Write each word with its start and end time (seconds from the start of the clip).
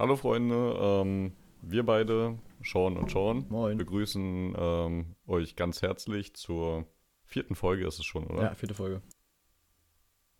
Hallo 0.00 0.16
Freunde, 0.16 0.78
ähm, 0.80 1.32
wir 1.60 1.84
beide, 1.84 2.38
Sean 2.64 2.96
und 2.96 3.10
Sean, 3.10 3.44
Moin. 3.50 3.76
begrüßen 3.76 4.54
ähm, 4.56 5.14
euch 5.26 5.56
ganz 5.56 5.82
herzlich 5.82 6.32
zur 6.32 6.86
vierten 7.26 7.54
Folge 7.54 7.86
ist 7.86 7.98
es 7.98 8.06
schon, 8.06 8.24
oder? 8.24 8.44
Ja, 8.44 8.54
vierte 8.54 8.72
Folge. 8.74 9.02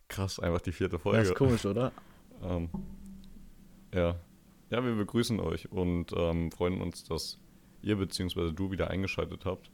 Krass, 0.09 0.41
einfach 0.41 0.63
die 0.63 0.73
vierte 0.73 0.99
Folge. 0.99 1.21
ist 1.21 1.35
komisch, 1.35 1.67
oder? 1.67 1.93
Ähm, 2.43 2.71
ja. 3.93 4.19
Ja, 4.71 4.83
wir 4.83 4.95
begrüßen 4.95 5.41
euch 5.41 5.71
und 5.71 6.15
ähm, 6.17 6.51
freuen 6.51 6.81
uns, 6.81 7.05
dass 7.05 7.39
ihr 7.83 7.97
bzw. 7.97 8.53
du 8.53 8.71
wieder 8.71 8.89
eingeschaltet 8.89 9.45
habt. 9.45 9.71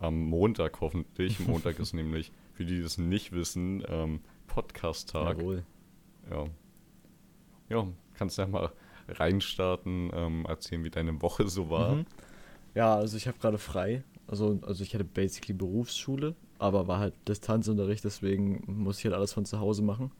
Am 0.00 0.20
Montag 0.20 0.82
hoffentlich. 0.82 1.40
Montag 1.46 1.78
ist 1.78 1.94
nämlich, 1.94 2.30
für 2.52 2.66
die, 2.66 2.74
die 2.74 2.82
es 2.82 2.98
nicht 2.98 3.32
wissen, 3.32 3.82
ähm, 3.88 4.20
Podcast-Tag. 4.48 5.38
Jawohl. 5.38 5.64
Ja. 6.30 6.44
Ja, 7.70 7.88
kannst 8.12 8.36
ja 8.36 8.46
mal 8.46 8.70
reinstarten, 9.08 10.10
ähm, 10.14 10.46
erzählen, 10.46 10.84
wie 10.84 10.90
deine 10.90 11.20
Woche 11.22 11.48
so 11.48 11.70
war. 11.70 11.96
Mhm. 11.96 12.06
Ja, 12.74 12.94
also 12.94 13.16
ich 13.16 13.26
habe 13.26 13.38
gerade 13.38 13.58
frei. 13.58 14.02
Also, 14.26 14.58
also 14.66 14.82
ich 14.82 14.94
hatte 14.94 15.04
basically 15.04 15.52
Berufsschule, 15.52 16.34
aber 16.58 16.88
war 16.88 16.98
halt 16.98 17.14
Distanzunterricht, 17.28 18.04
deswegen 18.04 18.64
muss 18.66 18.98
ich 18.98 19.04
halt 19.04 19.14
alles 19.14 19.32
von 19.32 19.44
zu 19.44 19.60
Hause 19.60 19.82
machen. 19.82 20.10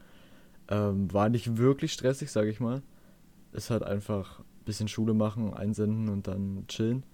Ähm, 0.68 1.12
war 1.12 1.28
nicht 1.28 1.56
wirklich 1.56 1.92
stressig, 1.92 2.30
sage 2.30 2.50
ich 2.50 2.60
mal. 2.60 2.82
Ist 3.52 3.70
halt 3.70 3.82
einfach 3.82 4.41
ein 4.41 4.64
bisschen 4.64 4.88
Schule 4.88 5.14
machen, 5.14 5.54
einsenden 5.54 6.08
und 6.08 6.26
dann 6.26 6.64
chillen. 6.69 7.04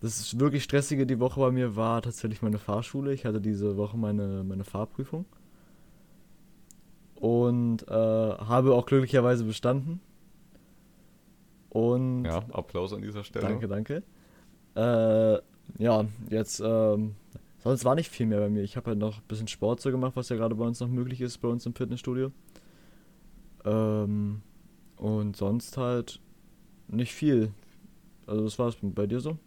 Das 0.00 0.18
ist 0.18 0.40
wirklich 0.40 0.64
stressige 0.64 1.06
die 1.06 1.20
Woche 1.20 1.38
bei 1.38 1.52
mir 1.52 1.76
war 1.76 2.02
tatsächlich 2.02 2.42
meine 2.42 2.58
Fahrschule. 2.58 3.12
Ich 3.12 3.24
hatte 3.24 3.40
diese 3.40 3.76
Woche 3.76 3.96
meine, 3.96 4.42
meine 4.42 4.64
Fahrprüfung. 4.64 5.26
Und 7.14 7.86
äh, 7.88 7.92
habe 7.92 8.74
auch 8.74 8.84
glücklicherweise 8.86 9.44
bestanden. 9.44 10.00
Und 11.72 12.24
Ja, 12.26 12.44
Applaus 12.52 12.92
an 12.92 13.00
dieser 13.02 13.24
Stelle. 13.24 13.46
Danke, 13.46 13.66
danke. 13.66 14.02
Äh, 14.74 15.38
ja, 15.82 16.04
jetzt, 16.28 16.60
ähm, 16.64 17.14
sonst 17.64 17.84
war 17.84 17.94
nicht 17.94 18.10
viel 18.10 18.26
mehr 18.26 18.40
bei 18.40 18.50
mir. 18.50 18.62
Ich 18.62 18.76
habe 18.76 18.90
halt 18.90 18.98
noch 18.98 19.18
ein 19.18 19.24
bisschen 19.28 19.48
Sport 19.48 19.80
so 19.80 19.90
gemacht, 19.90 20.12
was 20.14 20.28
ja 20.28 20.36
gerade 20.36 20.54
bei 20.54 20.64
uns 20.66 20.80
noch 20.80 20.88
möglich 20.88 21.20
ist, 21.22 21.38
bei 21.38 21.48
uns 21.48 21.64
im 21.64 21.74
Fitnessstudio. 21.74 22.30
Ähm, 23.64 24.42
und 24.96 25.36
sonst 25.36 25.76
halt 25.76 26.20
nicht 26.88 27.14
viel. 27.14 27.52
Also 28.26 28.44
das 28.44 28.58
war's 28.58 28.76
bei 28.82 29.06
dir 29.06 29.20
so? 29.20 29.38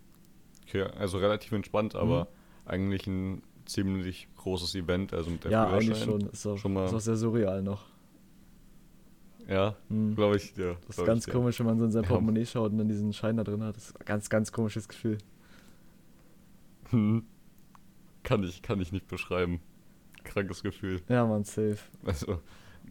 Okay, 0.67 0.83
also 0.97 1.17
relativ 1.17 1.51
entspannt, 1.51 1.93
Mhm. 1.93 1.99
aber 1.99 2.27
eigentlich 2.65 3.05
ein 3.07 3.43
ziemlich 3.65 4.27
großes 4.37 4.73
Event, 4.75 5.13
also 5.13 5.29
mit 5.29 5.43
der 5.43 5.51
ja, 5.51 5.67
eigentlich 5.67 6.03
schon. 6.03 6.21
Ist 6.21 6.45
auch, 6.47 6.57
Schon 6.57 6.73
mal- 6.73 6.85
ist 6.85 6.93
auch 6.93 6.99
sehr 6.99 7.15
surreal 7.15 7.61
noch. 7.61 7.83
Ja, 9.47 9.75
Hm. 9.89 10.15
glaube 10.15 10.37
ich 10.37 10.53
dir. 10.53 10.77
Das 10.87 10.97
ist 10.97 11.05
ganz 11.05 11.27
ich 11.27 11.33
komisch, 11.33 11.59
wenn 11.59 11.67
man 11.67 11.77
so 11.77 11.85
in 11.85 11.91
sein 11.91 12.03
Ja. 12.03 12.09
Portemonnaie 12.09 12.45
schaut 12.45 12.71
und 12.71 12.77
dann 12.79 12.87
diesen 12.87 13.13
Schein 13.13 13.37
da 13.37 13.43
drin 13.43 13.63
hat. 13.63 13.75
Das 13.75 13.89
ist 13.89 13.99
ein 13.99 14.05
ganz, 14.05 14.29
ganz 14.29 14.51
komisches 14.51 14.87
Gefühl. 14.87 15.17
Hm. 16.89 17.23
Kann 18.23 18.43
ich, 18.43 18.61
kann 18.61 18.79
ich 18.81 18.91
nicht 18.91 19.07
beschreiben. 19.07 19.59
Krankes 20.23 20.63
Gefühl. 20.63 21.01
Ja, 21.07 21.25
man, 21.25 21.43
safe. 21.43 21.77
Also, 22.05 22.39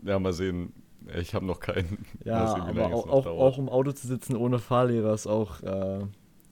ja, 0.04 0.18
mal 0.18 0.32
sehen. 0.32 0.72
Ich 1.18 1.34
habe 1.34 1.44
noch 1.44 1.60
keinen. 1.60 2.06
Ja, 2.24 2.46
sehen, 2.54 2.62
aber 2.62 2.86
auch, 2.86 3.08
auch, 3.08 3.26
auch 3.26 3.58
im 3.58 3.68
Auto 3.68 3.92
zu 3.92 4.06
sitzen 4.06 4.36
ohne 4.36 4.58
Fahrlehrer 4.58 5.12
ist 5.12 5.26
auch, 5.26 5.60
äh, 5.62 6.00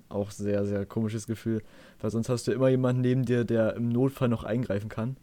auch 0.09 0.31
sehr, 0.31 0.67
sehr 0.67 0.85
komisches 0.85 1.27
Gefühl. 1.27 1.63
Weil 2.01 2.11
sonst 2.11 2.29
hast 2.29 2.47
du 2.49 2.53
immer 2.53 2.69
jemanden 2.69 3.01
neben 3.03 3.25
dir, 3.25 3.45
der 3.45 3.77
im 3.77 3.89
Notfall 3.89 4.29
noch 4.29 4.45
eingreifen 4.45 4.89
kann. 4.91 5.17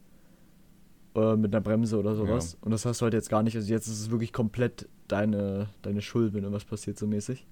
Äh, 1.16 1.36
mit 1.36 1.54
einer 1.54 1.62
Bremse 1.62 1.98
oder 1.98 2.16
sowas. 2.16 2.58
Und 2.62 2.72
das 2.72 2.86
hast 2.86 3.02
du 3.02 3.04
halt 3.06 3.14
jetzt 3.16 3.30
gar 3.30 3.42
nicht. 3.42 3.56
Also 3.56 3.72
jetzt 3.72 3.88
ist 3.88 4.00
es 4.00 4.12
wirklich 4.12 4.32
komplett 4.32 4.88
deine, 5.08 5.70
deine 5.82 6.02
Schuld, 6.02 6.34
wenn 6.34 6.44
irgendwas 6.44 6.66
passiert, 6.66 7.00
so 7.00 7.08
mäßig. 7.08 7.48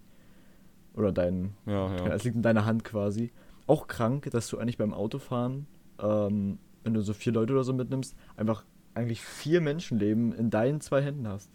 Oder 0.94 1.12
dein. 1.12 1.56
Ja, 1.66 1.96
Ja. 1.96 2.06
ja. 2.08 2.14
Es 2.14 2.24
liegt 2.24 2.36
in 2.36 2.44
deiner 2.44 2.66
Hand 2.66 2.84
quasi. 2.84 3.32
Auch 3.66 3.88
krank, 3.88 4.30
dass 4.32 4.48
du 4.50 4.58
eigentlich 4.60 4.78
beim 4.78 4.94
Autofahren, 4.94 5.66
ähm, 6.00 6.60
wenn 6.84 6.94
du 6.94 7.02
so 7.02 7.14
vier 7.14 7.34
Leute 7.34 7.54
oder 7.54 7.64
so 7.64 7.74
mitnimmst, 7.74 8.16
einfach 8.36 8.64
eigentlich 8.94 9.22
vier 9.22 9.60
Menschenleben 9.62 10.34
in 10.34 10.50
deinen 10.50 10.80
zwei 10.80 11.02
Händen 11.02 11.28
hast. 11.28 11.52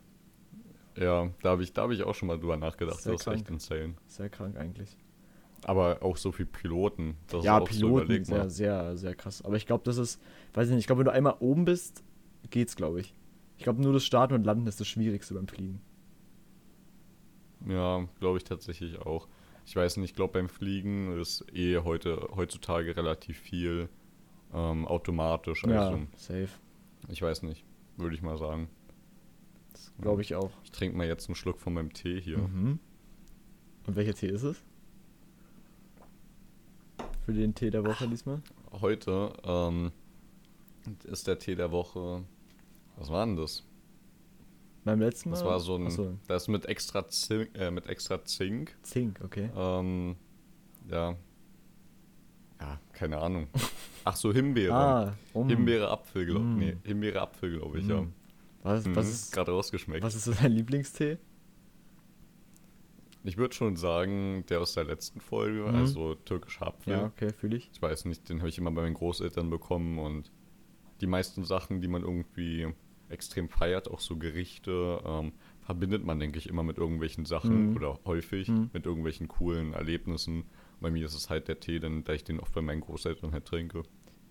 Ja, 0.97 1.31
da 1.43 1.51
habe 1.51 1.63
ich, 1.63 1.73
da 1.73 1.83
hab 1.83 1.91
ich 1.91 2.03
auch 2.03 2.15
schon 2.15 2.29
mal 2.29 2.39
drüber 2.39 2.57
nachgedacht. 2.57 3.01
Sehr 3.01 3.13
das 3.13 3.23
ist 3.23 3.27
echt 3.29 3.47
krank. 3.47 3.51
insane. 3.51 3.95
Sehr 4.07 4.29
krank 4.29 4.57
eigentlich. 4.57 4.97
Aber 5.65 6.03
auch 6.03 6.17
so 6.17 6.33
viele 6.33 6.49
Piloten. 6.49 7.17
Das 7.28 7.45
ja, 7.45 7.56
ist 7.56 7.62
auch 7.62 7.71
so, 7.71 7.87
Piloten, 7.87 8.05
überleg 8.05 8.27
sehr, 8.27 8.50
sehr, 8.50 8.97
sehr 8.97 9.15
krass. 9.15 9.43
Aber 9.43 9.56
ich 9.56 9.67
glaube, 9.67 9.84
das 9.84 9.97
ist, 9.97 10.21
weiß 10.55 10.69
ich 10.69 10.75
nicht, 10.75 10.81
ich 10.81 10.87
glaube, 10.87 11.00
wenn 11.00 11.06
du 11.06 11.12
einmal 11.12 11.37
oben 11.41 11.65
bist, 11.65 12.03
geht's, 12.50 12.77
glaube 12.77 13.00
ich. 13.00 13.15
Ich 13.59 13.65
glaube, 13.65 13.81
nur 13.81 13.93
das 13.93 14.05
Starten 14.05 14.34
und 14.34 14.45
Landen 14.45 14.67
ist 14.67 14.81
das 14.81 14.89
Schwierigste 14.89 15.34
beim 15.34 15.47
Fliegen. 15.47 15.81
Ja, 17.69 18.09
glaube 18.19 18.39
ich 18.39 18.45
tatsächlich 18.45 18.99
auch. 18.99 19.28
Ich 19.65 19.77
weiß 19.77 19.99
nicht, 19.99 20.11
ich 20.11 20.17
glaube 20.17 20.33
beim 20.33 20.49
Fliegen 20.49 21.17
ist 21.21 21.45
eh 21.55 21.78
heute, 21.78 22.28
heutzutage 22.34 22.97
relativ 22.97 23.39
viel 23.39 23.89
ähm, 24.53 24.87
automatisch. 24.87 25.65
Also, 25.65 25.97
ja, 25.97 26.06
safe. 26.17 26.49
ich 27.09 27.22
weiß 27.22 27.43
nicht, 27.43 27.65
würde 27.97 28.15
ich 28.17 28.22
mal 28.22 28.37
sagen. 28.37 28.69
Das 29.72 29.93
glaube 30.01 30.22
ich 30.22 30.34
auch. 30.34 30.51
Ich 30.65 30.72
trinke 30.72 30.97
mal 30.97 31.06
jetzt 31.06 31.28
einen 31.28 31.37
Schluck 31.37 31.61
von 31.61 31.75
meinem 31.75 31.93
Tee 31.93 32.21
hier. 32.21 32.39
Mhm. 32.39 32.78
Und 33.87 33.97
welcher 33.97 34.15
Tee 34.15 34.28
ist 34.28 34.43
es? 34.43 34.62
Für 37.25 37.33
den 37.33 37.55
Tee 37.55 37.71
der 37.71 37.84
Woche 37.84 38.09
diesmal? 38.09 38.43
Heute 38.72 39.33
ähm, 39.44 39.93
ist 41.05 41.27
der 41.27 41.38
Tee 41.38 41.55
der 41.55 41.71
Woche. 41.71 42.25
Was 42.97 43.10
war 43.10 43.25
denn 43.25 43.37
das? 43.37 43.65
Beim 44.84 44.99
letzten 45.00 45.31
Mal? 45.31 45.37
Das 45.37 45.44
war 45.44 45.60
so 45.60 45.77
ein. 45.77 45.87
Achso, 45.87 46.19
Das 46.27 46.43
ist 46.43 46.49
mit 46.49 46.66
extra 46.66 47.09
Zink. 47.09 47.50
Äh, 47.55 47.71
mit 47.71 47.87
extra 47.87 48.25
Zink. 48.25 48.77
Zink, 48.83 49.21
okay. 49.22 49.50
Ähm, 49.56 50.16
ja. 50.91 51.16
Ja, 52.60 52.81
keine 52.93 53.19
Ahnung. 53.19 53.47
Ach 54.04 54.16
so, 54.16 54.33
Himbeere. 54.33 54.75
Ah, 54.75 55.16
um. 55.33 55.49
Himbeere 55.49 55.89
Apfel, 55.91 56.27
glaube 56.27 56.44
Mm. 56.44 56.59
Nee, 56.59 56.77
Himbeere 56.83 57.21
Apfel, 57.21 57.59
glaube 57.59 57.78
ich, 57.78 57.87
ja. 57.87 58.00
Mm. 58.03 58.12
Was, 58.65 58.84
Mhm, 58.84 58.97
was, 58.97 59.09
ist, 59.09 59.33
gerade 59.33 59.50
rausgeschmeckt. 59.53 60.03
was 60.03 60.15
ist 60.16 60.25
so 60.25 60.33
dein 60.33 60.53
Lieblingstee? 60.53 61.19
Ich 63.25 63.37
würde 63.37 63.55
schon 63.55 63.77
sagen, 63.77 64.44
der 64.49 64.60
aus 64.60 64.75
der 64.75 64.84
letzten 64.84 65.21
Folge, 65.21 65.62
Mhm. 65.69 65.75
also 65.75 66.15
türkischer 66.16 66.66
Apfel. 66.66 66.93
Ja, 66.93 67.05
okay, 67.06 67.33
fühle 67.33 67.56
ich. 67.56 67.71
Ich 67.72 67.81
weiß 67.81 68.05
nicht, 68.06 68.28
den 68.28 68.38
habe 68.41 68.49
ich 68.49 68.59
immer 68.59 68.71
bei 68.72 68.83
meinen 68.83 68.94
Großeltern 68.94 69.49
bekommen 69.50 69.99
und 69.99 70.31
die 71.00 71.06
meisten 71.06 71.44
Sachen, 71.44 71.81
die 71.81 71.88
man 71.88 72.03
irgendwie 72.03 72.69
extrem 73.09 73.49
feiert, 73.49 73.88
auch 73.91 74.00
so 74.00 74.16
Gerichte, 74.16 75.00
ähm, 75.05 75.33
verbindet 75.60 76.05
man, 76.05 76.19
denke 76.19 76.38
ich, 76.38 76.49
immer 76.49 76.62
mit 76.62 76.78
irgendwelchen 76.78 77.25
Sachen 77.27 77.71
Mhm. 77.71 77.77
oder 77.77 77.99
häufig 78.06 78.49
Mhm. 78.49 78.71
mit 78.72 78.87
irgendwelchen 78.87 79.28
coolen 79.28 79.72
Erlebnissen. 79.75 80.44
Bei 80.81 80.91
mir 80.91 81.04
ist 81.04 81.15
es 81.15 81.31
halt 81.31 81.47
der 81.47 81.60
Tee, 81.60 81.78
denn, 81.78 82.03
da 82.04 82.15
ich 82.15 82.25
den 82.25 82.41
oft 82.41 82.53
bei 82.54 82.62
meinen 82.62 82.81
Großeltern 82.81 83.33
halt 83.33 83.44
trinke. 83.44 83.83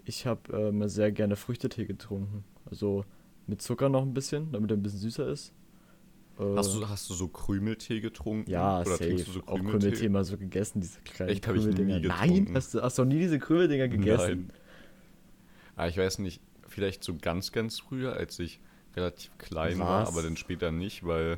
Ich 0.04 0.26
habe 0.26 0.72
äh, 0.74 0.88
sehr 0.90 1.12
gerne 1.12 1.36
Früchtetee 1.36 1.86
getrunken. 1.86 2.44
Also 2.66 3.06
mit 3.48 3.62
Zucker 3.62 3.88
noch 3.88 4.02
ein 4.02 4.14
bisschen, 4.14 4.52
damit 4.52 4.72
er 4.72 4.78
ein 4.78 4.84
bisschen 4.84 5.00
süßer 5.00 5.28
ist. 5.30 5.54
Äh, 6.40 6.56
Hast, 6.56 6.74
du, 6.76 6.88
hast 6.88 7.10
du 7.10 7.14
so 7.14 7.28
Krümeltee 7.28 8.00
getrunken? 8.00 8.50
ja, 8.50 8.82
Oder 8.82 8.92
safe. 8.92 9.06
trinkst 9.06 9.28
du 9.28 9.32
so 9.34 9.40
auch 9.42 9.56
Krümeltee? 9.56 9.80
Krümeltee 9.80 10.10
mal 10.10 10.24
so 10.24 10.38
gegessen, 10.38 10.82
diese 10.82 11.00
kleinen 11.02 11.32
Echt, 11.32 11.48
hab 11.48 11.56
ich 11.56 11.66
nie 11.66 11.74
Krümeldinger. 11.74 12.08
Nein, 12.08 12.52
hast 12.54 12.74
du, 12.74 12.82
hast 12.82 12.98
du 12.98 13.04
noch 13.04 13.10
nie 13.14 13.20
diese 13.20 13.40
Krümeldinger 13.40 13.88
gegessen? 13.88 14.48
Nein. 14.48 14.54
Ah, 15.76 15.88
ich 15.88 15.98
weiß 15.98 16.20
nicht, 16.20 16.42
vielleicht 16.68 17.04
so 17.04 17.16
ganz, 17.20 17.52
ganz 17.52 17.80
früher, 17.80 18.14
als 18.16 18.38
ich 18.40 18.60
relativ 18.96 19.32
klein 19.38 19.80
war, 19.80 20.02
Was? 20.04 20.10
aber 20.10 20.22
dann 20.24 20.36
später 20.38 20.72
nicht, 20.72 21.06
weil 21.06 21.38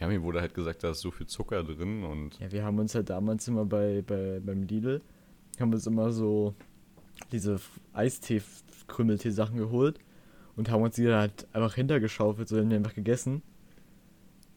ja, 0.00 0.08
mir 0.08 0.22
wurde 0.22 0.40
halt 0.40 0.54
gesagt, 0.54 0.84
da 0.84 0.90
ist 0.90 1.00
so 1.00 1.10
viel 1.10 1.26
Zucker 1.26 1.62
drin 1.64 2.04
und 2.04 2.38
Ja, 2.38 2.50
wir 2.52 2.64
haben 2.64 2.78
uns 2.78 2.94
halt 2.94 3.10
damals 3.10 3.48
immer 3.48 3.64
bei, 3.64 4.02
bei 4.06 4.40
beim 4.40 4.62
Lidl, 4.62 5.00
haben 5.58 5.72
uns 5.72 5.86
immer 5.86 6.10
so 6.12 6.54
diese 7.32 7.58
Eistee-Krümeltee-Sachen 7.94 9.56
geholt 9.56 9.98
und 10.56 10.70
haben 10.70 10.82
uns 10.82 10.96
die 10.96 11.04
dann 11.04 11.20
halt 11.20 11.46
einfach 11.52 11.74
hintergeschaufelt, 11.74 12.48
so 12.48 12.58
haben 12.58 12.70
die 12.70 12.76
einfach 12.76 12.94
gegessen. 12.94 13.42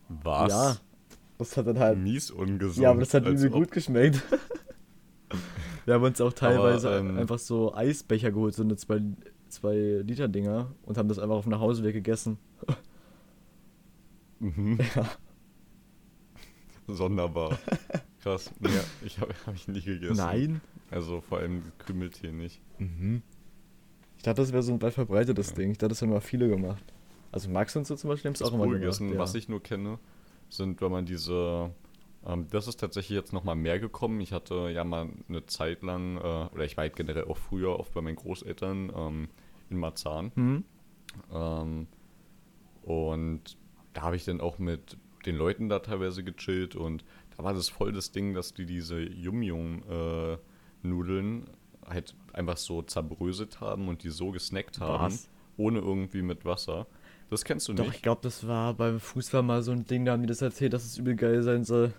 Was? 0.10 0.52
Ja, 0.52 0.78
das 1.38 1.56
hat 1.58 1.68
dann 1.68 1.80
halt 1.80 1.98
Mies 2.00 2.32
ungesund. 2.32 2.78
Ja, 2.84 2.92
aber 2.92 3.00
das 3.02 3.14
hat 3.14 3.26
übel 3.26 3.48
ob- 3.48 3.54
gut 3.54 3.72
geschmeckt. 3.72 4.22
Wir 5.86 5.94
haben 5.96 6.04
uns 6.04 6.20
auch 6.22 6.34
teilweise 6.34 6.90
ähm, 6.98 7.18
einfach 7.18 7.40
so 7.40 7.74
Eisbecher 7.74 8.32
geholt, 8.32 8.54
so 8.54 8.64
eine 8.64 8.76
2 8.76 9.02
zwei 9.48 9.76
Liter 10.06 10.28
Dinger 10.28 10.72
und 10.84 10.98
haben 11.00 11.08
das 11.10 11.18
einfach 11.18 11.36
auf 11.38 11.46
dem 11.46 11.52
Nachhauseweg 11.52 11.94
gegessen. 11.94 12.38
Mhm, 14.40 14.78
Ja. 14.96 15.10
sonderbar. 16.88 17.58
Krass. 18.22 18.52
Ja, 18.62 18.70
ich 19.04 19.20
habe 19.20 19.34
hab 19.46 19.56
ich 19.56 19.68
nie 19.68 19.82
gegessen. 19.82 20.18
Nein. 20.18 20.62
Also 20.92 21.22
vor 21.22 21.40
allem 21.40 21.64
Krümeltee 21.80 22.32
nicht. 22.32 22.62
Mhm. 22.78 23.22
Ich 24.18 24.24
dachte, 24.24 24.42
das 24.42 24.52
wäre 24.52 24.62
so 24.64 24.74
ein 24.74 24.82
weit 24.82 24.94
verbreitetes 24.94 25.50
Ja. 25.52 25.56
Ding. 25.56 25.72
Ich 25.72 25.78
dachte, 25.78 25.90
das 25.90 26.02
haben 26.02 26.10
immer 26.10 26.22
viele 26.22 26.50
gemacht. 26.50 26.84
Also 27.32 27.50
Max 27.50 27.76
und 27.76 27.86
so 27.86 27.96
zum 27.96 28.10
Beispiel 28.10 28.30
haben 28.30 28.34
es 28.34 28.40
Das 28.40 28.50
auch 28.50 28.54
immer 28.56 28.66
gemacht. 28.68 28.84
ist, 28.84 29.00
ja. 29.02 29.18
was 29.18 29.36
ich 29.36 29.50
nur 29.50 29.62
kenne, 29.62 30.00
sind, 30.50 30.82
wenn 30.82 30.92
man 30.92 31.06
diese 31.06 31.72
Ähm, 32.26 32.48
das 32.52 32.68
ist 32.68 32.80
tatsächlich 32.82 33.16
jetzt 33.16 33.32
nochmal 33.32 33.56
mehr 33.56 33.80
gekommen. 33.80 34.20
Ich 34.20 34.34
hatte 34.34 34.70
ja 34.70 34.84
mal 34.84 35.08
eine 35.30 35.46
Zeit 35.46 35.84
lang, 35.84 36.18
äh, 36.18 36.50
oder 36.54 36.66
ich 36.66 36.76
war 36.76 36.82
halt 36.82 36.98
generell 36.98 37.24
auch 37.26 37.38
früher 37.38 37.80
oft 37.80 37.94
bei 37.94 38.02
meinen 38.02 38.18
Großeltern 38.18 38.92
ähm, 38.94 39.30
in 39.70 39.78
Marzahn. 39.78 40.32
Hm? 40.36 40.64
Ähm, 41.32 41.88
und 42.84 43.58
da 43.94 44.02
habe 44.02 44.18
ich 44.18 44.26
dann 44.26 44.42
auch 44.42 44.60
mit 44.60 44.98
den 45.26 45.38
Leuten 45.38 45.70
da 45.70 45.80
teilweise 45.80 46.24
gechillt 46.26 46.76
und 46.76 47.06
da 47.38 47.44
war 47.46 47.54
das 47.54 47.70
voll 47.70 47.94
das 47.94 48.12
Ding, 48.12 48.34
dass 48.34 48.54
die 48.54 48.66
diese 48.66 49.00
Yum-Yum-Nudeln 49.00 51.46
halt 51.88 52.16
einfach 52.34 52.58
so 52.58 52.82
zerbröselt 52.82 53.62
haben 53.62 53.88
und 53.88 54.04
die 54.04 54.10
so 54.10 54.32
gesnackt 54.32 54.80
haben, 54.80 55.14
Was? 55.14 55.30
ohne 55.58 55.80
irgendwie 55.80 56.22
mit 56.22 56.46
Wasser. 56.46 56.88
Das 57.30 57.44
kennst 57.46 57.68
du 57.68 57.74
Doch, 57.74 57.86
ich 57.86 57.92
nicht? 57.92 58.04
glaube, 58.04 58.22
das 58.24 58.48
war 58.48 58.74
beim 58.74 59.00
Fußball 59.00 59.44
mal 59.44 59.62
so 59.62 59.72
ein 59.72 59.86
Ding, 59.86 60.06
da 60.06 60.14
haben 60.14 60.22
die 60.22 60.28
das 60.28 60.42
erzählt, 60.42 60.74
dass 60.74 60.84
es 60.84 60.98
übel 60.98 61.16
geil 61.16 61.44
sein 61.44 61.64
soll. 61.64 61.94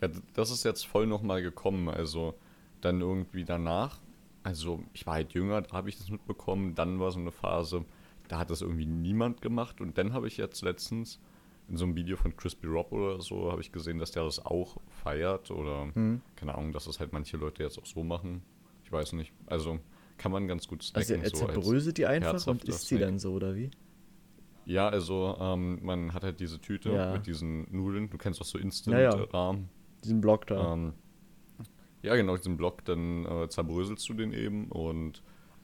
Ja, 0.00 0.08
das 0.34 0.50
ist 0.52 0.64
jetzt 0.64 0.86
voll 0.86 1.06
nochmal 1.06 1.42
gekommen. 1.42 1.88
Also 1.88 2.34
dann 2.80 3.00
irgendwie 3.00 3.44
danach, 3.44 3.98
also 4.44 4.80
ich 4.94 5.04
war 5.06 5.14
halt 5.14 5.32
jünger, 5.32 5.60
da 5.62 5.72
habe 5.72 5.88
ich 5.88 5.98
das 5.98 6.08
mitbekommen. 6.10 6.76
Dann 6.76 7.00
war 7.00 7.10
so 7.10 7.18
eine 7.18 7.32
Phase, 7.32 7.84
da 8.28 8.38
hat 8.38 8.50
das 8.50 8.62
irgendwie 8.62 8.86
niemand 8.86 9.40
gemacht. 9.42 9.80
Und 9.80 9.98
dann 9.98 10.12
habe 10.12 10.28
ich 10.28 10.36
jetzt 10.36 10.62
letztens 10.62 11.18
in 11.68 11.76
so 11.76 11.84
einem 11.84 11.96
Video 11.96 12.16
von 12.16 12.36
Crispy 12.36 12.68
Rob 12.68 12.92
oder 12.92 13.20
so, 13.20 13.50
habe 13.50 13.60
ich 13.60 13.72
gesehen, 13.72 13.98
dass 13.98 14.12
der 14.12 14.22
das 14.22 14.38
auch 14.46 14.76
feiert. 15.02 15.50
Oder 15.50 15.88
Hm. 15.94 16.20
keine 16.36 16.54
Ahnung, 16.54 16.72
dass 16.72 16.84
das 16.84 17.00
halt 17.00 17.12
manche 17.12 17.36
Leute 17.36 17.64
jetzt 17.64 17.76
auch 17.78 17.86
so 17.86 18.04
machen. 18.04 18.42
Ich 18.84 18.92
weiß 18.92 19.14
nicht. 19.14 19.32
Also 19.46 19.80
kann 20.16 20.30
man 20.30 20.46
ganz 20.46 20.68
gut 20.68 20.88
Also 20.94 21.14
snacken. 21.14 21.24
er 21.24 21.30
so 21.36 21.44
als- 21.46 21.54
zerbröselt 21.54 21.98
die 21.98 22.06
einfach 22.06 22.46
und 22.46 22.62
isst 22.64 22.86
sie 22.86 22.98
dann 22.98 23.18
so, 23.18 23.32
oder 23.32 23.56
wie? 23.56 23.70
Ja, 24.68 24.88
also 24.88 25.36
ähm, 25.40 25.78
man 25.82 26.12
hat 26.12 26.22
halt 26.24 26.40
diese 26.40 26.60
Tüte 26.60 26.90
Ja. 26.90 27.12
mit 27.12 27.26
diesen 27.26 27.66
Nudeln. 27.74 28.10
Du 28.10 28.18
kennst 28.18 28.40
auch 28.40 28.44
so 28.44 28.58
Ja, 28.86 28.98
ja. 28.98 29.26
Instant-Rahmen. 29.26 29.68
Diesen 30.04 30.20
Block 30.20 30.46
da. 30.46 30.74
Ähm, 30.74 30.92
ja, 32.02 32.14
genau, 32.16 32.36
diesen 32.36 32.56
Block, 32.56 32.84
dann 32.84 33.26
äh, 33.26 33.48
zerbröselst 33.48 34.08
du 34.08 34.14
den 34.14 34.32
eben 34.32 34.68
und 34.70 35.22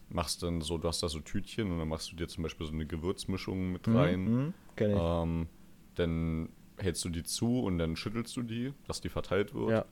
machst 0.09 0.43
dann 0.43 0.61
so, 0.61 0.79
du 0.79 0.89
hast 0.89 1.03
da 1.03 1.09
so 1.09 1.21
Tütchen 1.21 1.71
und 1.71 1.79
dann 1.79 1.89
machst 1.89 2.13
du 2.13 2.17
dir 2.17 2.29
zum 2.29 2.43
Beispiel 2.43 2.67
so 2.67 2.73
eine 2.73 2.87
Gewürzmischung 2.87 3.73
mit 3.73 3.87
Mhm, 3.87 3.95
rein. 3.97 4.25
mhm, 4.25 4.55
kenn 4.77 4.91
ich. 4.91 4.99
Ähm, 4.99 5.49
dann 5.97 6.49
hältst 6.79 7.05
du 7.05 7.09
die 7.11 7.23
zu 7.25 7.61
und 7.61 7.79
dann 7.79 7.97
schüttelst 7.97 8.37
du 8.37 8.43
die, 8.43 8.75
dass 8.87 9.01
die 9.01 9.09
verteilt 9.11 9.55
wird. 9.55 9.71
ja. 9.71 9.85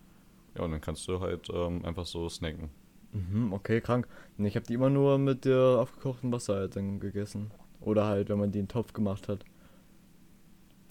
Ja, 0.56 0.65
und 0.65 0.73
dann 0.73 0.81
kannst 0.82 1.08
du 1.08 1.20
halt 1.20 1.49
ähm, 1.53 1.85
einfach 1.85 2.06
so 2.06 2.29
snacken. 2.29 2.70
Mhm, 3.12 3.53
okay, 3.55 3.81
krank. 3.81 4.06
Ich 4.38 4.55
habe 4.56 4.67
die 4.67 4.75
immer 4.75 4.91
nur 4.91 5.19
mit 5.19 5.44
der 5.47 5.79
aufgekochten 5.81 6.32
Wasser 6.32 6.56
halt 6.56 6.76
dann 6.76 7.00
gegessen. 7.00 7.50
Oder 7.82 8.06
halt, 8.06 8.29
wenn 8.29 8.38
man 8.38 8.52
den 8.52 8.69
Topf 8.69 8.93
gemacht 8.93 9.29
hat. 9.29 9.44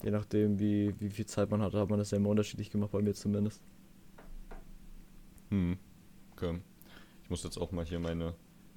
Je 0.02 0.10
nachdem, 0.10 0.58
wie, 0.58 0.94
wie 1.00 1.10
viel 1.10 1.26
Zeit 1.26 1.50
man 1.50 1.62
hatte, 1.62 1.78
hat 1.78 1.88
man 1.88 1.98
das 1.98 2.10
ja 2.10 2.18
immer 2.18 2.30
unterschiedlich 2.30 2.70
gemacht, 2.70 2.90
bei 2.90 3.00
mir 3.02 3.14
zumindest. 3.14 3.62
Hm. 5.50 5.78
Okay. 6.32 6.60
Ich 7.22 7.30
muss 7.30 7.44
jetzt 7.44 7.56
auch 7.58 7.70
mal 7.72 7.84
hier 7.84 8.00
meine 8.00 8.34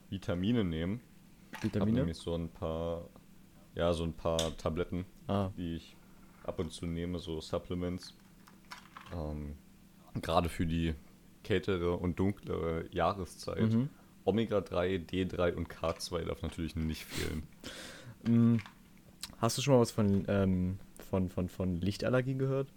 Vitamine 0.09 0.63
nehmen. 0.63 1.01
Ich 1.57 1.63
Vitamine? 1.63 1.99
nämlich 1.99 2.17
so 2.17 2.35
ein 2.35 2.49
paar, 2.49 3.09
ja, 3.73 3.91
so 3.93 4.03
ein 4.03 4.13
paar 4.13 4.55
Tabletten. 4.57 5.05
Ah, 5.27 5.49
die 5.57 5.75
ich 5.75 5.95
ab 6.43 6.59
und 6.59 6.71
zu 6.71 6.85
nehme, 6.85 7.17
so 7.19 7.41
Supplements. 7.41 8.15
Ähm, 9.13 9.55
Gerade 10.21 10.49
für 10.49 10.65
die 10.65 10.93
kältere 11.43 11.95
und 11.97 12.19
dunklere 12.19 12.85
Jahreszeit. 12.91 13.71
mhm. 13.71 13.89
Omega-3, 14.25 15.07
D3 15.07 15.53
und 15.53 15.69
K2 15.69 16.25
darf 16.25 16.41
natürlich 16.41 16.75
nicht 16.75 17.05
fehlen. 17.05 17.43
Mm, 18.27 18.57
Hast 19.39 19.57
du 19.57 19.61
schon 19.61 19.75
mal 19.75 19.81
was 19.81 19.91
von, 19.91 20.25
ähm, 20.27 20.79
von, 21.09 21.29
von, 21.29 21.49
von 21.49 21.81
Lichtallergie 21.81 22.35
gehört? 22.35 22.69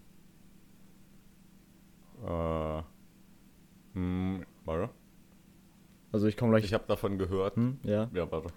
Äh, 2.25 2.81
hm, 3.93 4.45
warte. 4.65 4.89
Also 6.11 6.27
ich 6.27 6.37
komme 6.37 6.51
gleich. 6.51 6.65
Ich 6.65 6.73
habe 6.73 6.85
davon 6.87 7.17
gehört. 7.17 7.55
hm, 7.55 7.79
ja. 7.83 8.09
Ja, 8.13 8.29
warte. 8.31 8.49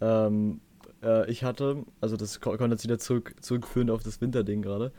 Ähm, 0.00 0.60
äh, 1.02 1.30
ich 1.30 1.44
hatte, 1.44 1.84
also 2.00 2.16
das 2.16 2.40
ko- 2.40 2.56
konnte 2.56 2.74
jetzt 2.74 2.84
wieder 2.84 2.98
zurück, 2.98 3.34
zurückführen 3.40 3.90
auf 3.90 4.02
das 4.02 4.20
Winterding 4.20 4.62
gerade. 4.62 4.92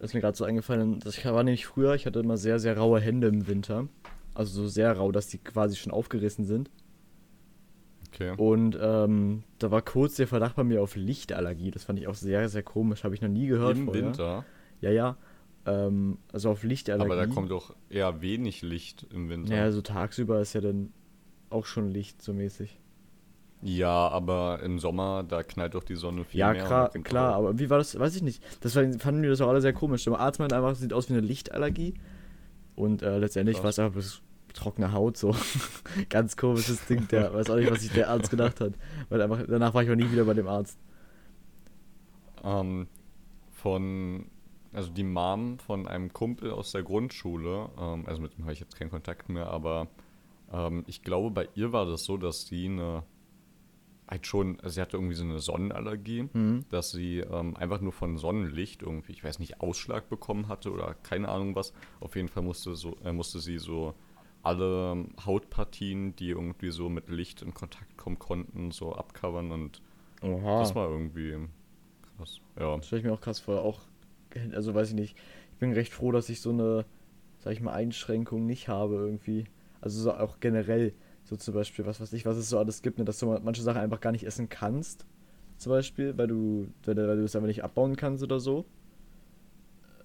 Ist 0.00 0.14
mir 0.14 0.20
gerade 0.20 0.36
so 0.36 0.44
eingefallen, 0.44 1.00
ich 1.06 1.24
war 1.26 1.42
nämlich 1.42 1.66
früher, 1.66 1.94
ich 1.94 2.06
hatte 2.06 2.20
immer 2.20 2.38
sehr, 2.38 2.58
sehr 2.58 2.76
raue 2.78 3.00
Hände 3.00 3.28
im 3.28 3.46
Winter. 3.48 3.88
Also 4.34 4.62
so 4.62 4.68
sehr 4.68 4.96
rau, 4.96 5.12
dass 5.12 5.28
die 5.28 5.38
quasi 5.38 5.76
schon 5.76 5.92
aufgerissen 5.92 6.44
sind. 6.46 6.70
Okay. 8.12 8.34
Und 8.36 8.76
ähm, 8.80 9.44
da 9.58 9.70
war 9.70 9.82
kurz 9.82 10.16
der 10.16 10.26
Verdacht 10.26 10.56
bei 10.56 10.64
mir 10.64 10.82
auf 10.82 10.96
Lichtallergie. 10.96 11.70
Das 11.70 11.84
fand 11.84 11.98
ich 11.98 12.08
auch 12.08 12.14
sehr, 12.14 12.48
sehr 12.48 12.62
komisch. 12.62 13.04
Habe 13.04 13.14
ich 13.14 13.20
noch 13.22 13.28
nie 13.28 13.46
gehört 13.46 13.76
Im 13.76 13.84
vorher. 13.84 14.04
Winter. 14.04 14.44
Ja, 14.80 14.90
ja. 14.90 15.16
Ähm, 15.66 16.18
also 16.32 16.50
auf 16.50 16.62
Lichtallergie. 16.64 17.12
Aber 17.12 17.26
da 17.26 17.26
kommt 17.26 17.50
doch 17.50 17.74
eher 17.88 18.20
wenig 18.20 18.62
Licht 18.62 19.06
im 19.12 19.28
Winter. 19.28 19.54
Ja, 19.54 19.70
so 19.70 19.80
tagsüber 19.82 20.40
ist 20.40 20.54
ja 20.54 20.60
dann 20.60 20.92
auch 21.50 21.66
schon 21.66 21.90
Licht 21.90 22.22
so 22.22 22.32
mäßig. 22.32 22.78
Ja, 23.62 24.08
aber 24.08 24.60
im 24.62 24.78
Sommer, 24.78 25.22
da 25.22 25.42
knallt 25.42 25.74
doch 25.74 25.84
die 25.84 25.96
Sonne 25.96 26.24
viel 26.24 26.40
Ja, 26.40 26.52
mehr. 26.52 26.64
klar, 26.64 26.88
den 26.88 27.02
klar, 27.02 27.34
Kopf. 27.34 27.38
aber 27.38 27.58
wie 27.58 27.68
war 27.68 27.76
das? 27.78 27.98
Weiß 27.98 28.16
ich 28.16 28.22
nicht. 28.22 28.42
Das 28.62 28.74
war, 28.74 28.90
fanden 28.98 29.22
wir 29.22 29.28
das 29.28 29.40
auch 29.42 29.48
alle 29.48 29.60
sehr 29.60 29.74
komisch. 29.74 30.04
Der 30.04 30.18
Arzt 30.18 30.38
meinte 30.40 30.56
einfach, 30.56 30.70
es 30.72 30.80
sieht 30.80 30.94
aus 30.94 31.10
wie 31.10 31.14
eine 31.14 31.22
Lichtallergie. 31.26 31.94
Und 32.74 33.02
äh, 33.02 33.18
letztendlich 33.18 33.58
war 33.62 33.68
es 33.68 33.78
einfach 33.78 33.92
bloß 33.92 34.22
trockene 34.52 34.92
Haut, 34.92 35.16
so. 35.16 35.34
Ganz 36.08 36.36
komisches 36.36 36.84
Ding, 36.86 37.08
der 37.08 37.32
weiß 37.34 37.50
auch 37.50 37.56
nicht, 37.56 37.70
was 37.70 37.80
sich 37.82 37.92
der 37.92 38.10
Arzt 38.10 38.30
gedacht 38.30 38.60
hat. 38.60 38.74
Weil 39.08 39.22
einfach, 39.22 39.42
danach 39.48 39.74
war 39.74 39.82
ich 39.82 39.90
auch 39.90 39.94
nie 39.96 40.10
wieder 40.10 40.24
bei 40.24 40.34
dem 40.34 40.48
Arzt. 40.48 40.78
Ähm, 42.42 42.88
von, 43.52 44.26
also 44.72 44.90
die 44.90 45.04
Mom 45.04 45.58
von 45.58 45.86
einem 45.86 46.12
Kumpel 46.12 46.50
aus 46.50 46.72
der 46.72 46.82
Grundschule, 46.82 47.68
ähm, 47.78 48.04
also 48.06 48.22
mit 48.22 48.36
dem 48.36 48.44
habe 48.44 48.52
ich 48.52 48.60
jetzt 48.60 48.76
keinen 48.76 48.90
Kontakt 48.90 49.28
mehr, 49.28 49.48
aber 49.48 49.88
ähm, 50.52 50.84
ich 50.86 51.02
glaube, 51.02 51.30
bei 51.30 51.48
ihr 51.54 51.72
war 51.72 51.86
das 51.86 52.04
so, 52.04 52.16
dass 52.16 52.46
sie 52.46 52.66
eine, 52.66 53.02
halt 54.08 54.26
schon, 54.26 54.58
also 54.60 54.74
sie 54.74 54.80
hatte 54.80 54.96
irgendwie 54.96 55.14
so 55.14 55.24
eine 55.24 55.38
Sonnenallergie, 55.38 56.28
Mhm. 56.32 56.64
dass 56.70 56.90
sie 56.90 57.18
ähm, 57.18 57.56
einfach 57.56 57.80
nur 57.80 57.92
von 57.92 58.16
Sonnenlicht 58.16 58.82
irgendwie, 58.82 59.12
ich 59.12 59.22
weiß 59.22 59.38
nicht, 59.38 59.60
Ausschlag 59.60 60.08
bekommen 60.08 60.48
hatte 60.48 60.72
oder 60.72 60.94
keine 61.02 61.28
Ahnung 61.28 61.54
was. 61.54 61.72
Auf 62.00 62.16
jeden 62.16 62.28
Fall 62.28 62.42
musste, 62.42 62.74
so, 62.74 62.96
äh, 63.04 63.12
musste 63.12 63.38
sie 63.38 63.58
so 63.58 63.94
alle 64.42 65.06
Hautpartien, 65.26 66.16
die 66.16 66.30
irgendwie 66.30 66.70
so 66.70 66.88
mit 66.88 67.08
Licht 67.08 67.42
in 67.42 67.52
Kontakt 67.54 67.96
kommen 67.96 68.18
konnten, 68.18 68.70
so 68.70 68.94
abcovern 68.94 69.52
und 69.52 69.82
Oha. 70.22 70.60
das 70.60 70.74
war 70.74 70.88
irgendwie 70.88 71.36
krass. 72.16 72.40
Ja. 72.58 72.76
Das 72.76 72.86
stelle 72.86 73.00
ich 73.00 73.06
mir 73.06 73.12
auch 73.12 73.20
krass 73.20 73.40
vor. 73.40 73.62
Auch, 73.62 73.80
also 74.52 74.74
weiß 74.74 74.88
ich 74.90 74.94
nicht. 74.94 75.16
Ich 75.52 75.58
bin 75.58 75.72
recht 75.72 75.92
froh, 75.92 76.12
dass 76.12 76.28
ich 76.28 76.40
so 76.40 76.50
eine, 76.50 76.84
sag 77.38 77.52
ich 77.52 77.60
mal, 77.60 77.72
Einschränkung 77.72 78.46
nicht 78.46 78.68
habe 78.68 78.94
irgendwie. 78.96 79.44
Also 79.80 80.00
so 80.02 80.12
auch 80.12 80.40
generell, 80.40 80.94
so 81.24 81.36
zum 81.36 81.54
Beispiel, 81.54 81.86
was 81.86 82.00
weiß 82.00 82.12
ich, 82.14 82.24
was 82.26 82.36
es 82.36 82.48
so 82.48 82.58
alles 82.58 82.82
gibt, 82.82 82.98
ne, 82.98 83.04
dass 83.04 83.18
du 83.18 83.26
manche 83.42 83.62
Sachen 83.62 83.80
einfach 83.80 84.00
gar 84.00 84.12
nicht 84.12 84.24
essen 84.26 84.48
kannst. 84.48 85.06
Zum 85.58 85.70
Beispiel, 85.70 86.16
weil 86.16 86.28
du, 86.28 86.68
weil, 86.84 86.94
du- 86.94 87.06
weil 87.08 87.16
du 87.18 87.24
es 87.24 87.36
einfach 87.36 87.46
nicht 87.48 87.62
abbauen 87.64 87.96
kannst 87.96 88.22
oder 88.22 88.40
so. 88.40 88.64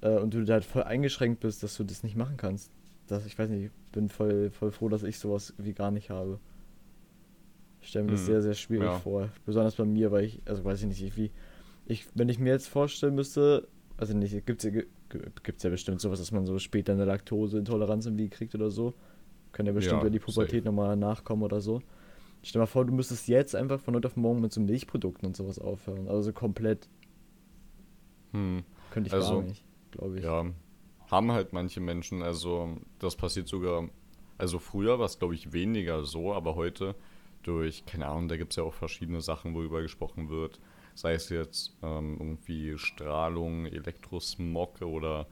Äh, 0.01 0.17
und 0.19 0.33
du 0.33 0.43
da 0.43 0.53
halt 0.53 0.65
voll 0.65 0.83
eingeschränkt 0.83 1.39
bist, 1.39 1.63
dass 1.63 1.75
du 1.77 1.83
das 1.83 2.03
nicht 2.03 2.15
machen 2.15 2.37
kannst. 2.37 2.71
Das, 3.07 3.25
ich 3.25 3.37
weiß 3.37 3.49
nicht, 3.49 3.65
ich 3.65 3.71
bin 3.91 4.09
voll, 4.09 4.49
voll 4.51 4.71
froh, 4.71 4.89
dass 4.89 5.03
ich 5.03 5.19
sowas 5.19 5.53
wie 5.57 5.73
gar 5.73 5.91
nicht 5.91 6.09
habe. 6.09 6.39
Ich 7.81 7.89
stelle 7.89 8.05
mir 8.05 8.11
das 8.11 8.25
Hm, 8.25 8.25
sehr, 8.25 8.41
sehr 8.41 8.53
schwierig 8.55 8.93
ja. 8.93 8.95
vor. 8.95 9.29
Besonders 9.45 9.75
bei 9.75 9.85
mir, 9.85 10.11
weil 10.11 10.25
ich, 10.25 10.41
also 10.45 10.63
weiß 10.63 10.81
ich 10.81 10.87
nicht, 10.87 11.03
ich, 11.03 11.17
wie, 11.17 11.31
ich, 11.85 12.07
wenn 12.15 12.29
ich 12.29 12.39
mir 12.39 12.51
jetzt 12.53 12.67
vorstellen 12.67 13.15
müsste, 13.15 13.67
also 13.97 14.15
nicht, 14.17 14.45
gibt's 14.45 14.63
ja, 14.65 14.71
gibt's 15.43 15.63
ja 15.63 15.69
bestimmt 15.69 16.01
sowas, 16.01 16.19
dass 16.19 16.31
man 16.31 16.45
so 16.45 16.59
später 16.59 16.93
eine 16.93 17.05
Laktoseintoleranz 17.05 18.05
irgendwie 18.07 18.29
kriegt 18.29 18.55
oder 18.55 18.71
so. 18.71 18.95
Kann 19.53 19.65
ja 19.67 19.73
bestimmt 19.73 20.01
Ja, 20.01 20.03
über 20.03 20.11
die 20.11 20.19
Pubertät 20.19 20.65
nochmal 20.65 20.95
nachkommen 20.97 21.43
oder 21.43 21.61
so. 21.61 21.83
Stell 22.43 22.59
dir 22.59 22.63
mal 22.63 22.67
vor, 22.67 22.85
du 22.85 22.93
müsstest 22.93 23.27
jetzt 23.27 23.55
einfach 23.55 23.79
von 23.81 23.95
heute 23.95 24.07
auf 24.07 24.17
morgen 24.17 24.41
mit 24.41 24.53
so 24.53 24.61
Milchprodukten 24.61 25.27
und 25.27 25.37
sowas 25.37 25.59
aufhören. 25.59 26.07
Also 26.09 26.23
so 26.23 26.33
komplett 26.33 26.89
Hm. 28.33 28.63
könnte 28.89 29.07
ich 29.07 29.15
Also, 29.15 29.17
gar 29.17 29.43
nicht, 29.43 29.63
glaube 29.91 30.19
ich. 30.19 30.25
Ja, 30.25 30.45
haben 31.09 31.31
halt 31.31 31.53
manche 31.53 31.81
Menschen, 31.81 32.21
also 32.21 32.77
das 32.99 33.15
passiert 33.15 33.47
sogar, 33.47 33.89
also 34.37 34.59
früher 34.59 34.99
war 34.99 35.05
es 35.05 35.19
glaube 35.19 35.35
ich 35.35 35.53
weniger 35.53 36.03
so, 36.03 36.33
aber 36.33 36.55
heute 36.55 36.95
durch, 37.43 37.85
keine 37.85 38.07
Ahnung, 38.07 38.27
da 38.27 38.37
gibt 38.37 38.53
es 38.53 38.57
ja 38.57 38.63
auch 38.63 38.73
verschiedene 38.73 39.21
Sachen, 39.21 39.53
worüber 39.53 39.81
gesprochen 39.81 40.29
wird, 40.29 40.59
sei 40.95 41.13
es 41.13 41.29
jetzt 41.29 41.77
ähm, 41.83 42.17
irgendwie 42.19 42.77
Strahlung, 42.77 43.65
Elektrosmog 43.67 44.81
oder 44.81 45.27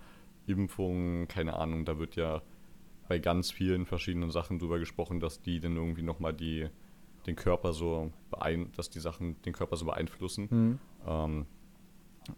Impfungen, 0.45 1.27
keine 1.27 1.55
Ahnung, 1.55 1.85
da 1.85 1.97
wird 1.97 2.15
ja 2.15 2.41
bei 3.07 3.19
ganz 3.19 3.51
vielen 3.51 3.85
verschiedenen 3.85 4.31
Sachen 4.31 4.59
drüber 4.59 4.79
gesprochen, 4.79 5.19
dass 5.19 5.41
die 5.41 5.59
dann 5.59 5.75
irgendwie 5.75 6.03
nochmal 6.03 6.33
die, 6.33 6.67
den 7.25 7.35
Körper 7.35 7.73
so 7.73 8.11
beein 8.29 8.71
dass 8.75 8.89
die 8.89 8.99
Sachen 8.99 9.41
den 9.43 9.53
Körper 9.53 9.75
so 9.75 9.85
beeinflussen. 9.85 10.49
Hm. 10.49 10.79
Ähm, 11.05 11.45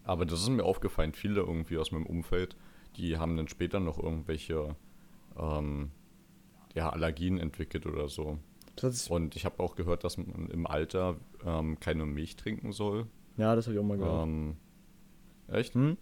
aber 0.04 0.24
das 0.26 0.42
ist 0.42 0.48
mir 0.48 0.64
aufgefallen, 0.64 1.12
viele 1.12 1.40
irgendwie 1.40 1.78
aus 1.78 1.92
meinem 1.92 2.06
Umfeld, 2.06 2.56
die 2.96 3.18
haben 3.18 3.36
dann 3.36 3.48
später 3.48 3.80
noch 3.80 3.98
irgendwelche 3.98 4.74
ähm, 5.38 5.90
ja, 6.74 6.90
Allergien 6.90 7.38
entwickelt 7.38 7.86
oder 7.86 8.08
so. 8.08 8.38
Und 9.08 9.36
ich 9.36 9.44
habe 9.46 9.62
auch 9.62 9.74
gehört, 9.74 10.04
dass 10.04 10.18
man 10.18 10.48
im 10.50 10.66
Alter 10.66 11.16
ähm, 11.44 11.80
keine 11.80 12.04
Milch 12.04 12.36
trinken 12.36 12.72
soll. 12.72 13.06
ja, 13.38 13.54
das 13.56 13.66
habe 13.66 13.74
ich 13.74 13.80
auch 13.80 13.86
mal 13.86 13.96
gehört. 13.96 14.26
Ähm, 14.26 14.56
echt? 15.48 15.74
Hm? 15.74 15.96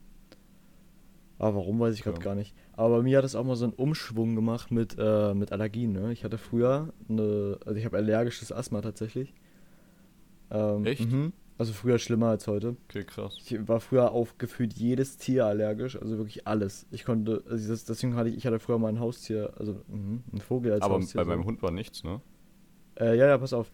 Aber 1.39 1.57
warum, 1.57 1.79
weiß 1.81 1.95
ich 1.95 2.03
gerade 2.03 2.19
Ja. 2.19 2.25
gar 2.25 2.35
nicht. 2.35 2.55
Aber 2.73 2.97
bei 2.99 3.03
mir 3.03 3.19
hat 3.19 3.25
es 3.25 3.35
auch 3.35 3.45
mal 3.45 3.57
so 3.57 3.65
einen 3.65 3.75
Umschwung 3.75 4.35
gemacht 4.35 4.71
mit, 4.71 4.97
äh, 4.99 5.35
mit 5.35 5.53
Allergien. 5.53 5.93
Ne? 5.93 6.13
Ich 6.13 6.25
hatte 6.25 6.39
früher 6.39 6.93
eine, 7.09 7.59
also 7.65 7.79
ich 7.79 7.85
habe 7.85 7.97
allergisches 7.97 8.51
Asthma 8.53 8.81
tatsächlich. 8.81 9.35
Ähm, 10.51 10.85
Echt? 10.87 11.11
Mhm. 11.11 11.33
Also 11.59 11.73
früher 11.73 11.99
schlimmer 11.99 12.29
als 12.29 12.47
heute. 12.49 12.77
Okay, 12.89 13.05
krass. 13.05 13.43
Ich 13.45 13.69
war 13.69 13.81
früher 13.81 14.11
auf 14.13 14.39
gefühlt 14.39 14.75
jedes 14.75 15.17
Tier 15.19 15.47
allergisch, 15.47 15.97
also 16.01 16.19
wirklich 16.19 16.47
alles. 16.47 16.87
Ich 16.91 17.05
konnte, 17.05 17.45
also 17.49 17.69
das, 17.69 17.85
deswegen 17.85 18.17
hatte 18.17 18.29
ich, 18.31 18.37
ich 18.39 18.47
hatte 18.47 18.59
früher 18.59 18.79
mal 18.79 18.89
ein 18.89 19.01
Haustier, 19.01 19.53
also 19.59 19.83
mhm, 19.89 20.25
ein 20.33 20.41
Vogel 20.41 20.73
als 20.73 20.83
Aber 20.83 20.95
Haustier. 20.97 21.21
bei 21.21 21.25
so. 21.25 21.31
meinem 21.31 21.45
Hund 21.45 21.63
war 21.63 21.71
nichts, 21.71 22.05
ne? 22.05 22.21
Äh, 22.99 23.17
ja, 23.17 23.27
ja, 23.27 23.39
pass 23.39 23.53
auf. 23.53 23.73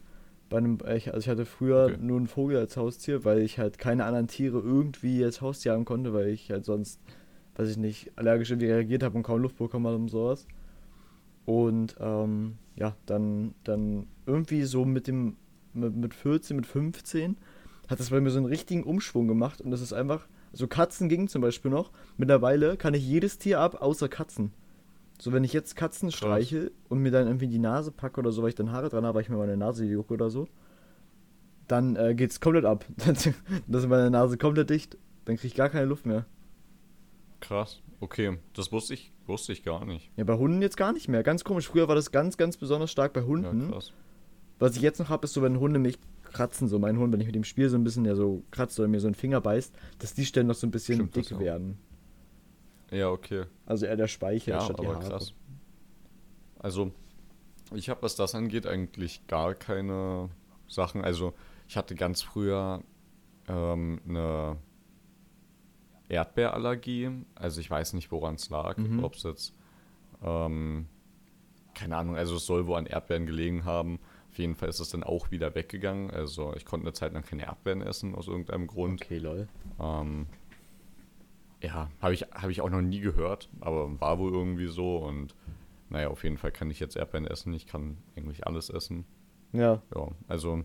Bei 0.49 0.59
einem, 0.59 0.79
äh, 0.85 0.97
ich, 0.97 1.09
also 1.09 1.21
ich 1.21 1.29
hatte 1.29 1.47
früher 1.47 1.87
Okay. 1.87 1.99
nur 2.01 2.19
einen 2.19 2.27
Vogel 2.27 2.57
als 2.59 2.77
Haustier, 2.77 3.25
weil 3.25 3.41
ich 3.41 3.59
halt 3.59 3.79
keine 3.79 4.05
anderen 4.05 4.29
Tiere 4.29 4.59
irgendwie 4.61 5.25
als 5.25 5.41
Haustier 5.41 5.73
haben 5.73 5.85
konnte, 5.85 6.13
weil 6.13 6.29
ich 6.29 6.51
halt 6.51 6.65
sonst, 6.65 7.01
weiß 7.57 7.71
ich 7.71 7.77
nicht, 7.77 8.13
allergisch 8.17 8.51
irgendwie 8.51 8.71
reagiert 8.71 9.03
habe 9.03 9.17
und 9.17 9.23
kaum 9.23 9.41
Luft 9.43 9.59
bekommen 9.59 9.87
habe 9.87 9.97
und 9.97 10.09
sowas. 10.09 10.47
Und 11.45 11.97
ähm, 12.01 12.59
ja, 12.77 12.97
dann, 13.07 13.55
dann 13.65 14.07
irgendwie 14.27 14.63
so 14.65 14.85
mit 14.85 15.07
dem, 15.07 15.37
mit, 15.73 15.97
mit 15.97 16.15
14, 16.15 16.57
mit 16.57 16.67
15 16.67 17.37
hat 17.90 18.00
das 18.00 18.11
bei 18.11 18.20
mir 18.20 18.30
so 18.30 18.38
einen 18.38 18.47
richtigen 18.47 18.85
Umschwung 18.85 19.28
gemacht 19.28 19.61
und 19.61 19.70
das 19.70 19.80
ist 19.80 19.92
einfach, 19.92 20.26
so 20.52 20.66
Katzen 20.66 21.09
ging 21.09 21.28
zum 21.28 21.42
Beispiel 21.42 21.70
noch. 21.70 21.90
Mittlerweile 22.16 22.76
kann 22.76 22.94
ich 22.94 23.06
jedes 23.06 23.38
Tier 23.38 23.61
ab, 23.61 23.82
außer 23.82 24.09
Katzen. 24.09 24.52
So, 25.20 25.32
wenn 25.32 25.44
ich 25.44 25.52
jetzt 25.52 25.76
Katzen 25.76 26.11
streiche 26.11 26.73
und 26.88 27.00
mir 27.00 27.11
dann 27.11 27.26
irgendwie 27.26 27.47
die 27.49 27.59
Nase 27.59 27.92
packe 27.92 28.20
oder 28.20 28.32
so, 28.32 28.42
weil 28.42 28.49
ich 28.49 28.54
dann 28.54 28.73
Haare 28.73 28.88
dran 28.88 29.04
habe, 29.04 29.16
weil 29.16 29.23
ich 29.23 29.28
mir 29.28 29.37
meine 29.37 29.56
Nase 29.56 29.85
jucke 29.85 30.14
oder 30.14 30.30
so, 30.30 30.49
dann 31.68 31.94
äh, 31.97 32.14
geht's 32.14 32.40
komplett 32.40 32.64
ab. 32.64 32.85
dann 32.97 33.14
ist 33.14 33.88
meine 33.88 34.11
Nase 34.11 34.38
komplett 34.38 34.70
dicht. 34.70 34.97
Dann 35.26 35.37
kriege 35.37 35.49
ich 35.49 35.54
gar 35.54 35.68
keine 35.68 35.85
Luft 35.85 36.06
mehr. 36.06 36.25
Krass. 37.40 37.82
Okay, 38.00 38.38
das 38.54 38.73
wusste 38.73 38.94
ich, 38.94 39.12
wusste 39.26 39.52
ich 39.52 39.62
gar 39.62 39.85
nicht. 39.85 40.11
Ja, 40.16 40.25
bei 40.25 40.35
Hunden 40.38 40.62
jetzt 40.62 40.76
gar 40.78 40.92
nicht 40.92 41.09
mehr. 41.09 41.23
Ganz 41.23 41.44
komisch. 41.44 41.68
Früher 41.68 41.87
war 41.87 41.94
das 41.94 42.11
ganz, 42.12 42.38
ganz 42.38 42.56
besonders 42.56 42.90
stark 42.90 43.12
bei 43.12 43.20
Ja, 43.20 43.26
Hunden. 43.26 43.70
krass. 43.70 43.92
Was 44.59 44.76
ich 44.76 44.82
jetzt 44.82 44.99
noch 45.00 45.11
habe, 45.11 45.25
ist 45.26 45.35
so, 45.35 45.42
wenn 45.42 45.61
Hunde 45.61 45.78
mich 45.78 45.99
kratzen, 46.33 46.69
so 46.69 46.79
mein 46.79 46.99
Hund, 46.99 47.13
wenn 47.13 47.21
ich 47.21 47.27
mit 47.27 47.35
dem 47.35 47.45
Spiel 47.45 47.69
so 47.69 47.77
ein 47.77 47.85
bisschen 47.85 48.05
ja 48.05 48.15
so 48.15 48.43
kratzt 48.51 48.79
oder 48.79 48.89
mir 48.89 49.01
so 49.01 49.07
einen 49.09 49.15
Finger 49.15 49.41
beißt, 49.41 49.75
dass 49.99 50.15
die 50.15 50.25
Stellen 50.25 50.47
noch 50.47 50.55
so 50.55 50.67
ein 50.67 50.71
bisschen 50.71 50.97
Stimmt 50.97 51.17
dick 51.17 51.33
auch. 51.33 51.41
werden. 51.41 51.79
Ja, 52.91 53.09
okay. 53.11 53.45
Also 53.67 53.87
eher 53.87 53.97
der 53.97 54.09
Speichel 54.09 54.53
Ja, 54.55 54.61
statt 54.63 54.79
die 54.81 54.87
aber 54.87 54.97
Haare. 54.97 55.09
krass. 55.09 55.33
Also, 56.59 56.91
ich 57.73 57.89
habe, 57.89 58.03
was 58.03 58.17
das 58.17 58.35
angeht, 58.35 58.67
eigentlich 58.67 59.27
gar 59.29 59.55
keine 59.55 60.29
Sachen. 60.69 61.05
Also, 61.05 61.33
ich 61.69 61.77
hatte 61.77 61.95
ganz 61.95 62.21
früher 62.23 62.83
ähm, 63.49 64.01
eine 64.09 64.57
Erdbeerallergie. 66.09 67.11
Also, 67.35 67.61
ich 67.61 67.71
weiß 67.71 67.93
nicht, 67.95 68.11
woran 68.11 68.35
es 68.35 68.51
lag. 68.51 68.77
Mhm. 68.77 69.05
Ob 69.05 69.15
es 69.15 69.23
jetzt, 69.23 69.55
ähm, 70.23 70.87
keine 71.75 71.97
Ahnung, 71.97 72.17
also 72.17 72.37
es 72.37 72.47
soll 72.47 72.67
wo 72.67 72.75
an 72.75 72.87
Erdbeeren 72.87 73.27
gelegen 73.27 73.65
haben. 73.65 74.01
Auf 74.31 74.39
jeden 74.39 74.55
Fall 74.55 74.69
ist 74.69 74.81
es 74.81 74.91
dann 74.91 75.03
auch 75.03 75.31
wieder 75.31 75.55
weggegangen. 75.55 76.11
Also, 76.11 76.55
ich 76.55 76.65
konnte 76.65 76.87
eine 76.87 76.93
Zeit 76.93 77.13
lang 77.13 77.25
keine 77.25 77.43
Erdbeeren 77.43 77.83
essen, 77.83 78.15
aus 78.15 78.29
irgendeinem 78.29 78.67
Grund. 78.67 79.03
Okay, 79.03 79.19
lol. 79.19 79.49
Ähm, 79.81 80.27
ja, 81.63 81.91
habe 82.01 82.15
ich, 82.15 82.23
hab 82.23 82.49
ich 82.49 82.61
auch 82.61 82.71
noch 82.71 82.81
nie 82.81 83.01
gehört, 83.01 83.51
aber 83.61 84.01
war 84.01 84.19
wohl 84.19 84.33
irgendwie 84.33 84.69
so 84.69 84.99
und 84.99 85.35
naja, 85.91 86.09
auf 86.09 86.23
jeden 86.25 86.39
Fall 86.39 86.53
kann 86.53 86.71
ich 86.71 86.81
jetzt 86.81 86.97
Erdbeeren 86.97 87.27
essen, 87.27 87.53
ich 87.53 87.67
kann 87.67 87.99
eigentlich 88.17 88.47
alles 88.47 88.71
essen. 88.71 89.05
Ja, 89.53 89.83
Ja, 89.95 90.09
also 90.29 90.63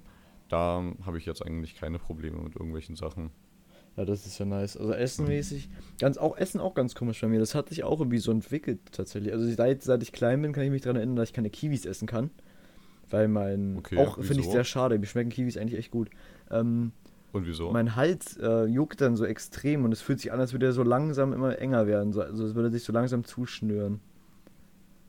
da 0.48 0.84
habe 1.04 1.18
ich 1.18 1.26
jetzt 1.26 1.42
eigentlich 1.46 1.76
keine 1.76 1.98
Probleme 1.98 2.38
mit 2.38 2.56
irgendwelchen 2.56 2.96
Sachen. 2.96 3.32
ja, 3.98 4.06
das 4.06 4.26
ist 4.28 4.38
ja 4.38 4.46
nice. 4.46 4.78
Also 4.78 4.94
essenmäßig, 4.94 5.70
ganz 6.00 6.18
auch 6.18 6.38
Essen 6.38 6.62
auch 6.62 6.76
ganz 6.76 6.94
komisch 6.94 7.20
bei 7.20 7.28
mir. 7.28 7.40
Das 7.40 7.56
hat 7.56 7.70
sich 7.70 7.84
auch 7.84 8.00
irgendwie 8.00 8.20
so 8.20 8.32
entwickelt 8.32 8.80
tatsächlich. 8.92 9.34
Also 9.34 9.50
seit, 9.52 9.82
seit 9.82 10.04
ich 10.04 10.12
klein 10.12 10.42
bin, 10.42 10.54
kann 10.54 10.64
ich 10.64 10.70
mich 10.72 10.84
daran 10.84 10.98
erinnern, 10.98 11.16
dass 11.16 11.30
ich 11.30 11.34
keine 11.34 11.50
Kiwis 11.50 11.86
essen 11.86 12.08
kann. 12.08 12.30
Weil 13.10 13.28
mein, 13.28 13.78
Okay, 13.78 13.98
auch 13.98 14.22
finde 14.22 14.42
ich 14.42 14.50
sehr 14.50 14.64
schade, 14.64 14.98
mir 14.98 15.06
schmecken 15.06 15.30
Kiwis 15.30 15.58
eigentlich 15.58 15.80
echt 15.80 15.92
gut. 15.92 16.10
Ähm, 16.50 16.92
Und 17.34 17.46
wieso? 17.46 17.72
Mein 17.72 17.96
Hals 17.96 18.38
äh, 18.38 18.66
juckt 18.66 19.02
dann 19.02 19.16
so 19.16 19.26
extrem 19.26 19.86
und 19.86 19.92
es 19.92 20.02
fühlt 20.02 20.20
sich 20.20 20.32
an, 20.32 20.40
als 20.40 20.54
würde 20.54 20.66
er 20.68 20.74
so 20.74 20.84
langsam 20.84 21.34
immer 21.34 21.60
enger 21.60 21.88
werden. 21.88 22.14
So, 22.14 22.22
also 22.22 22.46
es 22.46 22.56
würde 22.56 22.72
sich 22.72 22.84
so 22.84 22.94
langsam 22.94 23.24
zuschnüren. 23.24 24.00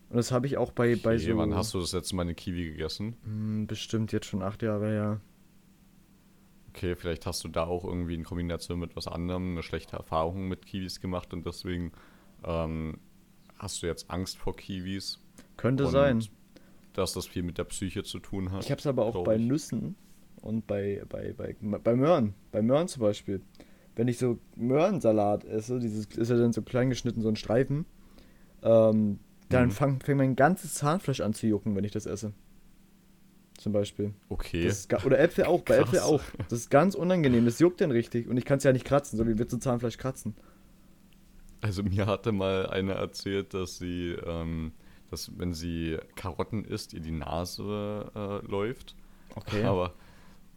Und 0.09 0.17
das 0.17 0.31
habe 0.31 0.47
ich 0.47 0.57
auch 0.57 0.73
bei, 0.73 0.95
bei 0.97 1.17
okay, 1.17 1.33
so. 1.33 1.37
wann 1.37 1.55
hast 1.55 1.75
du 1.75 1.81
das 1.81 1.93
letzte 1.93 2.15
Mal 2.15 2.23
eine 2.23 2.35
Kiwi 2.35 2.71
gegessen? 2.71 3.17
Hm, 3.25 3.67
bestimmt 3.67 4.13
jetzt 4.13 4.27
schon 4.27 4.43
acht 4.43 4.63
Jahre 4.63 4.89
her. 4.89 5.21
Okay, 6.71 6.95
vielleicht 6.95 7.25
hast 7.25 7.43
du 7.43 7.49
da 7.49 7.65
auch 7.65 7.85
irgendwie 7.85 8.15
in 8.15 8.23
Kombination 8.23 8.79
mit 8.79 8.95
was 8.97 9.09
anderem 9.09 9.53
eine 9.53 9.63
schlechte 9.63 9.97
Erfahrung 9.97 10.47
mit 10.49 10.67
Kiwis 10.67 11.01
gemacht 11.01 11.33
und 11.33 11.47
deswegen 11.47 11.93
ähm, 12.45 12.99
hast 13.59 13.83
du 13.83 13.87
jetzt 13.87 14.11
Angst 14.11 14.37
vor 14.37 14.55
Kiwis. 14.55 15.19
Könnte 15.57 15.87
sein. 15.87 16.23
Dass 16.97 17.13
das 17.13 17.27
viel 17.27 17.43
mit 17.43 17.59
der 17.59 17.65
Psyche 17.65 18.03
zu 18.03 18.19
tun 18.19 18.51
hat. 18.53 18.65
Ich 18.65 18.71
habe 18.71 18.79
es 18.81 18.87
aber 18.87 19.05
auch 19.05 19.23
bei 19.25 19.37
ich. 19.37 19.43
Nüssen 19.47 19.95
und 20.41 20.67
bei, 20.67 21.03
bei, 21.09 21.33
bei, 21.37 21.55
bei 21.61 21.95
Möhren. 21.95 22.35
Bei 22.53 22.63
Möhren 22.63 22.89
zum 22.89 23.03
Beispiel. 23.03 23.41
Wenn 23.95 24.09
ich 24.09 24.19
so 24.19 24.39
Möhrensalat 24.57 25.45
esse, 25.45 25.79
dieses 25.79 26.07
ist 26.07 26.31
ja 26.31 26.37
dann 26.37 26.53
so 26.53 26.63
klein 26.63 26.89
geschnitten, 26.91 27.23
so 27.23 27.29
ein 27.29 27.37
Streifen, 27.37 27.87
ähm, 28.63 29.19
dann 29.49 29.67
Mhm. 29.67 29.71
fang- 29.71 30.01
fängt 30.01 30.19
mein 30.19 30.37
ganzes 30.37 30.75
Zahnfleisch 30.75 31.21
an 31.21 31.33
zu 31.35 31.47
jucken, 31.47 31.77
wenn 31.77 31.85
ich 31.85 31.93
das 31.93 32.07
esse. 32.07 32.33
Zum 33.59 33.73
Beispiel. 33.73 34.13
Okay. 34.29 34.67
Ist 34.67 34.93
oder 35.07 35.19
Äpfel 35.19 35.45
auch, 35.45 35.63
bei 35.63 35.77
Krass. 35.79 35.87
Äpfel 35.89 36.01
auch. 36.01 36.21
Das 36.51 36.59
ist 36.61 36.71
ganz 36.71 36.95
unangenehm, 36.95 37.45
das 37.47 37.59
juckt 37.59 37.81
dann 37.81 37.91
richtig. 37.91 38.29
Und 38.29 38.37
ich 38.37 38.45
kann 38.45 38.59
es 38.59 38.65
ja 38.65 38.73
nicht 38.73 38.85
kratzen, 38.85 39.17
so 39.17 39.27
wie 39.27 39.39
wir 39.39 39.49
zu 39.49 39.59
Zahnfleisch 39.59 39.97
kratzen. 39.97 40.35
Also 41.63 41.83
mir 41.83 42.07
hatte 42.07 42.33
mal 42.33 42.67
eine 42.67 42.93
erzählt, 42.93 43.55
dass 43.55 43.79
sie, 43.79 44.15
ähm, 44.27 44.73
dass 45.11 45.39
wenn 45.39 45.55
sie 45.55 45.99
Karotten 46.15 46.65
isst, 46.65 46.93
ihr 46.95 47.01
die 47.01 47.13
Nase 47.13 48.11
äh, 48.15 48.47
läuft. 48.47 48.95
Okay. 49.35 49.65
Aber 49.65 49.93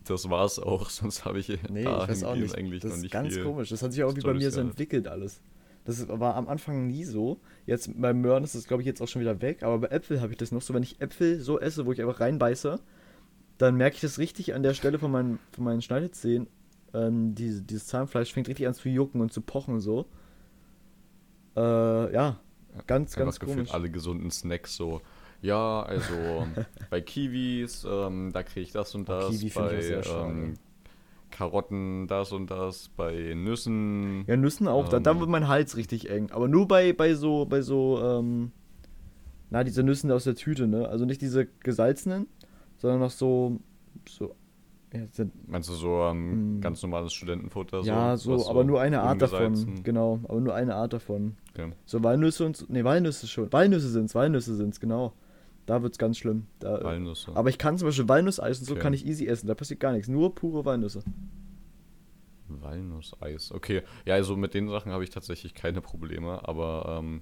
das 0.06 0.29
war 0.29 0.46
es 0.46 0.60
auch, 0.60 0.89
sonst 0.89 1.25
habe 1.25 1.39
ich 1.39 1.50
nee, 1.70 1.82
ich 1.82 1.86
weiß 1.86 2.24
auch 2.24 2.36
nicht. 2.36 2.56
eigentlich 2.56 2.82
das 2.82 2.89
noch 2.89 2.98
ist 2.98 3.03
nicht 3.03 3.12
ganz 3.12 3.34
viel. 3.34 3.44
komisch. 3.44 3.70
Das 3.70 3.82
hat 3.82 3.94
sich 3.94 4.03
auch 4.03 4.10
irgendwie 4.10 4.27
bei 4.27 4.34
mir 4.34 4.51
so 4.51 4.62
entwickelt 4.62 5.08
alles. 5.08 5.41
Das 5.86 6.08
war 6.08 6.36
am 6.36 6.48
Anfang 6.48 6.88
nie 6.88 7.03
so. 7.03 7.39
Jetzt 7.65 7.89
beim 8.00 8.22
Möhren 8.22 8.44
ist 8.44 8.53
das, 8.53 8.68
glaube 8.68 8.84
ich, 8.84 8.88
jetzt 8.88 9.01
auch 9.01 9.08
schon 9.08 9.22
wieder 9.22 9.41
weg. 9.41 9.63
Aber 9.63 9.79
bei 9.79 9.88
Äpfel 9.88 10.22
habe 10.22 10.32
ich 10.32 10.38
das 10.38 10.51
noch 10.51 10.62
so. 10.62 10.74
Wenn 10.74 10.84
ich 10.84 11.01
Äpfel 11.01 11.39
so 11.39 11.60
esse, 11.60 11.86
wo 11.86 11.91
ich 11.91 12.01
einfach 12.01 12.20
reinbeiße, 12.20 12.79
dann 13.58 13.75
merke 13.75 13.96
ich 13.96 14.01
das 14.01 14.20
richtig 14.20 14.53
an 14.53 14.62
der 14.62 14.74
Stelle 14.74 15.00
von 15.00 15.12
meinen, 15.12 15.39
von 15.51 15.63
meinen 15.63 15.82
Schneidezähnen. 15.82 16.48
Ähm, 16.94 17.34
diese, 17.34 17.62
dieses 17.62 17.88
Zahnfleisch 17.88 18.34
fängt 18.34 18.48
richtig 18.48 18.68
an 18.68 18.74
zu 18.74 18.89
jucken 18.89 19.22
und 19.22 19.32
zu 19.32 19.41
pochen 19.41 19.79
so. 19.79 20.06
Äh, 21.56 22.13
ja, 22.13 22.39
ganz, 22.88 23.12
Einfach 23.13 23.25
ganz 23.25 23.39
gefühlt 23.39 23.57
komisch. 23.57 23.74
alle 23.74 23.89
gesunden 23.89 24.31
Snacks 24.31 24.75
so. 24.75 25.01
Ja, 25.41 25.83
also 25.83 26.13
bei 26.89 27.01
Kiwis, 27.01 27.86
ähm, 27.89 28.31
da 28.33 28.43
kriege 28.43 28.62
ich 28.62 28.71
das 28.71 28.93
und 28.95 29.09
Oh, 29.09 29.13
das. 29.13 29.29
Kiwi 29.29 29.50
finde 29.50 29.79
ich 29.79 29.89
bei 29.91 30.00
auch 30.00 30.03
sehr 30.03 30.25
ähm, 30.25 30.53
Karotten 31.31 32.07
das 32.07 32.31
und 32.31 32.50
das. 32.51 32.89
Bei 32.89 33.33
Nüssen. 33.36 34.25
Ja, 34.27 34.36
Nüssen 34.36 34.67
auch. 34.67 34.89
da, 34.89 35.00
da 35.00 35.12
Ähm. 35.12 35.19
wird 35.19 35.29
mein 35.29 35.48
Hals 35.48 35.77
richtig 35.77 36.09
eng. 36.09 36.31
Aber 36.31 36.48
nur 36.48 36.67
bei, 36.67 36.91
bei 36.93 37.13
so, 37.13 37.45
bei 37.45 37.62
so, 37.62 38.00
ähm, 38.03 38.51
na, 39.50 39.63
diese 39.63 39.83
Nüssen 39.83 40.12
aus 40.12 40.25
der 40.25 40.36
Tüte, 40.36 40.67
ne? 40.67 40.88
Also 40.89 41.05
nicht 41.05 41.21
diese 41.21 41.45
gesalzenen, 41.63 42.27
sondern 42.77 43.00
noch 43.00 43.12
so, 43.12 43.59
so, 44.07 44.36
ja, 44.93 45.01
Meinst 45.48 45.69
du 45.69 45.74
so 45.74 46.01
ähm, 46.03 46.58
Mm. 46.58 46.62
ganz 46.62 46.81
normales 46.81 47.13
Studentenfutter? 47.13 47.81
ja, 47.81 48.13
was 48.13 48.24
so, 48.24 48.50
aber 48.50 48.63
nur 48.63 48.81
eine 48.81 49.01
Art 49.01 49.22
davon. 49.22 49.84
Genau, 49.84 50.19
aber 50.27 50.39
nur 50.41 50.55
eine 50.55 50.75
Art 50.75 50.93
davon. 50.93 51.36
Okay. 51.53 51.72
So 51.86 52.03
Walnüsse 52.03 52.46
und, 52.46 52.58
so- 52.58 52.65
nee, 52.69 52.84
Walnüsse 52.84 53.27
schon. 53.27 53.51
Walnüsse 53.53 53.89
sind's, 53.89 54.15
Walnüsse 54.15 54.55
sind's, 54.55 54.79
genau. 54.79 55.13
Da 55.65 55.84
wird's 55.84 56.00
ganz 56.00 56.17
schlimm. 56.17 56.48
Da, 56.58 56.84
Walnüsse. 56.84 57.31
aber 57.36 57.50
ich 57.50 57.60
kann 57.60 57.77
zum 57.77 57.88
Beispiel 57.89 58.10
Walnusseis 58.10 58.60
und 58.60 58.65
so 58.65 58.74
Okay. 58.74 58.81
kann 58.81 58.93
ich 58.93 59.05
easy 59.05 59.27
essen. 59.27 59.46
Da 59.48 59.53
passiert 59.53 59.79
gar 59.79 59.91
nichts. 59.91 60.08
Nur 60.08 60.34
pure 60.34 60.65
Walnüsse. 60.65 61.03
Walnusseis. 62.48 63.51
Okay, 63.51 63.84
ja, 64.05 64.15
also 64.15 64.36
mit 64.36 64.53
den 64.53 64.69
Sachen 64.69 64.91
habe 64.91 65.03
ich 65.03 65.10
tatsächlich 65.12 65.53
keine 65.53 65.81
Probleme, 65.81 66.48
aber 66.48 66.98
ähm, 67.00 67.22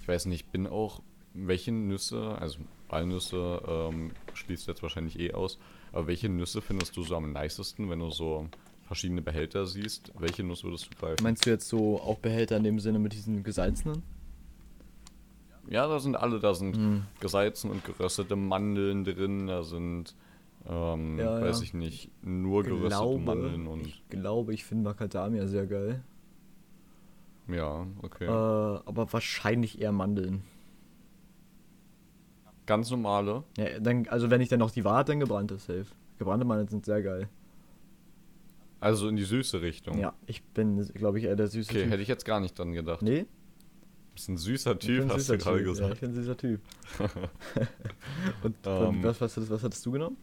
ich 0.00 0.06
weiß 0.08 0.26
nicht, 0.26 0.44
ich 0.46 0.50
bin 0.52 0.66
auch, 0.66 1.00
welche 1.32 1.72
Nüsse, 1.72 2.36
also 2.38 2.58
Walnüsse 2.88 3.62
ähm, 3.66 4.10
schließt 4.34 4.68
jetzt 4.68 4.82
wahrscheinlich 4.82 5.18
eh 5.18 5.32
aus, 5.32 5.58
aber 5.92 6.06
welche 6.06 6.28
Nüsse 6.28 6.60
findest 6.62 6.96
du 6.96 7.02
so 7.02 7.16
am 7.16 7.32
nicesten, 7.32 7.88
wenn 7.90 7.98
du 8.00 8.10
so 8.10 8.48
verschiedene 8.86 9.22
Behälter 9.22 9.66
siehst? 9.66 10.12
Welche 10.18 10.42
Nuss 10.44 10.62
würdest 10.64 10.90
du 10.90 10.94
greifen? 10.98 11.22
Meinst 11.22 11.44
du 11.46 11.50
jetzt 11.50 11.68
so 11.68 12.00
auch 12.00 12.18
Behälter 12.18 12.56
in 12.56 12.64
dem 12.64 12.78
Sinne 12.80 12.98
mit 12.98 13.12
diesen 13.12 13.42
gesalzenen? 13.42 14.02
ja, 15.68 15.88
da 15.88 15.98
sind 15.98 16.14
alle, 16.16 16.38
da 16.38 16.54
sind 16.54 16.76
Hm. 16.76 17.02
gesalzen 17.20 17.70
und 17.72 17.84
geröstete 17.84 18.36
Mandeln 18.36 19.02
drin, 19.04 19.48
da 19.48 19.64
sind, 19.64 20.14
ähm, 20.68 21.18
Ja, 21.18 21.40
weiß 21.40 21.58
ja. 21.58 21.62
ich 21.64 21.74
nicht, 21.74 22.10
nur 22.22 22.62
geröstete 22.62 23.18
Mandeln 23.18 23.66
und, 23.66 23.86
ich 23.86 24.08
glaube, 24.08 24.54
ich 24.54 24.64
finde 24.64 24.84
Macadamia 24.84 25.46
sehr 25.48 25.66
geil. 25.66 26.04
ja, 27.48 27.84
okay. 28.02 28.26
Äh, 28.26 28.30
aber 28.30 29.12
wahrscheinlich 29.12 29.80
eher 29.80 29.90
Mandeln. 29.92 30.42
Ganz 32.66 32.90
normale. 32.90 33.44
Ja, 33.56 33.78
dann, 33.80 34.08
also 34.08 34.30
wenn 34.30 34.40
ich 34.40 34.48
dann 34.48 34.58
noch 34.58 34.70
die 34.70 34.84
Wahrheit, 34.84 35.08
dann 35.08 35.20
gebrannte 35.20 35.56
safe. 35.58 35.86
Gebrannte 36.18 36.44
Mandeln 36.44 36.68
sind 36.68 36.84
sehr 36.84 37.02
geil. 37.02 37.28
Also 38.80 39.08
in 39.08 39.16
die 39.16 39.24
süße 39.24 39.62
Richtung. 39.62 39.98
Ja, 39.98 40.14
ich 40.26 40.42
bin, 40.42 40.80
glaube 40.94 41.18
ich, 41.18 41.24
eher 41.24 41.36
der 41.36 41.46
süße 41.48 41.70
Okay, 41.70 41.82
Typ. 41.84 41.92
hätte 41.92 42.02
ich 42.02 42.08
jetzt 42.08 42.24
gar 42.24 42.40
nicht 42.40 42.58
dran 42.58 42.72
gedacht. 42.72 43.02
Nee? 43.02 43.26
Bist 44.14 44.28
ein 44.28 44.36
süßer 44.36 44.78
Typ, 44.78 45.02
ein 45.04 45.10
hast 45.12 45.28
du 45.28 45.38
gerade 45.38 45.58
Typ. 45.58 45.66
Ja, 45.66 45.72
gesagt. 45.72 45.94
ich 45.94 46.00
bin 46.00 46.10
ein 46.10 46.14
süßer 46.14 46.36
Typ. 46.36 46.60
Und 48.42 48.56
Ähm. 48.64 49.02
was, 49.02 49.20
was, 49.20 49.50
was 49.50 49.62
hattest 49.62 49.84
du 49.86 49.92
genommen? 49.92 50.16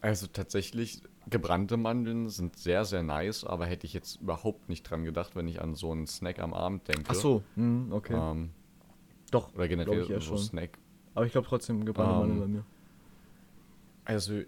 Also 0.00 0.26
tatsächlich 0.26 1.02
gebrannte 1.28 1.76
Mandeln 1.76 2.28
sind 2.28 2.56
sehr, 2.56 2.84
sehr 2.84 3.02
nice, 3.02 3.44
aber 3.44 3.66
hätte 3.66 3.86
ich 3.86 3.92
jetzt 3.92 4.20
überhaupt 4.20 4.68
nicht 4.68 4.82
dran 4.84 5.04
gedacht, 5.04 5.34
wenn 5.34 5.48
ich 5.48 5.60
an 5.60 5.74
so 5.74 5.90
einen 5.90 6.06
Snack 6.06 6.38
am 6.38 6.54
Abend 6.54 6.86
denke. 6.86 7.04
Ach 7.08 7.14
so, 7.14 7.42
hm, 7.56 7.92
okay. 7.92 8.14
Ähm, 8.14 8.50
Doch, 9.40 9.54
oder 9.54 9.68
generell 9.68 10.02
ich 10.02 10.08
so 10.08 10.20
schon. 10.20 10.38
Snack. 10.38 10.78
Aber 11.14 11.26
ich 11.26 11.32
glaube 11.32 11.46
trotzdem 11.46 11.84
gebrannte 11.84 12.12
Ähm, 12.12 12.18
Mandeln 12.18 12.40
bei 12.40 12.46
mir. 12.48 12.64
Also, 14.04 14.42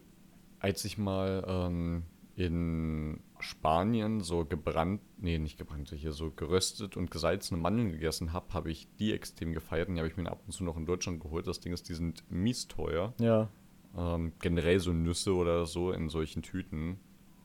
als 0.61 0.85
ich 0.85 0.99
mal 0.99 1.45
ähm, 1.47 2.03
in 2.37 3.21
Spanien 3.41 4.21
so 4.21 4.45
gebrannt, 4.45 5.01
nee, 5.19 5.39
nicht 5.39 5.59
gebrannte, 5.59 5.97
hier 5.97 6.13
so 6.13 6.31
geröstet 6.31 6.97
und 6.97 7.11
gesalzene 7.11 7.61
Mandeln 7.61 7.91
gegessen 7.91 8.33
habe, 8.33 8.53
habe 8.55 8.71
ich 8.71 8.87
die 8.99 9.13
extrem 9.13 9.53
gefeiert 9.53 9.89
und 9.89 9.95
die 9.95 10.01
habe 10.01 10.09
ich 10.09 10.17
mir 10.17 10.31
ab 10.31 10.41
und 10.47 10.53
zu 10.53 10.63
noch 10.65 10.77
in 10.77 10.87
Deutschland 10.87 11.21
geholt. 11.21 11.47
Das 11.47 11.61
Ding 11.61 11.73
ist, 11.73 11.89
die 11.89 11.95
sind 11.95 12.23
mies 12.31 12.69
teuer. 12.69 13.13
Ja, 13.21 13.49
Ähm, 13.97 14.33
generell 14.41 14.79
so 14.81 14.93
Nüsse 14.93 15.35
oder 15.35 15.65
so 15.67 15.93
in 15.93 16.09
solchen 16.09 16.43
Tüten. 16.43 17.01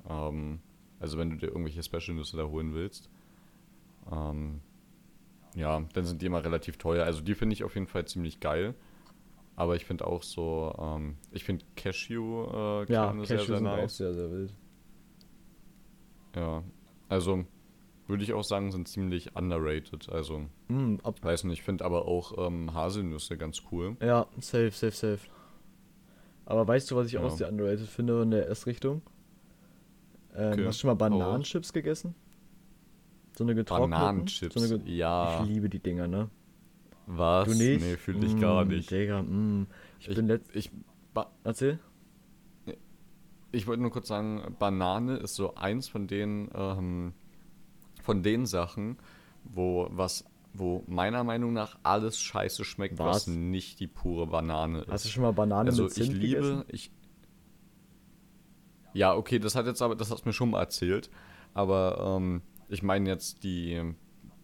Ähm, 0.07 0.59
also 0.99 1.17
wenn 1.17 1.29
du 1.29 1.37
dir 1.37 1.47
irgendwelche 1.47 1.81
Special-Nüsse 1.81 2.37
da 2.37 2.45
holen 2.45 2.73
willst. 2.73 3.09
Ähm, 4.11 4.61
ja, 5.55 5.81
dann 5.93 6.05
sind 6.05 6.21
die 6.21 6.25
immer 6.25 6.43
relativ 6.43 6.77
teuer. 6.77 7.05
Also 7.05 7.21
die 7.21 7.35
finde 7.35 7.53
ich 7.53 7.63
auf 7.63 7.75
jeden 7.75 7.87
Fall 7.87 8.05
ziemlich 8.05 8.39
geil. 8.39 8.75
Aber 9.55 9.75
ich 9.75 9.85
finde 9.85 10.07
auch 10.07 10.23
so, 10.23 10.75
ähm, 10.79 11.17
ich 11.31 11.43
finde 11.43 11.65
Cashew 11.75 12.45
äh, 12.83 12.91
ja, 12.91 13.13
sehr, 13.25 13.45
sehr 13.45 13.59
sind 13.59 13.67
auch 13.67 13.89
nice. 13.89 13.97
sehr, 13.97 14.13
sehr 14.13 14.31
wild. 14.31 14.53
Ja, 16.35 16.63
also 17.09 17.45
würde 18.07 18.23
ich 18.23 18.33
auch 18.33 18.43
sagen, 18.43 18.71
sind 18.71 18.87
ziemlich 18.87 19.35
underrated. 19.35 20.09
Also, 20.09 20.47
Mm, 20.69 20.95
weiß 21.21 21.45
nicht, 21.45 21.59
ich 21.59 21.63
finde 21.63 21.85
aber 21.85 22.07
auch 22.07 22.37
ähm, 22.47 22.73
Haselnüsse 22.73 23.37
ganz 23.37 23.63
cool. 23.71 23.97
ja, 24.01 24.27
safe, 24.39 24.71
safe, 24.71 24.91
safe. 24.91 25.19
Aber 26.45 26.67
weißt 26.67 26.91
du, 26.91 26.95
was 26.95 27.07
ich 27.07 27.13
Ja. 27.13 27.21
auch 27.21 27.29
sehr 27.29 27.49
underrated 27.49 27.87
finde 27.87 28.21
in 28.21 28.31
der 28.31 28.49
Essrichtung? 28.49 29.01
Ähm, 30.35 30.51
Okay, 30.53 30.67
Hast 30.67 30.77
du 30.83 30.87
schon 30.87 30.87
mal 30.89 30.93
raus. 30.93 31.19
Bananenchips 31.19 31.73
gegessen? 31.73 32.15
So 33.35 33.43
eine 33.43 33.55
getrockneten? 33.55 33.91
Bananenchips, 33.91 34.53
So 34.53 34.59
eine 34.59 34.79
ge 34.83 34.95
ja. 34.95 35.41
Ich 35.43 35.49
liebe 35.49 35.69
die 35.69 35.79
Dinger, 35.79 36.07
ne? 36.07 36.29
Was? 37.05 37.47
Du 37.49 37.55
nicht? 37.55 37.81
Nee, 37.81 37.97
fühle 37.97 38.25
ich 38.25 38.39
gar 38.39 38.63
Mm, 38.63 38.67
nicht. 38.69 38.89
Digga, 38.91 39.21
mm. 39.21 39.67
Ich, 39.99 40.15
bin 40.15 40.27
letzt... 40.27 40.55
ich, 40.55 40.71
Erzähl. 41.43 41.79
ich 43.51 43.67
wollte 43.67 43.81
nur 43.81 43.91
kurz 43.91 44.07
sagen, 44.07 44.55
Banane 44.57 45.17
ist 45.17 45.35
so 45.35 45.55
eins 45.55 45.87
von 45.87 46.07
den, 46.07 46.49
ähm, 46.55 47.13
von 48.01 48.23
den 48.23 48.45
Sachen, 48.45 48.97
wo 49.43 49.87
was, 49.91 50.25
wo 50.53 50.83
meiner 50.87 51.23
Meinung 51.23 51.53
nach 51.53 51.77
alles 51.83 52.19
scheiße 52.19 52.63
schmeckt, 52.63 52.97
was, 52.99 53.27
Was? 53.27 53.27
nicht 53.27 53.79
die 53.79 53.87
pure 53.87 54.27
Banane 54.27 54.79
ist. 54.81 54.91
Hast 54.91 55.05
du 55.05 55.09
schon 55.09 55.23
mal 55.23 55.33
Banane 55.33 55.69
also 55.69 55.83
mit 55.83 55.97
ich 55.97 56.03
Zimt 56.03 56.13
liebe, 56.17 56.41
gegessen? 56.41 56.63
ich. 56.69 56.91
Ja, 58.93 59.13
okay, 59.15 59.39
das 59.39 59.55
hat 59.55 59.65
jetzt 59.65 59.81
aber, 59.81 59.95
das 59.95 60.11
hast 60.11 60.23
du 60.23 60.29
mir 60.29 60.33
schon 60.33 60.51
mal 60.51 60.59
erzählt. 60.59 61.09
Aber 61.53 62.15
ähm, 62.17 62.41
ich 62.73 62.83
meine 62.83 63.09
jetzt 63.09 63.43
die, 63.43 63.81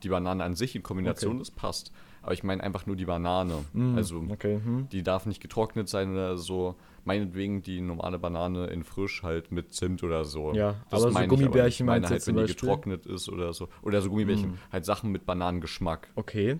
die 0.04 0.10
Banane 0.10 0.44
an 0.44 0.56
sich 0.56 0.76
in 0.76 0.84
Kombination, 0.84 1.32
Okay. 1.34 1.40
das 1.40 1.52
passt. 1.52 1.92
Aber 2.22 2.34
ich 2.34 2.44
meine 2.44 2.62
einfach 2.64 2.86
nur 2.86 2.96
die 2.98 3.06
Banane. 3.06 3.64
Mm, 3.74 3.96
Also 3.96 4.24
okay, 4.30 4.60
hm. 4.64 4.90
die 4.90 5.04
darf 5.04 5.26
nicht 5.26 5.42
getrocknet 5.42 5.88
sein 5.88 6.12
oder 6.12 6.38
so. 6.38 6.76
Meinetwegen 7.06 7.62
die 7.62 7.80
normale 7.80 8.20
Banane 8.20 8.68
in 8.68 8.84
frisch 8.84 9.24
halt 9.24 9.52
mit 9.54 9.74
Zimt 9.74 10.04
oder 10.04 10.26
so. 10.26 10.54
Ja, 10.54 10.76
das 10.90 11.04
aber 11.06 11.14
so. 11.14 11.28
Gummibärchen 11.28 11.86
meinst 11.86 12.10
du 12.10 12.14
halt, 12.14 12.28
wenn 12.28 12.36
die 12.36 12.42
Beispiel? 12.42 12.56
getrocknet 12.68 13.06
ist 13.06 13.30
oder 13.30 13.54
so. 13.54 13.70
Oder 13.84 14.02
so 14.02 14.10
Gummibärchen. 14.10 14.52
Mm. 14.52 14.58
Halt 14.72 14.86
Sachen 14.86 15.12
mit 15.12 15.26
Bananengeschmack. 15.26 16.10
Okay. 16.16 16.60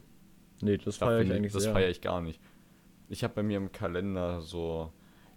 Nee, 0.62 0.78
das 0.78 0.98
Da 0.98 1.08
feiere 1.08 1.22
ich 1.22 1.34
eigentlich 1.34 1.54
das 1.54 1.68
feiere 1.68 1.90
ich 1.90 2.02
gar 2.02 2.22
nicht. 2.22 2.40
Ich 3.10 3.24
habe 3.24 3.34
bei 3.36 3.44
mir 3.44 3.58
im 3.58 3.72
Kalender 3.74 4.42
so 4.42 4.94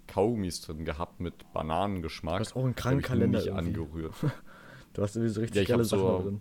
Kaugummis 0.06 0.60
drin 0.60 0.84
gehabt 0.84 1.20
mit 1.20 1.52
Bananengeschmack. 1.52 2.34
Du 2.34 2.40
hast 2.40 2.56
auch 2.56 2.64
hab 2.66 2.76
kranken 2.76 3.00
ich 3.00 3.06
Kalender 3.06 3.38
nicht 3.38 3.48
irgendwie. 3.48 3.68
angerührt. 3.80 4.14
Du 4.92 5.02
hast 5.02 5.16
irgendwie 5.16 5.32
so 5.32 5.40
richtig 5.40 5.56
Ja, 5.56 5.62
ich 5.62 5.68
geile 5.68 5.84
Sachen 5.84 6.00
so- 6.02 6.22
drin. 6.22 6.40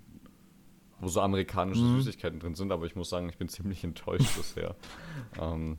Wo 1.00 1.08
so 1.08 1.22
amerikanische 1.22 1.82
Mhm. 1.82 1.98
Süßigkeiten 1.98 2.40
drin 2.40 2.54
sind, 2.54 2.72
aber 2.72 2.86
ich 2.86 2.96
muss 2.96 3.10
sagen, 3.10 3.28
ich 3.30 3.38
bin 3.38 3.48
ziemlich 3.50 3.84
enttäuscht 3.84 4.36
bisher. 4.38 4.76
Ähm, 5.42 5.78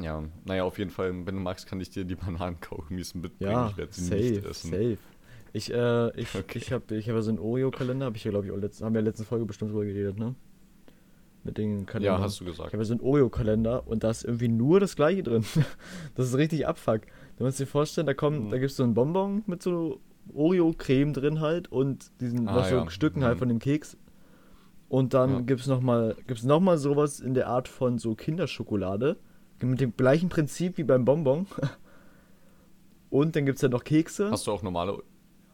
ja, 0.00 0.22
naja, 0.44 0.64
auf 0.64 0.78
jeden 0.78 0.90
Fall, 0.90 1.10
wenn 1.26 1.34
du 1.34 1.40
magst, 1.40 1.66
kann 1.66 1.80
ich 1.80 1.90
dir 1.90 2.04
die 2.04 2.14
Bananenkaugummis 2.14 3.14
mitbringen. 3.14 3.50
Ja, 3.52 3.68
ich 3.68 3.76
werde 3.76 3.92
sie 3.92 4.04
safe, 4.04 4.20
nicht 4.22 4.44
essen. 4.44 4.70
safe. 4.70 4.98
Ich, 5.52 5.72
äh, 5.72 6.20
ich, 6.20 6.34
Okay. 6.34 6.58
ich 6.58 6.72
habe 6.72 6.96
ich 6.96 7.10
hab 7.10 7.20
so 7.22 7.30
einen 7.30 7.38
Oreo-Kalender, 7.40 8.06
habe 8.06 8.16
ich 8.16 8.24
ja, 8.24 8.30
glaube 8.30 8.46
ich, 8.46 8.52
auch 8.52 8.56
letzt, 8.56 8.80
haben 8.82 8.94
wir 8.94 9.00
in 9.00 9.04
der 9.04 9.12
letzten 9.12 9.26
Folge 9.26 9.44
bestimmt 9.44 9.72
drüber 9.72 9.84
geredet, 9.84 10.16
ne? 10.18 10.34
Mit 11.44 11.58
den 11.58 11.84
Kalendern. 11.84 12.18
Ja, 12.18 12.24
hast 12.24 12.38
du 12.40 12.44
Ich 12.44 12.50
gesagt. 12.52 12.68
habe 12.72 12.78
ja 12.78 12.84
so 12.84 12.92
einen 12.94 13.00
Oreo-Kalender 13.02 13.86
und 13.88 14.04
da 14.04 14.10
ist 14.10 14.24
irgendwie 14.24 14.48
nur 14.48 14.78
das 14.78 14.94
gleiche 14.94 15.24
drin. 15.24 15.44
das 16.14 16.28
ist 16.28 16.36
richtig 16.36 16.66
Abfuck. 16.68 17.02
Du 17.36 17.44
musst 17.44 17.58
dir 17.58 17.66
vorstellen, 17.66 18.06
da 18.06 18.14
kommt, 18.14 18.44
Mhm. 18.46 18.50
da 18.50 18.58
gibt 18.58 18.70
es 18.70 18.76
so 18.76 18.84
einen 18.84 18.94
Bonbon 18.94 19.42
mit 19.46 19.60
so 19.62 20.00
Oreo-Creme 20.34 21.12
drin 21.12 21.40
halt 21.40 21.70
und 21.70 22.10
diesen 22.20 22.48
Ah, 22.48 22.56
was 22.56 22.68
so 22.70 22.76
ja. 22.76 22.90
Stücken 22.90 23.24
halt 23.24 23.36
Mhm. 23.36 23.38
von 23.40 23.48
dem 23.48 23.58
Keks. 23.58 23.96
Und 24.88 25.14
dann 25.14 25.30
Ja. 25.30 25.40
gibt's 25.40 25.66
noch 25.66 25.80
mal, 25.80 26.16
gibt's 26.26 26.42
noch 26.44 26.60
mal 26.60 26.76
sowas 26.78 27.18
in 27.20 27.34
der 27.34 27.48
Art 27.48 27.68
von 27.68 27.98
so 27.98 28.14
Kinderschokolade. 28.14 29.16
Mit 29.60 29.80
dem 29.80 29.96
gleichen 29.96 30.28
Prinzip 30.28 30.76
wie 30.76 30.84
beim 30.84 31.04
Bonbon. 31.04 31.46
Und 33.10 33.36
dann 33.36 33.46
gibt's 33.46 33.62
ja 33.62 33.68
noch 33.68 33.84
Kekse. 33.84 34.30
Hast 34.30 34.46
du 34.46 34.52
auch 34.52 34.62
normale. 34.62 35.02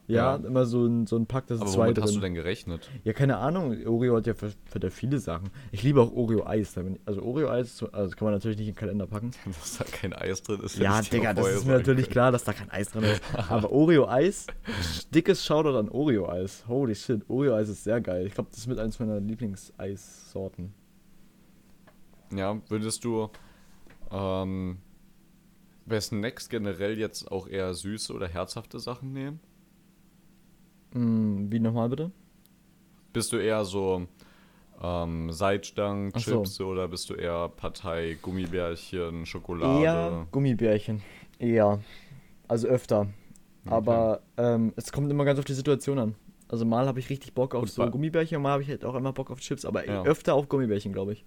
Ja, 0.08 0.36
ja. 0.36 0.46
immer 0.46 0.64
so 0.64 0.86
ein, 0.86 1.06
so 1.06 1.16
ein 1.16 1.26
Pack, 1.26 1.46
da 1.48 1.54
sind 1.56 1.62
Aber 1.62 1.70
zwei 1.70 1.84
womit 1.84 1.98
drin. 1.98 2.04
hast 2.04 2.16
du 2.16 2.20
denn 2.20 2.34
gerechnet? 2.34 2.90
Ja, 3.04 3.12
keine 3.12 3.36
Ahnung. 3.36 3.76
Oreo 3.86 4.16
hat 4.16 4.26
ja 4.26 4.32
für, 4.32 4.50
für 4.64 4.80
da 4.80 4.88
viele 4.88 5.18
Sachen. 5.18 5.50
Ich 5.70 5.82
liebe 5.82 6.00
auch 6.00 6.12
Oreo-Eis. 6.12 6.74
Also 7.04 7.22
Oreo-Eis, 7.22 7.82
also 7.82 8.08
das 8.08 8.16
kann 8.16 8.24
man 8.24 8.34
natürlich 8.34 8.56
nicht 8.56 8.68
in 8.68 8.74
den 8.74 8.78
Kalender 8.78 9.06
packen. 9.06 9.32
Dass 9.44 9.78
da 9.78 9.84
kein 9.84 10.14
Eis 10.14 10.42
drin 10.42 10.60
ist. 10.60 10.78
Ja, 10.78 11.02
Digga, 11.02 11.34
das 11.34 11.46
ist 11.48 11.66
mir 11.66 11.74
natürlich 11.74 12.06
können. 12.06 12.12
klar, 12.12 12.32
dass 12.32 12.44
da 12.44 12.54
kein 12.54 12.70
Eis 12.70 12.90
drin 12.90 13.04
ist. 13.04 13.22
Aber 13.50 13.70
Oreo-Eis, 13.70 14.46
dickes 15.14 15.44
Shoutout 15.44 15.76
an 15.76 15.90
Oreo-Eis. 15.90 16.64
Holy 16.66 16.94
shit, 16.94 17.28
Oreo-Eis 17.28 17.68
ist 17.68 17.84
sehr 17.84 18.00
geil. 18.00 18.26
Ich 18.26 18.34
glaube, 18.34 18.48
das 18.50 18.60
ist 18.60 18.66
mit 18.66 18.78
eins 18.78 18.98
meiner 18.98 19.20
Lieblingseissorten. 19.20 20.72
Ja, 22.34 22.60
würdest 22.68 23.04
du 23.04 23.28
ähm, 24.10 24.78
bei 25.84 26.00
Snacks 26.00 26.48
generell 26.48 26.98
jetzt 26.98 27.30
auch 27.30 27.46
eher 27.46 27.74
süße 27.74 28.12
oder 28.12 28.26
herzhafte 28.28 28.78
Sachen 28.78 29.12
nehmen? 29.12 29.40
Hm, 30.92 31.50
wie 31.50 31.60
nochmal 31.60 31.88
bitte? 31.88 32.10
Bist 33.12 33.32
du 33.32 33.36
eher 33.36 33.64
so 33.64 34.06
ähm, 34.82 35.30
Salzstangen, 35.32 36.12
Ach 36.14 36.20
so. 36.20 36.42
Chips 36.42 36.60
oder 36.60 36.88
bist 36.88 37.10
du 37.10 37.14
eher 37.14 37.48
Partei, 37.48 38.16
Gummibärchen, 38.22 39.26
Schokolade? 39.26 39.80
Eher 39.82 40.26
Gummibärchen. 40.30 41.02
Eher. 41.38 41.80
Also 42.46 42.68
öfter. 42.68 43.08
Aber 43.66 44.22
ähm, 44.38 44.72
es 44.76 44.92
kommt 44.92 45.10
immer 45.10 45.24
ganz 45.24 45.38
auf 45.38 45.44
die 45.44 45.52
Situation 45.54 45.98
an. 45.98 46.14
Also 46.48 46.64
mal 46.64 46.86
habe 46.86 46.98
ich 46.98 47.10
richtig 47.10 47.34
Bock 47.34 47.54
auf 47.54 47.62
Und 47.62 47.70
so 47.70 47.84
Gummibärchen 47.90 48.36
und 48.38 48.42
mal 48.42 48.52
habe 48.52 48.62
ich 48.62 48.68
halt 48.70 48.84
auch 48.84 48.94
immer 48.94 49.12
Bock 49.12 49.30
auf 49.30 49.40
Chips, 49.40 49.64
aber 49.66 49.86
Ja. 49.86 50.02
öfter 50.04 50.34
auf 50.34 50.48
Gummibärchen, 50.48 50.92
glaube 50.92 51.12
ich. 51.12 51.24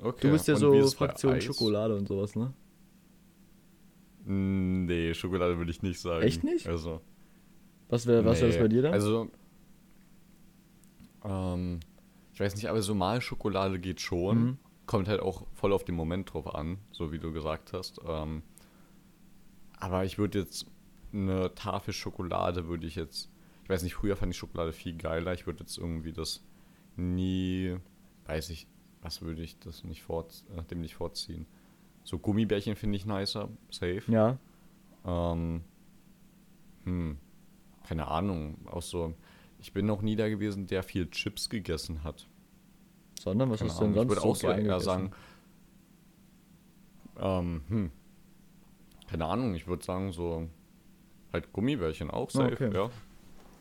Okay. 0.00 0.26
Du 0.26 0.32
bist 0.32 0.48
ja 0.48 0.54
und 0.54 0.60
so 0.60 0.90
Fraktion? 0.90 1.40
Schokolade 1.40 1.94
und 1.94 2.08
sowas, 2.08 2.34
ne? 2.34 2.52
Mm, 4.24 4.86
Nee, 4.86 5.14
Schokolade 5.14 5.56
würde 5.58 5.70
ich 5.70 5.82
nicht 5.82 6.00
sagen. 6.00 6.26
Echt 6.26 6.42
nicht? 6.42 6.66
Also, 6.66 7.00
Was 7.88 8.06
wäre 8.06 8.24
was 8.24 8.40
wär 8.40 8.48
das 8.48 8.56
nee. 8.56 8.62
bei 8.62 8.68
dir 8.68 8.82
dann? 8.82 8.92
Also, 8.92 9.30
ähm, 11.24 11.80
ich 12.32 12.40
weiß 12.40 12.56
nicht, 12.56 12.68
aber 12.68 12.82
so 12.82 12.94
mal 12.94 13.20
Schokolade 13.20 13.78
geht 13.78 14.00
schon. 14.00 14.38
Mhm. 14.38 14.58
Kommt 14.86 15.08
halt 15.08 15.20
auch 15.20 15.46
voll 15.54 15.72
auf 15.72 15.84
den 15.84 15.94
Moment 15.94 16.32
drauf 16.32 16.54
an, 16.54 16.78
so 16.90 17.10
wie 17.10 17.18
du 17.18 17.32
gesagt 17.32 17.72
hast. 17.72 18.00
Ähm, 18.06 18.42
aber 19.78 20.04
ich 20.04 20.18
würde 20.18 20.40
jetzt 20.40 20.66
eine 21.12 21.54
Tafel 21.54 21.94
Schokolade 21.94 22.68
würde 22.68 22.86
ich 22.86 22.96
jetzt, 22.96 23.30
ich 23.62 23.70
weiß 23.70 23.82
nicht, 23.82 23.94
früher 23.94 24.16
fand 24.16 24.32
ich 24.32 24.38
Schokolade 24.38 24.72
viel 24.72 24.96
geiler. 24.96 25.32
Ich 25.32 25.46
würde 25.46 25.60
jetzt 25.60 25.78
irgendwie 25.78 26.12
das 26.12 26.44
nie, 26.96 27.76
weiß 28.26 28.50
ich, 28.50 28.66
was 29.00 29.22
würde 29.22 29.42
ich 29.42 29.58
das 29.58 29.84
nicht 29.84 30.04
äh, 30.08 30.62
dem 30.70 30.80
nicht 30.80 30.96
vorziehen. 30.96 31.46
So 32.02 32.18
Gummibärchen 32.18 32.76
finde 32.76 32.96
ich 32.96 33.06
nicer, 33.06 33.48
safe. 33.70 34.02
ja. 34.08 34.38
Ähm, 35.06 35.62
hm, 36.84 37.18
keine 37.84 38.08
Ahnung, 38.08 38.56
auch 38.66 38.82
so. 38.82 39.14
Ich 39.58 39.72
bin 39.72 39.86
noch 39.86 40.02
nie 40.02 40.16
da 40.16 40.28
gewesen, 40.28 40.66
der 40.66 40.82
viel 40.82 41.08
Chips 41.10 41.48
gegessen 41.48 42.04
hat. 42.04 42.28
Sondern 43.20 43.50
was 43.50 43.60
Keine 43.60 43.70
hast 43.70 43.80
du 43.80 43.84
denn 43.84 43.94
sonst 43.94 44.02
ich 44.04 44.08
würde 44.08 44.22
auch 44.22 44.36
so 44.36 44.48
eher 44.48 44.56
gegessen? 44.56 44.84
sagen, 44.84 45.12
ähm, 47.16 47.62
hm, 47.68 47.90
keine 49.08 49.26
Ahnung, 49.26 49.54
ich 49.54 49.66
würde 49.66 49.84
sagen 49.84 50.12
so 50.12 50.48
halt 51.32 51.52
Gummibärchen 51.52 52.10
auch 52.10 52.30
safe, 52.30 52.52
okay. 52.52 52.70
ja. 52.72 52.90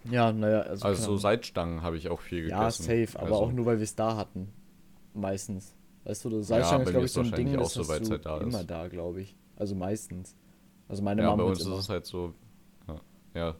Ja, 0.09 0.31
naja, 0.33 0.61
also. 0.61 0.85
Also 0.85 1.11
so. 1.13 1.17
Salzstangen 1.17 1.81
habe 1.81 1.97
ich 1.97 2.09
auch 2.09 2.19
viel 2.21 2.43
Ja, 2.45 2.67
gegessen. 2.67 2.85
safe, 2.85 3.19
aber 3.19 3.27
also, 3.27 3.45
auch 3.45 3.51
nur, 3.51 3.65
weil 3.65 3.77
wir 3.77 3.83
es 3.83 3.95
da 3.95 4.15
hatten. 4.17 4.49
Meistens. 5.13 5.75
Weißt 6.03 6.25
du, 6.25 6.29
das 6.29 6.47
Ja, 6.49 6.49
Salzstangen 6.49 6.83
bei 6.85 6.91
ist, 6.91 6.91
glaube 6.91 7.05
ich, 7.05 7.11
so 7.13 7.21
ein 7.21 7.31
Ding, 7.35 7.55
auch 7.57 7.69
das 7.69 7.73
so, 7.73 7.81
hast 7.81 7.89
weil's 7.89 8.09
du 8.09 8.11
halt 8.11 8.25
da 8.25 8.37
immer 8.39 8.59
ist. 8.59 8.69
da, 8.69 8.87
glaube 8.87 9.21
ich. 9.21 9.35
Also 9.55 9.75
meistens. 9.75 10.35
Also 10.89 11.03
meine 11.03 11.21
Ja, 11.21 11.29
Mama 11.29 11.37
bei 11.37 11.49
uns 11.49 11.59
ist 11.59 11.67
es 11.67 11.89
halt 11.89 12.05
so, 12.05 12.33
ja, 12.87 13.01
ja. 13.33 13.55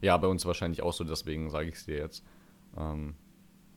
Ja, 0.00 0.16
bei 0.16 0.26
uns 0.28 0.46
wahrscheinlich 0.46 0.82
auch 0.82 0.92
so, 0.92 1.04
deswegen 1.04 1.50
sage 1.50 1.68
ich 1.68 1.74
es 1.76 1.84
dir 1.84 1.96
jetzt. 1.98 2.24
Ähm, 2.76 3.14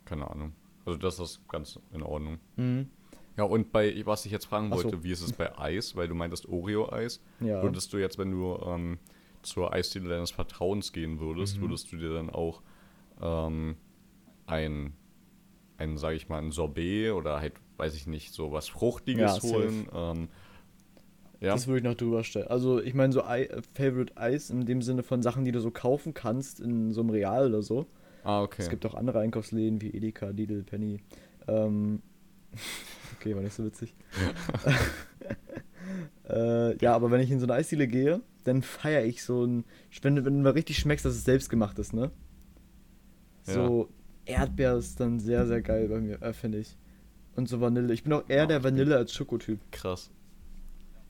keine 0.05 0.29
Ahnung. 0.29 0.53
Also 0.85 0.97
das 0.99 1.19
ist 1.19 1.47
ganz 1.49 1.79
in 1.91 2.03
Ordnung. 2.03 2.39
Mhm. 2.55 2.89
Ja, 3.37 3.45
und 3.45 3.71
bei, 3.71 4.05
was 4.05 4.25
ich 4.25 4.31
jetzt 4.31 4.45
fragen 4.45 4.69
Ach 4.71 4.77
so. 4.77 4.83
wollte, 4.83 5.03
wie 5.03 5.11
ist 5.11 5.21
es 5.21 5.33
bei 5.33 5.57
Eis? 5.57 5.95
Weil 5.95 6.07
du 6.07 6.13
meintest 6.15 6.47
Oreo-Eis. 6.47 7.19
Ja. 7.39 7.63
Würdest 7.63 7.91
du 7.93 7.97
jetzt, 7.97 8.17
wenn 8.17 8.31
du 8.31 8.57
ähm, 8.65 8.99
zur 9.41 9.73
Eisdiele 9.73 10.09
deines 10.09 10.31
Vertrauens 10.31 10.93
gehen 10.93 11.19
würdest, 11.19 11.57
Mhm. 11.57 11.61
würdest 11.61 11.91
du 11.91 11.97
dir 11.97 12.13
dann 12.13 12.29
auch 12.29 12.61
ähm, 13.21 13.75
ein, 14.45 14.93
ein, 15.77 15.97
sag 15.97 16.13
ich 16.13 16.29
mal, 16.29 16.37
ein 16.41 16.51
Sorbet 16.51 17.11
oder 17.13 17.39
halt, 17.39 17.53
weiß 17.77 17.95
ich 17.95 18.05
nicht, 18.07 18.33
so 18.33 18.51
was 18.51 18.69
Fruchtiges 18.69 19.37
Ja, 19.37 19.41
holen. 19.41 19.87
Ähm, 19.93 20.29
ja, 21.43 21.53
Das 21.53 21.67
würde 21.67 21.79
ich 21.79 21.83
noch 21.83 21.95
drüber 21.95 22.23
stellen. 22.23 22.47
Also 22.47 22.81
ich 22.81 22.93
meine 22.93 23.13
so 23.13 23.23
Ei- 23.23 23.45
äh, 23.45 23.61
Favorite 23.75 24.17
Eis 24.17 24.49
in 24.49 24.65
dem 24.65 24.81
Sinne 24.81 25.03
von 25.03 25.21
Sachen, 25.21 25.45
die 25.45 25.51
du 25.51 25.59
so 25.59 25.71
kaufen 25.71 26.13
kannst 26.13 26.59
in 26.59 26.91
so 26.91 27.01
einem 27.01 27.09
Real 27.11 27.47
oder 27.49 27.61
so. 27.61 27.85
ah, 28.23 28.41
okay. 28.41 28.61
Es 28.63 28.69
gibt 28.69 28.85
auch 28.85 28.95
andere 28.95 29.19
Einkaufsläden 29.19 29.81
wie 29.81 29.89
Edeka, 29.89 30.29
Lidl, 30.29 30.63
Penny. 30.63 30.99
Ähm, 31.47 32.01
okay, 33.17 33.35
war 33.35 33.41
nicht 33.41 33.53
so 33.53 33.65
witzig. 33.65 33.93
äh, 36.29 36.77
ja, 36.77 36.93
aber 36.95 37.11
wenn 37.11 37.21
ich 37.21 37.31
in 37.31 37.39
so 37.39 37.45
eine 37.45 37.53
Eisdiele 37.53 37.87
gehe, 37.87 38.21
dann 38.43 38.61
feiere 38.61 39.05
ich 39.05 39.23
so 39.23 39.45
ein. 39.45 39.63
Wenn, 40.01 40.15
du- 40.15 40.25
wenn 40.25 40.37
du 40.37 40.43
mal 40.43 40.51
richtig 40.51 40.77
schmeckst, 40.77 41.05
dass 41.05 41.13
es 41.13 41.23
selbst 41.25 41.49
gemacht 41.49 41.79
ist, 41.79 41.93
ne? 41.93 42.11
So 43.43 43.89
Erdbeer 44.25 44.77
ist 44.77 44.99
dann 44.99 45.19
sehr, 45.19 45.45
sehr 45.45 45.61
geil 45.61 45.89
bei 45.89 45.99
mir, 45.99 46.21
äh, 46.21 46.33
finde 46.33 46.59
ich. 46.59 46.77
Und 47.35 47.49
so 47.49 47.59
Vanille. 47.59 47.93
Ich 47.93 48.03
bin 48.03 48.13
auch 48.13 48.23
eher 48.29 48.43
Ja, 48.43 48.45
der 48.45 48.63
Vanille 48.63 48.95
als 48.95 49.13
Schokotyp. 49.13 49.59
Krass. 49.71 50.11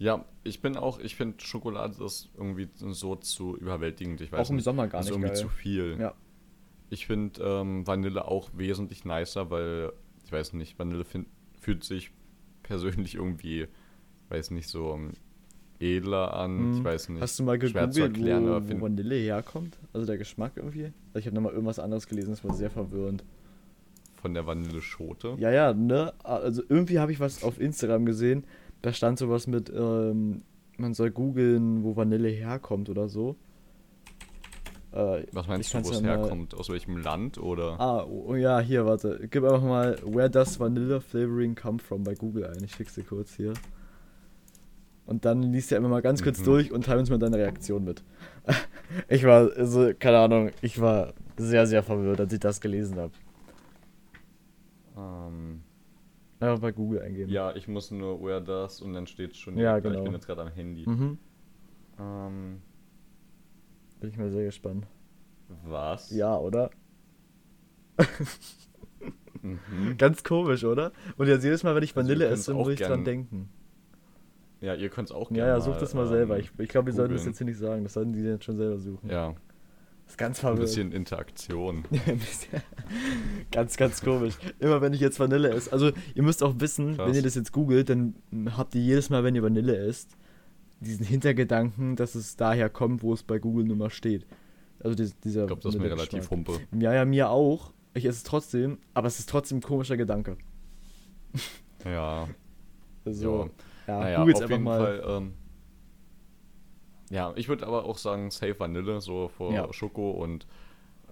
Ja, 0.03 0.25
ich 0.43 0.61
bin 0.61 0.75
auch, 0.75 0.99
ich 0.99 1.15
finde 1.15 1.41
Schokolade 1.41 2.03
ist 2.03 2.29
irgendwie 2.37 2.67
so 2.75 3.15
zu 3.15 3.55
überwältigend. 3.57 4.19
Ich 4.21 4.31
weiß 4.31 4.39
Auch 4.45 4.49
im 4.49 4.57
nicht. 4.57 4.65
Sommer 4.65 4.87
gar 4.87 4.99
ist 4.99 5.05
nicht 5.07 5.13
irgendwie 5.15 5.29
geil. 5.29 5.37
zu 5.37 5.47
viel. 5.47 5.97
Ja. 5.99 6.13
Ich 6.89 7.07
finde 7.07 7.41
ähm, 7.43 7.87
Vanille 7.87 8.27
auch 8.27 8.49
wesentlich 8.53 9.05
nicer, 9.05 9.49
weil, 9.49 9.93
ich 10.25 10.31
weiß 10.31 10.53
nicht, 10.53 10.77
Vanille 10.77 11.05
find, 11.05 11.27
fühlt 11.59 11.83
sich 11.85 12.11
persönlich 12.63 13.15
irgendwie, 13.15 13.67
weiß 14.29 14.51
nicht, 14.51 14.67
so 14.67 14.93
ähm, 14.93 15.11
edler 15.79 16.33
an. 16.33 16.71
Ich 16.71 16.77
Hm. 16.79 16.83
weiß 16.83 17.09
nicht. 17.09 17.21
Hast 17.21 17.39
du 17.39 17.43
mal 17.43 17.55
schwer 17.59 17.89
zu 17.89 18.01
gegoogelt, 18.01 18.17
erklären, 18.17 18.45
wo, 18.69 18.77
wo 18.77 18.81
Vanille 18.81 19.15
herkommt? 19.15 19.77
Also 19.93 20.05
der 20.05 20.17
Geschmack 20.17 20.51
irgendwie? 20.57 20.91
Also 21.13 21.19
ich 21.19 21.25
habe 21.27 21.35
nochmal 21.35 21.53
irgendwas 21.53 21.79
anderes 21.79 22.07
gelesen, 22.07 22.31
das 22.31 22.43
war 22.43 22.53
sehr 22.53 22.69
verwirrend. 22.69 23.23
von 24.21 24.33
der 24.33 24.45
Vanilleschote. 24.45 25.35
Ja, 25.37 25.51
ja, 25.51 25.73
ne? 25.73 26.13
Also 26.23 26.61
irgendwie 26.69 26.99
habe 26.99 27.11
ich 27.11 27.19
was 27.19 27.43
auf 27.43 27.59
Instagram 27.59 28.05
gesehen, 28.05 28.45
da 28.84 28.93
stand 28.93 29.17
sowas 29.17 29.48
mit, 29.48 29.72
ähm, 29.76 30.43
man 30.78 30.93
soll 30.93 31.10
googeln, 31.10 31.84
wo 31.84 31.96
Vanille 31.96 32.30
herkommt 32.30 32.89
oder 32.89 33.10
so. 33.10 33.36
Äh, 34.91 35.24
Was 35.32 35.48
meinst 35.48 35.74
du, 35.74 35.84
wo 35.84 35.89
es 35.89 36.02
ja 36.02 36.17
herkommt? 36.17 36.54
Aus 36.54 36.69
welchem 36.69 36.98
Land 36.98 37.39
oder? 37.39 37.80
Ah, 37.80 38.04
oh, 38.04 38.36
ja, 38.36 38.60
hier, 38.60 38.86
warte. 38.86 39.28
Gib 39.32 39.43
einfach 39.43 39.63
mal 39.63 39.98
Where 40.06 40.30
does 40.30 40.60
Vanilla 40.60 41.00
Flavoring 41.00 41.56
come 41.56 41.80
from 41.80 42.04
bei 42.04 42.13
Google 42.13 42.46
ein. 42.46 42.63
Ich 42.63 42.76
schick's 42.76 42.93
dir 42.93 43.04
kurz 43.04 43.34
hier. 43.36 43.54
Und 45.06 45.26
dann 45.26 45.41
liest 45.41 45.72
du 45.72 45.76
ja 45.76 45.80
immer 45.80 45.89
mal 45.89 46.02
ganz 46.04 46.22
kurz 46.22 46.39
Mhm. 46.39 46.46
durch 46.46 46.72
und 46.72 46.86
teil 46.86 47.00
uns 47.00 47.10
mal 47.10 47.17
deine 47.19 47.38
Reaktion 47.38 47.84
mit. 47.84 48.04
Ich 49.08 49.24
war, 49.24 49.50
also, 49.58 49.91
keine 49.98 50.19
Ahnung, 50.19 50.52
ich 50.62 50.80
war 50.80 51.13
sehr, 51.38 51.65
sehr 51.65 51.82
verwirrt, 51.82 52.19
als 52.19 52.32
ich 52.32 52.39
das 52.39 52.62
gelesen 52.62 52.98
habe. 53.00 53.12
Ähm, 54.96 55.62
Einfach 56.43 56.60
bei 56.60 56.71
Google 56.71 57.01
eingeben. 57.01 57.32
ja, 57.32 57.56
ich 57.56 57.67
muss 57.67 57.89
nur 57.91 58.21
where 58.23 58.41
das 58.43 58.82
und 58.82 58.93
dann 58.93 59.08
steht 59.08 59.36
schon. 59.36 59.58
Ja, 59.58 59.71
da. 59.73 59.77
Ich 59.77 59.84
genau. 59.84 60.03
bin 60.03 60.13
jetzt 60.13 60.25
gerade 60.27 60.41
am 60.41 60.49
Handy. 60.49 60.88
Mhm. 60.88 61.17
Ähm, 61.99 62.62
Bin 63.99 64.10
ich 64.10 64.17
mal 64.17 64.29
sehr 64.32 64.45
gespannt. 64.45 64.86
was? 65.63 66.12
Ja, 66.12 66.38
oder? 66.38 66.69
Mhm. 69.41 69.97
Ganz 69.97 70.23
komisch, 70.23 70.63
oder? 70.63 70.91
Und 71.17 71.27
jetzt 71.27 71.43
jedes 71.43 71.63
Mal, 71.63 71.75
wenn 71.75 71.84
ich 71.84 71.95
Also 71.95 72.08
Vanille 72.08 72.25
können's 72.25 72.41
esse, 72.41 72.53
muss 72.53 72.69
ich 72.69 72.79
dran 72.82 73.03
denken. 73.03 73.49
Ja, 74.62 74.75
ihr 74.75 74.89
könnt 74.89 75.10
es 75.10 75.15
auch 75.15 75.29
Ja, 75.32 75.36
gerne 75.36 75.49
ja, 75.49 75.60
such 75.62 75.77
das 75.77 75.93
mal 75.93 76.08
selber. 76.08 76.36
ähm, 76.38 76.41
Ich, 76.41 76.51
ich 76.58 76.69
glaube, 76.69 76.88
wir 76.88 76.93
sollten 76.93 77.13
das 77.13 77.25
jetzt 77.25 77.38
hier 77.38 77.45
nicht 77.45 77.58
sagen. 77.60 77.84
Das 77.84 77.93
sollten 77.93 78.13
die 78.13 78.21
jetzt 78.21 78.45
schon 78.45 78.56
selber 78.58 78.79
suchen. 78.79 79.10
Ja, 79.10 79.36
ist 80.07 80.17
ganz 80.17 80.37
ein 80.37 80.41
verwirrend. 80.41 80.61
bisschen 80.61 80.91
Interaktion. 80.91 81.83
Ein 82.05 82.17
bisschen. 82.19 82.61
ganz, 83.51 83.77
ganz 83.77 84.01
komisch. 84.01 84.35
Immer 84.59 84.81
wenn 84.81 84.93
ich 84.93 84.99
jetzt 84.99 85.19
Vanille 85.19 85.49
esse. 85.49 85.71
Also, 85.73 85.91
ihr 86.13 86.23
müsst 86.23 86.43
auch 86.43 86.55
wissen, 86.59 86.95
Krass. 86.97 87.07
wenn 87.07 87.15
ihr 87.15 87.21
das 87.23 87.35
jetzt 87.35 87.51
googelt, 87.51 87.89
dann 87.89 88.15
habt 88.57 88.75
ihr 88.75 88.81
jedes 88.81 89.09
Mal, 89.09 89.23
wenn 89.23 89.33
ihr 89.35 89.41
Vanille 89.43 89.75
esst, 89.75 90.15
diesen 90.79 91.05
Hintergedanken, 91.05 91.95
dass 91.95 92.13
es 92.15 92.35
daher 92.35 92.69
kommt, 92.69 93.01
wo 93.03 93.13
es 93.13 93.23
bei 93.23 93.39
Google 93.39 93.65
nun 93.65 93.77
mal 93.79 93.89
steht. 93.89 94.25
Also 94.79 94.95
dies- 94.95 95.17
dieser 95.19 95.41
Ich 95.43 95.47
glaube, 95.47 95.61
das 95.61 95.73
ist 95.75 95.81
mir 95.81 95.89
relativ 95.89 96.29
humpe. 96.29 96.59
Ja, 96.77 96.93
ja, 96.93 97.05
mir 97.05 97.29
auch. 97.29 97.71
Ich 97.93 98.05
esse 98.05 98.17
es 98.17 98.23
trotzdem, 98.23 98.79
aber 98.93 99.07
es 99.07 99.19
ist 99.19 99.29
trotzdem 99.29 99.59
ein 99.59 99.61
komischer 99.61 99.97
Gedanke. 99.97 100.37
Ja, 101.85 102.27
Also, 103.05 103.49
ja, 103.87 103.99
naja, 103.99 104.19
googelt's 104.19 104.39
auf 104.39 104.43
einfach 104.43 104.51
jeden 104.55 104.63
mal. 104.63 104.79
Fall. 105.01 105.03
Ähm, 105.17 105.33
ja, 107.13 107.32
ich 107.36 107.47
würde 107.47 107.67
aber 107.67 107.86
auch 107.86 107.99
sagen, 107.99 108.32
safe 108.32 108.60
Vanille, 108.60 108.99
so 108.99 109.28
vor 109.28 109.54
Ja. 109.54 109.71
Schoko 109.71 110.12
und 110.12 110.47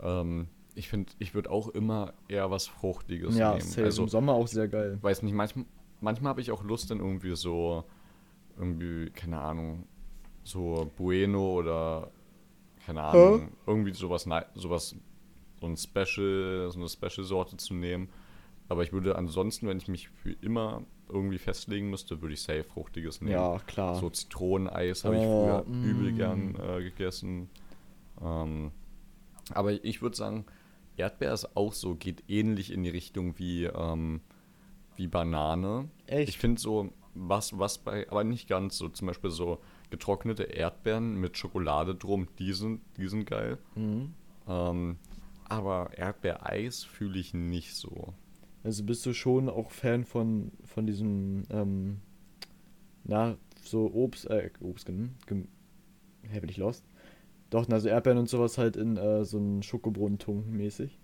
ähm, 0.01 0.47
ich 0.73 0.89
finde, 0.89 1.11
ich 1.19 1.35
würde 1.35 1.51
auch 1.51 1.67
immer 1.69 2.13
eher 2.27 2.49
was 2.49 2.65
Fruchtiges 2.65 3.37
ja, 3.37 3.51
nehmen. 3.51 3.61
safe. 3.61 3.83
Also, 3.83 4.01
im 4.01 4.09
Sommer 4.09 4.33
auch 4.33 4.47
sehr 4.47 4.67
geil. 4.67 4.97
weiß 4.99 5.21
nicht, 5.21 5.35
manchmal, 5.35 5.65
manchmal 5.99 6.31
habe 6.31 6.41
ich 6.41 6.49
auch 6.49 6.63
Lust, 6.63 6.89
dann 6.89 6.99
irgendwie 6.99 7.35
so, 7.35 7.83
irgendwie, 8.57 9.11
keine 9.11 9.41
Ahnung, 9.41 9.85
so 10.43 10.89
Bueno 10.97 11.53
oder, 11.53 12.09
keine 12.83 13.03
Ahnung, 13.03 13.51
irgendwie 13.67 13.93
sowas, 13.93 14.27
sowas, 14.55 14.95
so 15.59 15.67
ein 15.67 15.77
Special, 15.77 16.71
so 16.71 16.79
eine 16.79 16.89
Special-Sorte 16.89 17.57
zu 17.57 17.75
nehmen. 17.75 18.09
Aber 18.69 18.81
ich 18.81 18.91
würde 18.91 19.15
ansonsten, 19.17 19.67
wenn 19.67 19.77
ich 19.77 19.87
mich 19.87 20.09
für 20.09 20.31
immer 20.41 20.81
irgendwie 21.11 21.37
festlegen 21.37 21.89
müsste, 21.89 22.21
würde 22.21 22.33
ich 22.33 22.41
safe 22.41 22.63
Fruchtiges 22.63 23.21
nehmen. 23.21 23.33
Ja, 23.33 23.59
klar. 23.67 23.95
So 23.95 24.09
Zitroneneis 24.09 25.03
habe 25.03 25.15
ich 25.15 25.21
Oh, 25.21 25.63
früher 25.63 25.83
übel 25.83 26.11
mm. 26.11 26.15
gern 26.15 26.55
äh, 26.55 26.83
gegessen. 26.83 27.49
Ähm, 28.21 28.71
aber 29.53 29.83
ich 29.83 30.01
würde 30.01 30.15
sagen, 30.15 30.45
Erdbeer 30.97 31.33
ist 31.33 31.55
auch 31.55 31.73
so, 31.73 31.95
geht 31.95 32.23
ähnlich 32.27 32.71
in 32.71 32.83
die 32.83 32.89
Richtung 32.89 33.37
wie, 33.37 33.65
ähm, 33.65 34.21
wie 34.95 35.07
Banane. 35.07 35.89
Echt? 36.07 36.29
Ich 36.29 36.37
finde 36.37 36.61
so, 36.61 36.91
was, 37.13 37.57
was 37.57 37.79
bei, 37.79 38.09
aber 38.09 38.23
nicht 38.23 38.47
ganz 38.47 38.77
so, 38.77 38.89
zum 38.89 39.07
Beispiel 39.07 39.31
so 39.31 39.59
getrocknete 39.89 40.43
Erdbeeren 40.43 41.15
mit 41.15 41.37
Schokolade 41.37 41.95
drum, 41.95 42.27
die 42.39 42.53
sind, 42.53 42.81
die 42.97 43.07
sind 43.07 43.25
geil. 43.25 43.57
Mhm. 43.75 44.13
Ähm, 44.47 44.97
aber 45.49 45.91
Erdbeereis 45.97 46.83
fühle 46.83 47.19
ich 47.19 47.33
nicht 47.33 47.75
so. 47.75 48.13
Also 48.63 48.83
bist 48.83 49.05
du 49.05 49.13
schon 49.13 49.49
auch 49.49 49.71
Fan 49.71 50.05
von, 50.05 50.51
von 50.63 50.85
diesem, 50.85 51.43
ähm, 51.49 52.01
na, 53.03 53.37
so 53.63 53.91
Obst, 53.93 54.29
äh, 54.29 54.49
Obst, 54.59 54.85
gem, 54.85 55.15
gem, 55.25 55.47
hä, 56.23 56.39
bin 56.39 56.49
ich 56.49 56.57
lost? 56.57 56.85
Doch, 57.49 57.67
also 57.69 57.89
Erdbeeren 57.89 58.19
und 58.19 58.29
sowas 58.29 58.57
halt 58.57 58.77
in 58.77 58.97
äh, 58.97 59.25
so 59.25 59.37
einen 59.37 59.63
Schokobrunnen 59.63 60.19
mäßig. 60.51 60.99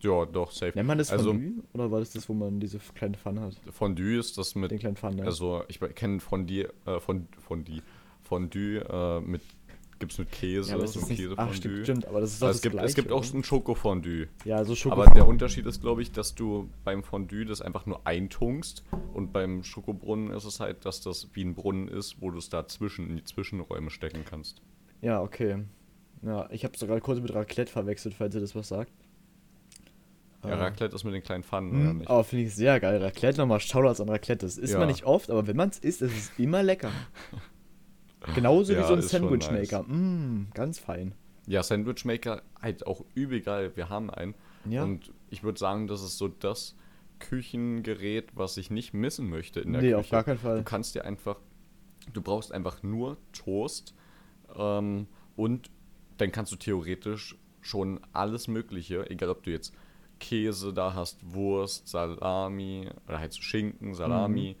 Ja, 0.00 0.26
doch, 0.26 0.50
safe. 0.50 0.72
Nennt 0.74 0.88
man 0.88 0.98
das 0.98 1.10
also 1.10 1.32
Fondue? 1.32 1.62
Oder 1.74 1.90
war 1.90 2.00
das 2.00 2.10
das, 2.10 2.28
wo 2.28 2.34
man 2.34 2.58
diese 2.58 2.78
kleine 2.78 3.16
Pfanne 3.16 3.42
hat? 3.42 3.60
Fondue 3.70 4.18
ist 4.18 4.36
das 4.36 4.54
mit 4.54 4.70
Den 4.70 4.78
kleinen 4.78 4.96
Pfannen, 4.96 5.18
ne? 5.18 5.24
Also 5.24 5.62
ich 5.68 5.78
kenne 5.94 6.18
von 6.18 6.46
dir, 6.46 6.72
äh, 6.86 6.98
von 6.98 7.28
die 7.64 7.82
Fondue 8.22 8.80
äh, 8.80 9.20
mit 9.20 9.42
gibt's 10.02 10.18
mit 10.18 10.30
Käse, 10.30 10.70
ja, 10.70 10.76
es 10.78 10.92
so 10.92 11.00
ist 11.00 11.08
nicht, 11.08 11.20
ach, 11.36 11.46
Käsefondue. 11.48 11.54
stimmt, 11.54 11.82
stimmt, 11.84 12.06
aber 12.06 12.20
das 12.20 12.32
ist 12.34 12.42
doch 12.42 12.48
Also 12.48 12.50
das 12.50 12.56
es 12.58 12.62
gibt, 12.62 12.72
Gleiche, 12.74 12.88
es 12.88 12.94
gibt 12.94 13.10
auch 13.12 13.24
oder? 13.24 13.38
ein 13.38 13.44
Schokofondue. 13.44 14.28
Ja, 14.44 14.64
so 14.64 14.74
Schoko. 14.74 15.00
Aber 15.00 15.10
der 15.10 15.26
Unterschied 15.26 15.64
ist, 15.64 15.80
glaube 15.80 16.02
ich, 16.02 16.12
dass 16.12 16.34
du 16.34 16.68
beim 16.84 17.02
Fondue 17.02 17.46
das 17.46 17.62
einfach 17.62 17.86
nur 17.86 18.06
eintunkst 18.06 18.84
und 19.14 19.32
beim 19.32 19.64
Schokobrunnen 19.64 20.30
ist 20.32 20.44
es 20.44 20.60
halt, 20.60 20.84
dass 20.84 21.00
das 21.00 21.28
wie 21.32 21.44
ein 21.44 21.54
Brunnen 21.54 21.88
ist, 21.88 22.20
wo 22.20 22.30
du 22.30 22.36
es 22.38 22.50
da 22.50 22.66
zwischen 22.66 23.08
in 23.08 23.16
die 23.16 23.24
Zwischenräume 23.24 23.88
stecken 23.90 24.24
kannst. 24.28 24.60
Ja, 25.00 25.22
okay. 25.22 25.64
Ja, 26.22 26.48
ich 26.50 26.64
habe 26.64 26.76
sogar 26.76 27.00
kurz 27.00 27.20
mit 27.20 27.34
Raclette 27.34 27.72
verwechselt, 27.72 28.14
falls 28.14 28.34
ihr 28.34 28.40
das 28.42 28.54
was 28.54 28.68
sagt. 28.68 28.92
Ja, 30.44 30.50
Äh, 30.50 30.54
Raclette 30.54 30.94
ist 30.96 31.04
mit 31.04 31.14
den 31.14 31.22
kleinen 31.22 31.44
Pfannen, 31.44 31.70
oder 31.70 31.92
Mhm, 31.92 31.98
nicht? 31.98 32.10
aber 32.10 32.24
finde 32.24 32.44
ich 32.46 32.54
sehr 32.54 32.80
geil. 32.80 33.00
Raclette 33.02 33.38
nochmal 33.40 33.60
Shoutouts 33.60 34.00
an 34.00 34.08
Raclette. 34.08 34.44
Das 34.44 34.58
isst 34.58 34.72
Ja. 34.72 34.78
man 34.80 34.88
nicht 34.88 35.04
oft, 35.04 35.30
aber 35.30 35.46
wenn 35.46 35.56
man 35.56 35.68
es 35.68 35.78
isst, 35.78 36.02
ist 36.02 36.12
es 36.16 36.32
immer 36.38 36.62
lecker. 36.64 36.90
Genauso 38.34 38.72
wie 38.72 38.76
Ja, 38.76 38.86
so 38.86 38.94
ein 38.94 39.02
Sandwichmaker. 39.02 39.82
Mm, 39.82 40.48
ganz 40.54 40.78
fein. 40.78 41.14
Ja, 41.46 41.62
Sandwichmaker 41.62 42.42
halt 42.60 42.86
auch 42.86 43.04
übel 43.14 43.40
geil. 43.40 43.72
Wir 43.74 43.88
haben 43.88 44.10
einen. 44.10 44.34
Ja. 44.64 44.84
Und 44.84 45.12
ich 45.30 45.42
würde 45.42 45.58
sagen, 45.58 45.86
das 45.88 46.02
ist 46.02 46.18
so 46.18 46.28
das 46.28 46.76
Küchengerät, 47.18 48.28
was 48.34 48.56
ich 48.56 48.70
nicht 48.70 48.94
missen 48.94 49.28
möchte 49.28 49.60
in 49.60 49.72
der 49.72 49.82
Nee, 49.82 49.88
Küche. 49.88 49.98
auf 49.98 50.10
gar 50.10 50.24
keinen 50.24 50.38
Fall. 50.38 50.58
Du 50.58 50.64
kannst 50.64 50.94
dir 50.94 51.04
einfach, 51.04 51.36
du 52.12 52.20
brauchst 52.22 52.52
einfach 52.52 52.82
nur 52.82 53.16
Toast 53.32 53.94
ähm, 54.56 55.06
und 55.36 55.70
dann 56.18 56.30
kannst 56.30 56.52
du 56.52 56.56
theoretisch 56.56 57.36
schon 57.60 58.00
alles 58.12 58.48
Mögliche, 58.48 59.08
egal 59.10 59.30
ob 59.30 59.42
du 59.42 59.50
jetzt 59.50 59.72
Käse 60.20 60.72
da 60.72 60.94
hast, 60.94 61.18
Wurst, 61.32 61.88
Salami 61.88 62.88
oder 63.08 63.18
halt 63.18 63.32
so 63.32 63.42
Schinken, 63.42 63.94
Salami. 63.94 64.56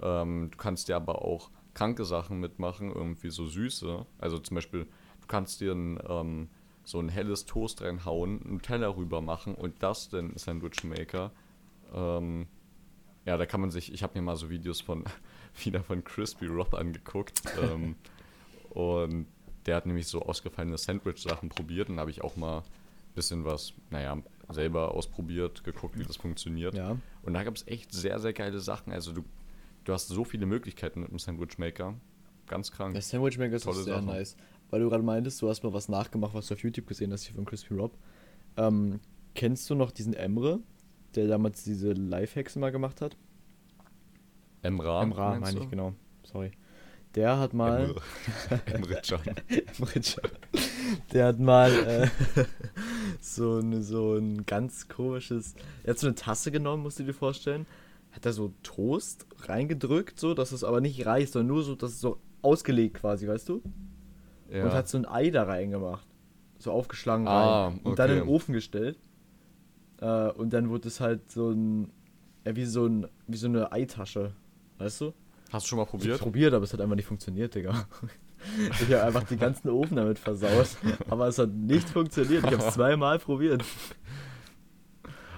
Mhm. 0.00 0.02
Ähm, 0.02 0.48
du 0.50 0.56
kannst 0.56 0.88
dir 0.88 0.96
aber 0.96 1.22
auch 1.22 1.50
kranke 1.74 2.04
Sachen 2.04 2.40
mitmachen, 2.40 2.90
irgendwie 2.92 3.30
so 3.30 3.46
süße. 3.46 4.06
Also 4.18 4.38
zum 4.38 4.54
Beispiel, 4.54 4.84
du 5.20 5.26
kannst 5.26 5.60
dir 5.60 5.72
ein, 5.72 5.98
ähm, 6.08 6.48
so 6.84 7.00
ein 7.00 7.08
helles 7.08 7.46
Toast 7.46 7.82
reinhauen, 7.82 8.42
einen 8.44 8.62
Teller 8.62 8.96
rüber 8.96 9.20
machen 9.20 9.54
und 9.54 9.82
das 9.82 10.08
dann 10.08 10.36
Sandwich 10.36 10.84
Maker. 10.84 11.32
Ähm, 11.92 12.46
ja, 13.24 13.36
da 13.36 13.46
kann 13.46 13.60
man 13.60 13.70
sich, 13.70 13.92
ich 13.92 14.02
habe 14.02 14.18
mir 14.18 14.22
mal 14.22 14.36
so 14.36 14.50
Videos 14.50 14.80
von 14.80 15.04
wieder 15.64 15.82
von 15.82 16.04
Crispy 16.04 16.46
Rob 16.46 16.74
angeguckt. 16.74 17.42
ähm, 17.60 17.96
und 18.70 19.26
der 19.66 19.76
hat 19.76 19.86
nämlich 19.86 20.06
so 20.06 20.22
ausgefallene 20.22 20.76
Sandwich-Sachen 20.76 21.48
probiert 21.48 21.88
und 21.88 21.98
habe 21.98 22.10
ich 22.10 22.22
auch 22.22 22.36
mal 22.36 22.58
ein 22.58 23.14
bisschen 23.14 23.44
was, 23.44 23.72
naja, 23.90 24.18
selber 24.50 24.94
ausprobiert, 24.94 25.64
geguckt, 25.64 25.98
wie 25.98 26.04
das 26.04 26.16
funktioniert. 26.16 26.74
Ja. 26.74 26.98
Und 27.22 27.34
da 27.34 27.44
gab 27.44 27.56
es 27.56 27.66
echt 27.66 27.92
sehr, 27.92 28.18
sehr 28.18 28.32
geile 28.32 28.60
Sachen. 28.60 28.92
Also 28.92 29.12
du, 29.12 29.24
du 29.84 29.92
hast 29.92 30.08
so 30.08 30.24
viele 30.24 30.46
Möglichkeiten 30.46 31.00
mit 31.00 31.10
dem 31.10 31.18
Sandwich-Maker. 31.18 31.94
Ganz 32.46 32.70
krank. 32.70 32.92
Der 32.94 33.02
Sandwich 33.02 33.38
Maker 33.38 33.56
ist 33.56 33.64
sehr 33.64 33.74
Sache. 33.74 34.04
nice. 34.04 34.36
Weil 34.70 34.80
du 34.80 34.88
gerade 34.88 35.02
meintest, 35.02 35.40
du 35.40 35.48
hast 35.48 35.62
mal 35.62 35.72
was 35.72 35.88
nachgemacht, 35.88 36.34
was 36.34 36.48
du 36.48 36.54
auf 36.54 36.60
YouTube 36.62 36.86
gesehen 36.86 37.12
hast, 37.12 37.24
hier 37.24 37.34
von 37.34 37.44
Crispy 37.44 37.74
Rob. 37.74 37.96
Ähm, 38.56 39.00
kennst 39.34 39.68
du 39.70 39.74
noch 39.74 39.90
diesen 39.90 40.14
Emre, 40.14 40.60
der 41.14 41.26
damals 41.26 41.64
diese 41.64 41.92
Lifehacks 41.92 42.56
immer 42.56 42.70
gemacht 42.70 43.00
hat? 43.00 43.16
Emra. 44.62 45.02
Emra, 45.02 45.38
meine 45.38 45.60
ich, 45.60 45.70
genau. 45.70 45.94
Sorry. 46.24 46.52
Der 47.14 47.38
hat 47.38 47.54
mal. 47.54 47.84
Emre, 47.84 48.02
Emre 48.66 49.00
Can. 49.02 49.20
Emre 49.48 50.00
Can. 50.00 50.30
Der 51.12 51.26
hat 51.26 51.38
mal 51.38 51.70
äh, 51.70 52.08
so, 53.20 53.58
eine, 53.58 53.82
so 53.82 54.16
ein 54.16 54.44
ganz 54.46 54.88
komisches. 54.88 55.54
Er 55.84 55.90
hat 55.90 55.98
so 55.98 56.08
eine 56.08 56.16
Tasse 56.16 56.50
genommen, 56.50 56.82
musst 56.82 56.98
du 56.98 57.04
dir 57.04 57.14
vorstellen. 57.14 57.66
Hat 58.14 58.24
da 58.24 58.32
so 58.32 58.52
Toast 58.62 59.26
reingedrückt, 59.40 60.18
so, 60.20 60.34
dass 60.34 60.52
es 60.52 60.62
aber 60.64 60.80
nicht 60.80 61.04
reicht, 61.04 61.32
sondern 61.32 61.48
nur 61.48 61.62
so, 61.64 61.74
dass 61.74 61.90
es 61.92 62.00
so 62.00 62.20
ausgelegt 62.42 62.98
quasi, 63.00 63.26
weißt 63.28 63.48
du? 63.48 63.62
Ja. 64.50 64.64
und 64.64 64.72
hat 64.72 64.88
so 64.88 64.98
ein 64.98 65.06
Ei 65.06 65.30
da 65.30 65.44
reingemacht. 65.44 66.06
So 66.58 66.70
aufgeschlagen 66.70 67.26
Ah, 67.26 67.66
rein. 67.68 67.80
Und 67.82 67.98
dann 67.98 68.10
in 68.10 68.16
den. 68.20 68.28
Ofen 68.28 68.52
gestellt. 68.52 68.98
Äh, 70.00 70.30
und 70.30 70.52
dann 70.52 70.68
wurde 70.70 70.88
es 70.88 71.00
halt 71.00 71.30
so 71.30 71.50
ein. 71.50 71.90
Ja, 72.46 72.54
wie 72.54 72.64
so, 72.66 72.86
ein, 72.86 73.06
wie 73.26 73.36
so 73.36 73.48
eine 73.48 73.72
Eitasche. 73.72 74.32
Weißt 74.78 75.00
du? 75.00 75.12
Hast 75.50 75.66
du 75.66 75.68
schon 75.70 75.78
mal 75.78 75.84
Ich 75.84 75.90
probiert? 75.90 76.12
hab's 76.12 76.22
probiert, 76.22 76.54
aber 76.54 76.64
es 76.64 76.72
hat 76.72 76.80
einfach 76.80 76.94
nicht 76.96 77.06
funktioniert, 77.06 77.54
Digga. 77.54 77.86
Ich 78.72 78.92
habe 78.92 79.04
einfach 79.04 79.22
den 79.22 79.38
ganzen 79.38 79.70
Ofen 79.70 79.96
damit 79.96 80.18
versaut. 80.18 80.76
Aber 81.08 81.28
es 81.28 81.38
hat 81.38 81.48
nicht 81.54 81.88
funktioniert. 81.88 82.44
Ich 82.44 82.52
habe 82.52 82.62
es 82.62 82.74
zweimal 82.74 83.18
probiert. 83.18 83.64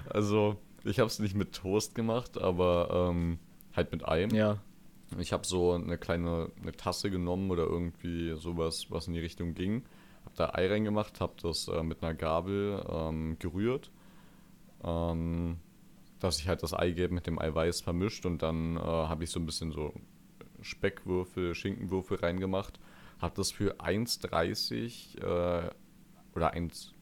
Also, 0.08 0.56
ich 0.86 1.00
habe 1.00 1.08
es 1.08 1.18
nicht 1.18 1.34
mit 1.34 1.54
Toast 1.54 1.94
gemacht, 1.94 2.38
aber 2.38 3.10
ähm, 3.10 3.38
halt 3.74 3.92
mit 3.92 4.06
Ei. 4.06 4.26
Ja. 4.32 4.58
Ich 5.18 5.32
habe 5.32 5.46
so 5.46 5.72
eine 5.72 5.98
kleine 5.98 6.50
eine 6.60 6.72
Tasse 6.72 7.10
genommen 7.10 7.50
oder 7.50 7.64
irgendwie 7.64 8.34
sowas, 8.36 8.86
was 8.90 9.06
in 9.06 9.14
die 9.14 9.20
Richtung 9.20 9.54
ging. 9.54 9.84
Habe 10.24 10.36
da 10.36 10.50
Ei 10.54 10.68
reingemacht, 10.68 11.20
habe 11.20 11.34
das 11.42 11.68
äh, 11.68 11.82
mit 11.82 12.02
einer 12.02 12.14
Gabel 12.14 12.84
ähm, 12.88 13.36
gerührt, 13.38 13.90
ähm, 14.82 15.58
dass 16.18 16.38
ich 16.38 16.48
halt 16.48 16.62
das 16.62 16.74
Eigelb 16.74 17.12
mit 17.12 17.26
dem 17.26 17.38
Eiweiß 17.38 17.82
vermischt 17.82 18.26
und 18.26 18.42
dann 18.42 18.76
äh, 18.76 18.80
habe 18.80 19.24
ich 19.24 19.30
so 19.30 19.38
ein 19.38 19.46
bisschen 19.46 19.70
so 19.70 19.94
Speckwürfel, 20.60 21.54
Schinkenwürfel 21.54 22.18
reingemacht. 22.18 22.80
Habe 23.20 23.34
das 23.36 23.52
für 23.52 23.80
1,30 23.80 25.18
äh, 25.18 25.70
oder 26.34 26.52
1, 26.52 26.92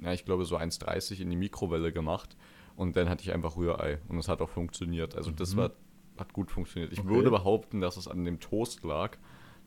ja, 0.00 0.12
ich 0.12 0.24
glaube 0.24 0.44
so 0.44 0.56
1,30 0.56 1.20
in 1.20 1.30
die 1.30 1.36
Mikrowelle 1.36 1.92
gemacht 1.92 2.36
und 2.78 2.96
dann 2.96 3.08
hatte 3.10 3.22
ich 3.24 3.32
einfach 3.34 3.56
Rührei 3.56 3.98
und 4.08 4.16
es 4.18 4.28
hat 4.28 4.40
auch 4.40 4.48
funktioniert. 4.48 5.14
Also 5.16 5.30
das 5.30 5.56
war 5.56 5.72
hat 6.16 6.32
gut 6.32 6.50
funktioniert. 6.50 6.92
Ich 6.92 7.00
Okay. 7.00 7.08
würde 7.08 7.30
behaupten, 7.30 7.80
dass 7.80 7.96
es 7.96 8.08
an 8.08 8.24
dem 8.24 8.40
Toast 8.40 8.82
lag, 8.82 9.16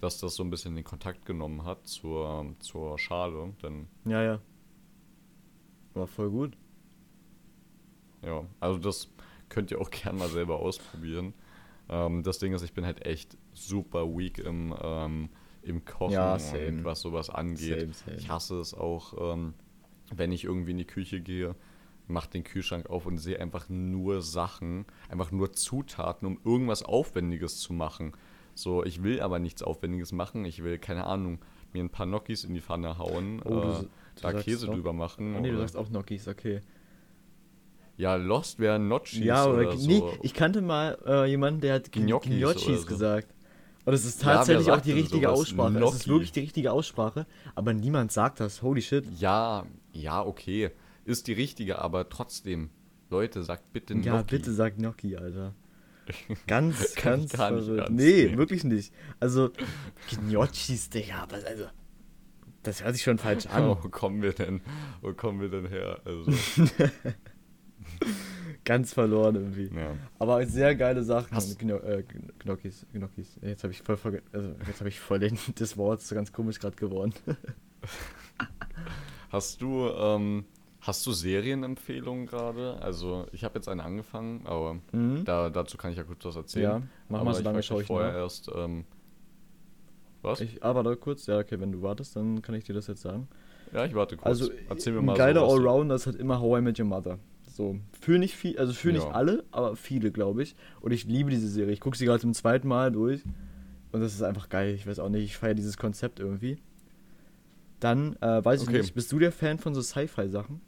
dass 0.02 0.20
das 0.20 0.36
so 0.36 0.44
ein 0.44 0.50
bisschen 0.50 0.76
den 0.76 0.84
Kontakt 0.84 1.26
genommen 1.26 1.64
hat 1.64 1.88
zur, 1.88 2.56
zur 2.60 2.98
Schale. 3.00 3.54
Denn 3.64 3.88
Ja, 4.06 4.22
ja. 4.24 4.40
War 5.94 6.08
voll 6.08 6.30
gut. 6.30 6.58
ja, 8.24 8.46
also 8.60 8.78
das 8.80 9.10
könnt 9.50 9.72
ihr 9.72 9.80
auch 9.82 9.90
gern 9.92 10.18
mal 10.18 10.30
selber 10.30 10.60
ausprobieren. 10.60 11.34
Ähm, 11.90 12.24
das 12.24 12.40
Ding 12.40 12.54
ist, 12.54 12.62
ich 12.64 12.74
bin 12.74 12.86
halt 12.86 13.06
echt 13.06 13.38
super 13.54 14.06
weak 14.08 14.40
im, 14.40 14.76
ähm, 14.82 15.30
im 15.64 15.84
Kochen 15.86 16.14
Ja, 16.14 16.34
und 16.34 16.84
was 16.84 17.02
sowas 17.02 17.30
angeht. 17.30 17.80
Same, 17.80 17.94
same. 17.94 18.18
Ich 18.18 18.30
hasse 18.30 18.60
es 18.60 18.74
auch, 18.74 19.34
ähm, 19.34 19.54
wenn 20.14 20.32
ich 20.32 20.44
irgendwie 20.44 20.72
in 20.72 20.78
die 20.78 20.86
Küche 20.86 21.22
gehe, 21.22 21.56
mach 22.12 22.28
den 22.28 22.44
Kühlschrank 22.44 22.90
auf 22.90 23.06
und 23.06 23.18
sehe 23.18 23.40
einfach 23.40 23.70
nur 23.70 24.22
Sachen, 24.22 24.86
einfach 25.10 25.32
nur 25.32 25.54
Zutaten, 25.54 26.28
um 26.28 26.40
irgendwas 26.46 26.84
Aufwendiges 26.84 27.60
zu 27.60 27.74
machen. 27.74 28.12
So, 28.54 28.84
ich 28.84 29.02
will 29.04 29.22
aber 29.22 29.40
nichts 29.40 29.64
Aufwendiges 29.64 30.12
machen. 30.12 30.46
Ich 30.46 30.64
will, 30.64 30.78
keine 30.78 31.06
Ahnung, 31.06 31.40
mir 31.74 31.84
ein 31.84 31.90
paar 31.90 32.06
Gnocchis 32.06 32.44
in 32.44 32.54
die 32.54 32.62
Pfanne 32.62 32.98
hauen, 32.98 33.42
Oh, 33.46 33.50
du 33.50 33.56
äh, 33.60 33.62
du 33.62 33.90
da 34.22 34.32
sagst 34.32 34.46
Käse 34.46 34.66
drüber 34.68 34.94
machen. 34.94 35.36
Oh, 35.38 35.40
nee, 35.40 35.52
du 35.52 35.58
sagst 35.58 35.78
auch 35.78 35.90
Gnocchis, 35.90 36.28
okay. 36.28 36.60
ja, 37.98 38.16
Lost 38.16 38.60
wäre 38.60 38.80
Notchis 38.80 39.24
ja, 39.24 39.46
oder, 39.46 39.60
oder 39.70 39.78
so. 39.78 39.88
nee, 39.88 40.04
ich 40.22 40.34
kannte 40.34 40.62
mal 40.62 40.98
äh, 41.06 41.26
jemanden, 41.30 41.62
der 41.62 41.76
hat 41.76 41.92
Gnocchis 41.92 42.82
so. 42.82 42.86
gesagt. 42.88 43.34
Und 43.86 43.94
es 43.94 44.06
ist 44.06 44.22
Ja, 44.22 44.36
tatsächlich 44.36 44.68
auch 44.70 44.76
sagt 44.76 44.86
die 44.86 44.92
richtige 44.92 45.26
sowas? 45.28 45.40
Aussprache. 45.40 45.70
Es 45.70 45.74
ist 45.94 46.04
Gnocchi. 46.04 46.10
wirklich 46.10 46.32
die 46.32 46.40
richtige 46.42 46.72
Aussprache, 46.72 47.26
aber 47.56 47.74
niemand 47.74 48.12
sagt 48.12 48.40
das. 48.40 48.62
Holy 48.62 48.82
shit. 48.82 49.06
Ja, 49.20 49.66
ja, 49.94 50.24
okay. 50.26 50.72
Ist 51.06 51.28
die 51.28 51.34
richtige, 51.34 51.80
aber 51.80 52.10
trotzdem, 52.10 52.70
Leute, 53.10 53.44
sagt 53.44 53.74
bitte 53.74 53.94
Gnocchi. 53.94 54.08
Ja, 54.08 54.22
bitte 54.24 54.54
sag 54.54 54.78
Gnocchi, 54.78 55.18
Alter. 55.18 55.56
Ganz, 56.48 56.96
ganz 56.96 57.32
verrückt. 57.32 57.90
Nee, 57.92 58.24
nehmen. 58.26 58.38
wirklich 58.38 58.64
nicht. 58.64 58.92
Also, 59.20 59.52
Gnocchis, 60.28 60.90
Digga, 60.90 61.20
aber 61.24 61.36
also. 61.48 61.66
Das 62.64 62.84
hört 62.84 62.96
sich 62.96 63.04
schon 63.04 63.18
falsch 63.18 63.46
an. 63.48 63.68
Wo 63.68 63.76
kommen 63.90 64.22
wir 64.22 64.34
denn, 64.34 64.62
wo 65.02 65.14
kommen 65.14 65.42
wir 65.42 65.50
denn 65.50 65.68
her? 65.68 66.02
Also, 66.04 66.32
Ganz 68.64 68.94
verloren 68.94 69.36
irgendwie. 69.36 69.72
ja. 69.76 69.96
Aber 70.20 70.46
sehr 70.46 70.76
geile 70.76 71.04
Sachen. 71.04 71.36
Hast- 71.36 71.58
Gno 71.58 71.78
äh, 71.78 72.04
Gnocchis, 72.40 72.86
Gnocchis. 72.94 73.40
Jetzt 73.42 73.64
habe 73.64 73.74
ich 73.74 73.82
voll 73.82 74.22
also 74.32 74.56
jetzt 74.68 74.80
habe 74.80 74.90
ich 74.90 75.00
voll 75.00 75.20
den, 75.20 75.38
das 75.56 75.78
Wort 75.78 76.02
ist 76.02 76.14
ganz 76.14 76.32
komisch 76.32 76.60
gerade 76.60 76.76
geworden. 76.76 77.14
Hast 79.30 79.62
du, 79.62 79.88
ähm, 79.88 80.46
hast 80.82 81.06
du 81.06 81.12
Serienempfehlungen 81.12 82.26
gerade? 82.26 82.82
Also, 82.82 83.28
ich 83.32 83.44
habe 83.44 83.56
jetzt 83.56 83.68
eine 83.70 83.84
angefangen, 83.84 84.46
aber 84.46 84.80
Mhm. 84.92 85.24
da, 85.26 85.50
dazu 85.50 85.78
kann 85.78 85.92
ich 85.92 85.98
ja 85.98 86.04
kurz 86.04 86.26
was 86.26 86.36
erzählen. 86.36 86.64
Ja, 86.64 86.82
mach 87.10 87.20
aber 87.20 87.30
mal 87.30 87.34
so 87.36 87.44
lange, 87.44 87.56
wollte 87.56 87.68
schau 87.68 87.76
dich 87.76 87.82
ich 87.84 87.88
vorher 87.88 88.12
nach. 88.14 88.20
erst, 88.20 88.50
ähm, 88.54 88.86
was? 90.22 90.42
Ich, 90.42 90.64
aber 90.64 90.84
da 90.84 90.96
kurz, 90.96 91.26
ja, 91.28 91.40
okay, 91.40 91.60
wenn 91.60 91.72
du 91.72 91.82
wartest, 91.82 92.16
dann 92.16 92.42
kann 92.42 92.56
ich 92.56 92.64
dir 92.64 92.74
das 92.74 92.88
jetzt 92.88 93.02
sagen. 93.02 93.28
ja, 93.74 93.86
ich 93.86 93.96
warte 93.96 94.18
kurz. 94.18 94.28
Also, 94.28 94.52
Erzähl 94.70 94.94
mir 94.94 95.00
ein 95.00 95.06
mal 95.06 95.18
geiler 95.18 95.48
so, 95.48 95.56
Allrounder 95.56 95.96
ist 95.96 96.06
halt 96.06 96.18
immer 96.18 96.40
How 96.40 96.60
I 96.60 96.62
Met 96.62 96.80
Your 96.80 96.86
Mother. 96.86 97.20
So, 97.48 97.78
für 98.00 98.18
nicht 98.18 98.36
viel, 98.36 98.58
also 98.58 98.72
für 98.74 98.92
nicht 98.92 99.06
Ja. 99.08 99.12
alle, 99.12 99.44
aber 99.52 99.76
viele, 99.76 100.12
glaube 100.12 100.42
ich. 100.44 100.56
Und 100.80 100.92
ich 100.92 101.06
liebe 101.06 101.30
diese 101.32 101.48
Serie. 101.50 101.74
Ich 101.74 101.80
gucke 101.82 101.98
sie 101.98 102.06
gerade 102.06 102.22
zum 102.22 102.34
zweiten 102.34 102.68
Mal 102.68 102.92
durch. 102.92 103.24
Und 103.92 104.00
das 104.00 104.14
ist 104.14 104.22
einfach 104.22 104.48
geil. 104.48 104.74
Ich 104.76 104.88
weiß 104.88 105.00
auch 105.00 105.10
nicht, 105.10 105.24
ich 105.26 105.38
feiere 105.38 105.54
dieses 105.54 105.76
Konzept 105.78 106.20
irgendwie. 106.20 106.58
Dann, 107.82 108.16
äh, 108.22 108.44
weiß 108.46 108.62
Okay. 108.62 108.72
ich 108.78 108.78
nicht, 108.84 108.94
bist 108.96 109.12
du 109.12 109.20
der 109.20 109.32
Fan 109.32 109.58
von 109.58 109.74
so 109.74 109.82
Sci-Fi-Sachen? 109.82 110.62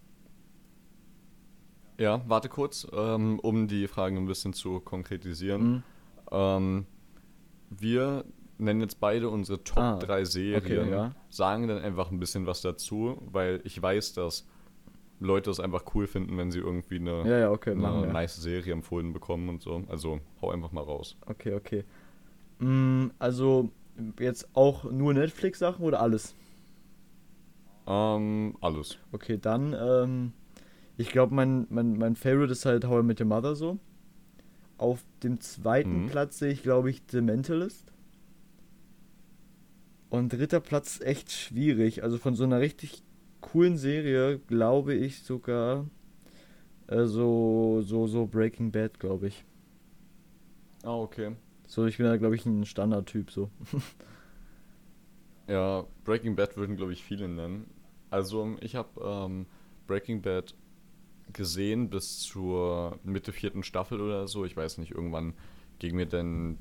Ja, 2.04 2.22
warte 2.28 2.50
kurz, 2.50 2.86
ähm, 2.92 3.40
um 3.40 3.70
die 3.70 3.88
Fragen 3.88 4.18
ein 4.18 4.26
bisschen 4.26 4.52
zu 4.52 4.82
konkretisieren. 4.82 5.62
Mhm. 5.64 5.84
Ähm, 6.32 6.86
wir 7.70 8.26
nennen 8.58 8.82
jetzt 8.82 9.00
beide 9.00 9.30
unsere 9.30 9.64
Top 9.64 9.78
Ah, 9.78 10.00
3 10.00 10.26
Serien, 10.26 10.82
okay, 10.82 10.92
ja. 10.92 11.16
sagen 11.30 11.70
dann 11.70 11.78
einfach 11.78 12.12
ein 12.12 12.20
bisschen 12.20 12.46
was 12.46 12.62
dazu, 12.62 13.22
weil 13.32 13.62
ich 13.64 13.82
weiß, 13.82 14.12
dass 14.16 14.46
Leute 15.22 15.50
es 15.50 15.62
einfach 15.62 15.86
cool 15.96 16.06
finden, 16.08 16.38
wenn 16.38 16.52
sie 16.52 16.60
irgendwie 16.60 16.98
eine, 16.98 17.26
Ja, 17.26 17.38
ja, 17.40 17.52
okay, 17.52 17.72
eine 17.72 18.06
nice 18.12 18.36
Serie 18.36 18.74
empfohlen 18.74 19.14
bekommen 19.14 19.48
und 19.48 19.62
so. 19.62 19.86
Also 19.88 20.20
hau 20.42 20.52
einfach 20.52 20.74
mal 20.74 20.84
raus. 20.84 21.16
Okay, 21.26 21.54
okay. 21.54 21.86
Mm, 22.60 23.12
also, 23.18 23.70
jetzt 24.20 24.50
auch 24.54 24.84
nur 24.92 25.14
Netflix-Sachen 25.14 25.86
oder 25.86 26.02
alles? 26.02 26.36
Ähm, 27.88 28.58
alles. 28.60 28.98
Okay, 29.14 29.38
dann, 29.38 29.74
ähm, 29.74 30.34
ich 30.98 31.10
glaube, 31.12 31.34
mein, 31.36 31.68
mein, 31.70 31.98
mein 31.98 32.16
Favorite 32.16 32.52
ist 32.52 32.66
halt 32.66 32.86
How 32.86 33.02
I 33.02 33.06
Met 33.06 33.20
Your 33.22 33.28
Mother 33.28 33.56
so. 33.56 33.80
Auf 34.78 35.04
dem 35.24 35.40
zweiten 35.42 36.04
Mhm. 36.04 36.06
Platz 36.06 36.40
sehe 36.40 36.52
ich, 36.52 36.64
glaube 36.64 36.90
ich, 36.92 37.02
The 37.12 37.22
Mentalist. 37.22 37.92
Und 40.10 40.32
dritter 40.32 40.60
Platz 40.62 40.96
ist 40.96 41.02
echt 41.06 41.32
schwierig. 41.32 42.04
Also 42.04 42.18
von 42.18 42.36
so 42.36 42.44
einer 42.44 42.60
richtig 42.60 43.04
coolen 43.42 43.78
Serie 43.78 44.40
glaube 44.48 44.94
ich 44.94 45.24
sogar 45.24 45.88
äh, 46.88 47.06
so, 47.06 47.82
so, 47.84 48.08
so 48.08 48.26
Breaking 48.28 48.72
Bad, 48.72 49.00
glaube 49.00 49.28
ich. 49.28 49.46
Ah, 50.84 50.96
okay. 51.02 51.36
So, 51.68 51.86
ich 51.86 51.98
bin 51.98 52.06
da, 52.06 52.18
glaube 52.18 52.36
ich, 52.36 52.46
ein 52.46 52.66
Standardtyp 52.66 53.32
so. 53.32 53.50
Ja, 55.48 55.86
Breaking 56.04 56.36
Bad 56.36 56.56
würden, 56.58 56.76
glaube 56.78 56.94
ich, 56.94 57.04
viele 57.04 57.28
nennen. 57.28 57.70
Also, 58.10 58.56
ich 58.62 58.76
habe 58.76 58.90
ähm, 59.04 59.48
Breaking 59.88 60.22
Bad 60.22 60.56
gesehen 61.34 61.90
bis 61.90 62.20
zur 62.20 63.00
Mitte 63.04 63.32
vierten 63.32 63.64
Staffel 63.64 64.00
oder 64.02 64.28
so. 64.28 64.46
Ich 64.46 64.56
weiß 64.56 64.78
nicht, 64.78 64.92
irgendwann 64.92 65.34
ging 65.80 65.96
mir 65.96 66.06
dann, 66.06 66.58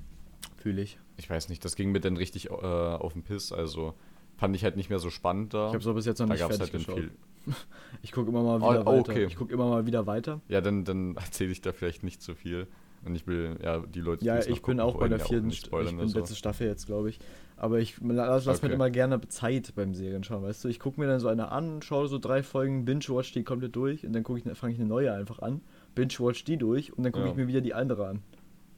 Fühle 0.57 0.83
ich. 0.83 0.99
ich 1.17 1.29
weiß 1.29 1.49
nicht, 1.49 1.65
das 1.65 1.77
ging 1.77 1.93
mir 1.93 2.01
dann 2.01 2.17
richtig 2.17 2.51
äh, 2.51 2.53
auf 2.55 3.13
den 3.13 3.23
Piss. 3.23 3.53
Also 3.53 3.95
fand 4.37 4.57
ich 4.57 4.65
halt 4.65 4.77
nicht 4.77 4.91
mehr 4.91 4.99
so 4.99 5.11
spannend 5.11 5.55
da. 5.55 5.69
Ich 5.69 5.75
habe 5.75 5.85
so 5.85 5.95
bis 5.95 6.07
jetzt 6.07 6.19
noch 6.19 6.27
da 6.27 6.33
nicht 6.35 6.41
gab's 6.41 6.57
fertig 6.57 6.75
halt 6.75 6.87
geschaut. 6.87 7.01
viel. 7.01 7.11
Ich 8.03 8.13
gucke 8.13 8.31
immer 8.31 8.43
mal 8.45 8.59
wieder 8.61 8.83
oh, 8.87 8.99
weiter. 8.99 9.11
okay. 9.11 9.25
Ich 9.25 9.35
gucke 9.37 9.53
immer 9.53 9.69
mal 9.69 9.85
wieder 9.85 10.07
weiter. 10.07 10.41
Ja, 10.49 10.61
dann, 10.61 10.85
dann 10.85 11.17
erzähle 11.17 11.51
ich 11.51 11.61
da 11.61 11.73
vielleicht 11.73 12.05
nicht 12.05 12.23
zu 12.23 12.35
viel. 12.37 12.69
Und 13.05 13.17
ich 13.17 13.27
will, 13.27 13.59
ja, 13.61 13.81
die 13.81 14.01
Leute, 14.01 14.25
Ja, 14.25 14.39
ich 14.39 14.63
bin 14.63 14.79
auch 14.79 14.97
bei 14.97 15.09
der 15.09 15.19
vierten, 15.19 15.49
nicht 15.49 15.65
St- 15.65 15.67
spoilern 15.67 15.95
ich 15.95 16.01
bin 16.01 16.09
so. 16.09 16.19
letzte 16.21 16.37
Staffel 16.37 16.69
jetzt, 16.69 16.87
glaube 16.87 17.11
ich. 17.11 17.19
Aber 17.62 17.79
ich 17.79 17.94
lass, 18.03 18.44
lass 18.44 18.59
Okay. 18.59 18.66
mir 18.68 18.75
immer 18.75 18.90
gerne 18.90 19.20
Zeit 19.29 19.72
beim 19.77 19.94
Serien 19.94 20.25
schauen, 20.25 20.42
weißt 20.42 20.64
du? 20.64 20.68
Ich 20.68 20.81
gucke 20.81 20.98
mir 21.01 21.07
dann 21.07 21.20
so 21.20 21.29
eine 21.29 21.53
an, 21.53 21.81
schaue 21.81 22.09
so 22.09 22.18
drei 22.18 22.42
Folgen, 22.42 22.85
binge-watch 22.85 23.31
die 23.33 23.44
komplett 23.44 23.77
durch 23.77 24.05
und 24.05 24.12
dann 24.14 24.25
gucke 24.25 24.40
ich, 24.40 24.59
fange 24.59 24.72
ich 24.72 24.81
eine 24.81 24.88
neue 24.88 25.12
einfach 25.12 25.38
an, 25.38 25.61
binge-watch 25.94 26.42
die 26.42 26.57
durch 26.57 26.92
und 26.92 27.05
dann 27.05 27.12
gucke 27.12 27.27
Ja. 27.27 27.31
ich 27.31 27.37
mir 27.37 27.46
wieder 27.46 27.61
die 27.61 27.72
andere 27.72 28.09
an. 28.09 28.22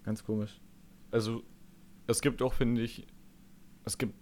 Ganz 0.04 0.22
komisch. 0.22 0.60
Also, 1.10 1.42
es 2.06 2.20
gibt 2.20 2.42
auch, 2.42 2.52
finde 2.52 2.82
ich, 2.82 3.06
es 3.86 3.96
gibt 3.96 4.12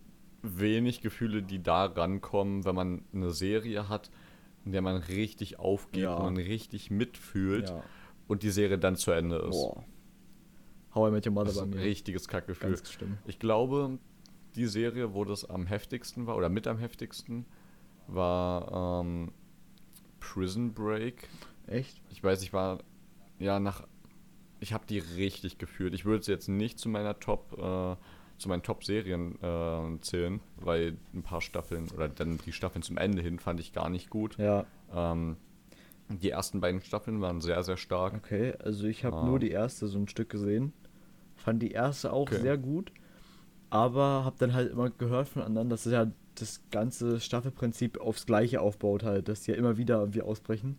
wenig 0.43 1.01
Gefühle, 1.01 1.43
die 1.43 1.61
da 1.61 1.87
rankommen, 1.87 2.65
wenn 2.65 2.77
man 2.77 3.03
eine 3.13 3.33
Serie 3.33 3.89
hat, 3.89 4.13
in 4.65 4.71
der 4.71 4.81
man 4.83 4.95
richtig 4.97 5.59
aufgeht, 5.59 6.05
Ja. 6.05 6.17
wo 6.21 6.23
man 6.23 6.37
richtig 6.37 6.89
mitfühlt 6.89 7.69
Ja. 7.71 7.83
und 8.29 8.45
die 8.45 8.51
Serie 8.51 8.79
dann 8.79 8.95
zu 8.95 9.11
Ende 9.11 9.39
ist. 9.39 9.51
Boah. 9.51 9.85
How 10.95 11.09
I 11.09 11.13
Met 11.13 11.27
Your 11.27 11.33
Mother 11.33 11.47
Das 11.47 11.55
ist 11.57 11.61
bei 11.63 11.67
ein 11.67 11.71
mir. 11.71 11.81
richtiges 11.83 12.29
Kackgefühl. 12.29 12.71
Ganz. 12.71 12.97
Ich 13.27 13.41
glaube, 13.41 13.99
die 14.57 14.67
Serie, 14.67 15.15
wo 15.15 15.25
das 15.25 15.45
am 15.49 15.67
heftigsten 15.67 16.27
war, 16.27 16.37
oder 16.37 16.49
mit 16.49 16.67
am 16.67 16.79
heftigsten, 16.79 17.47
war 18.07 19.01
ähm, 19.03 19.33
Prison 20.21 20.73
Break. 20.73 21.29
Echt? 21.67 22.01
Ich 22.11 22.23
weiß, 22.23 22.43
ich 22.43 22.53
war 22.53 22.79
ja 23.39 23.61
nach. 23.61 23.87
Ich 24.61 24.73
habe 24.73 24.85
die 24.87 24.99
richtig 24.99 25.59
gefühlt. 25.59 25.95
Ich 25.95 26.05
würde 26.05 26.25
sie 26.25 26.31
jetzt 26.33 26.49
nicht 26.49 26.79
zu 26.79 26.89
meiner 26.89 27.19
Top, 27.19 27.53
äh, 27.59 27.97
zu 28.39 28.49
meinen 28.49 28.63
Top-Serien 28.63 29.37
äh, 29.43 30.01
zählen, 30.01 30.41
weil 30.57 30.97
ein 31.15 31.23
paar 31.23 31.41
Staffeln 31.41 31.89
oder 31.91 32.09
dann 32.09 32.39
die 32.39 32.53
Staffeln 32.53 32.83
zum 32.83 32.97
Ende 32.97 33.23
hin 33.23 33.39
fand 33.41 33.59
ich 33.61 33.73
gar 33.73 33.89
nicht 33.91 34.09
gut. 34.11 34.37
Ja. 34.39 34.65
Ähm, 34.95 35.37
die 36.09 36.31
ersten 36.31 36.61
beiden 36.61 36.81
Staffeln 36.83 37.21
waren 37.21 37.41
sehr, 37.41 37.63
sehr 37.65 37.77
stark. 37.77 38.15
Okay, 38.15 38.53
also 38.59 38.87
ich 38.87 39.05
habe 39.05 39.17
Ah. 39.17 39.25
nur 39.25 39.39
die 39.39 39.51
erste 39.51 39.87
so 39.89 39.99
ein 39.99 40.09
Stück 40.09 40.29
gesehen. 40.29 40.73
Fand 41.37 41.61
die 41.63 41.71
erste 41.73 42.13
auch 42.13 42.23
Okay. 42.29 42.41
sehr 42.41 42.59
gut. 42.59 42.93
Aber 43.73 44.23
habe 44.27 44.37
dann 44.39 44.53
halt 44.53 44.71
immer 44.71 44.91
gehört 44.91 45.29
von 45.29 45.41
anderen, 45.41 45.71
dass 45.71 45.87
es 45.87 45.93
ja 45.93 46.07
das 46.35 46.61
ganze 46.71 47.21
Staffelprinzip 47.21 47.99
aufs 48.03 48.27
Gleiche 48.27 48.61
aufbaut 48.61 49.03
halt, 49.03 49.29
dass 49.29 49.41
die 49.43 49.53
ja 49.53 49.57
immer 49.57 49.79
wieder 49.79 49.99
irgendwie 49.99 50.21
ausbrechen. 50.21 50.77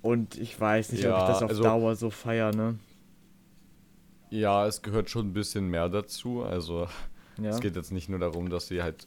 Und 0.00 0.38
ich 0.38 0.58
weiß 0.58 0.92
nicht, 0.92 1.04
ob 1.04 1.10
Ja, 1.10 1.20
ich 1.22 1.28
das 1.34 1.42
auf 1.42 1.50
also- 1.50 1.62
Dauer 1.62 1.94
so 1.94 2.08
feier, 2.08 2.50
ne? 2.54 2.78
Ja, 4.30 4.66
es 4.66 4.80
gehört 4.80 5.10
schon 5.10 5.26
ein 5.28 5.32
bisschen 5.34 5.68
mehr 5.68 5.90
dazu. 5.90 6.42
Also 6.42 6.86
Ja. 7.36 7.50
es 7.50 7.60
geht 7.60 7.76
jetzt 7.76 7.92
nicht 7.92 8.08
nur 8.08 8.18
darum, 8.18 8.48
dass 8.48 8.68
sie 8.68 8.82
halt. 8.82 9.06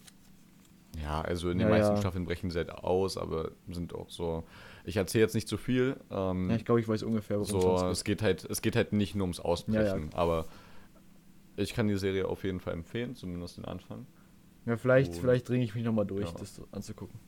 Ja, 1.01 1.21
also 1.21 1.49
in 1.49 1.57
den 1.57 1.67
Ja, 1.67 1.73
meisten 1.73 1.95
ja. 1.95 1.99
Staffeln 1.99 2.25
brechen 2.25 2.51
sie 2.51 2.59
halt 2.59 2.69
aus, 2.71 3.17
aber 3.17 3.49
sind 3.67 3.95
auch 3.95 4.11
so. 4.11 4.43
Ich 4.85 4.95
erzähle 4.97 5.23
jetzt 5.23 5.33
nicht 5.33 5.47
zu 5.47 5.57
viel. 5.57 5.97
Ähm, 6.11 6.51
ja, 6.51 6.55
ich 6.55 6.65
glaube, 6.65 6.79
ich 6.81 6.87
weiß 6.87 7.01
ungefähr, 7.01 7.39
worum 7.39 7.49
so, 7.79 7.87
es 7.87 8.03
geht 8.03 8.21
halt, 8.21 8.45
es 8.45 8.61
geht 8.61 8.75
halt 8.75 8.93
nicht 8.93 9.15
nur 9.15 9.23
ums 9.23 9.39
Ausbrechen, 9.39 10.11
aber 10.13 10.45
ich 11.57 11.73
kann 11.73 11.87
die 11.87 11.97
Serie 11.97 12.27
auf 12.27 12.43
jeden 12.43 12.59
Fall 12.59 12.73
empfehlen, 12.73 13.15
zumindest 13.15 13.57
den 13.57 13.65
Anfang. 13.65 14.05
Ja, 14.65 14.77
vielleicht, 14.77 15.13
Und- 15.13 15.19
vielleicht 15.21 15.47
dringe 15.49 15.63
ich 15.63 15.75
mich 15.75 15.83
nochmal 15.83 16.05
durch, 16.05 16.29
Ja. 16.31 16.37
das 16.37 16.61
anzugucken. 16.71 17.19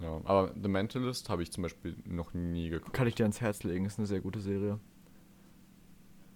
Ja, 0.00 0.20
aber 0.24 0.52
The 0.60 0.68
Mentalist 0.68 1.28
habe 1.28 1.42
ich 1.42 1.52
zum 1.52 1.62
Beispiel 1.62 1.96
noch 2.04 2.34
nie 2.34 2.68
geguckt. 2.68 2.92
Kann 2.92 3.06
ich 3.06 3.14
dir 3.14 3.22
ans 3.24 3.40
Herz 3.40 3.62
legen, 3.62 3.84
ist 3.86 3.98
eine 3.98 4.06
sehr 4.06 4.20
gute 4.20 4.40
Serie. 4.40 4.78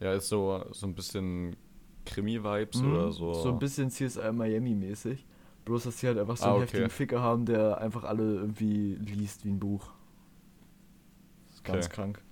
Ja, 0.01 0.15
ist 0.15 0.29
so, 0.29 0.65
so 0.71 0.87
ein 0.87 0.95
bisschen 0.95 1.57
Krimi-Vibes 2.07 2.81
Mhm, 2.83 2.93
oder 2.93 3.13
so. 3.13 3.35
So 3.35 3.49
ein 3.51 3.59
bisschen 3.59 3.91
CSI 3.91 4.33
Miami-mäßig. 4.33 5.27
Bloß, 5.65 5.85
dass 5.85 5.99
sie 5.99 6.07
halt 6.07 6.19
einfach 6.19 6.37
so 6.37 6.45
Ah, 6.45 6.49
einen 6.51 6.57
okay. 6.59 6.63
heftigen 6.67 6.91
Ficker 6.91 7.21
haben, 7.21 7.45
der 7.45 7.79
einfach 7.79 8.05
alle 8.05 8.37
irgendwie 8.37 8.95
liest 8.95 9.45
wie 9.45 9.51
ein 9.51 9.59
Buch. 9.59 9.91
Das 11.49 11.57
ist 11.57 11.65
ganz 11.65 11.87
Okay. 11.87 11.95
krank. 11.97 12.23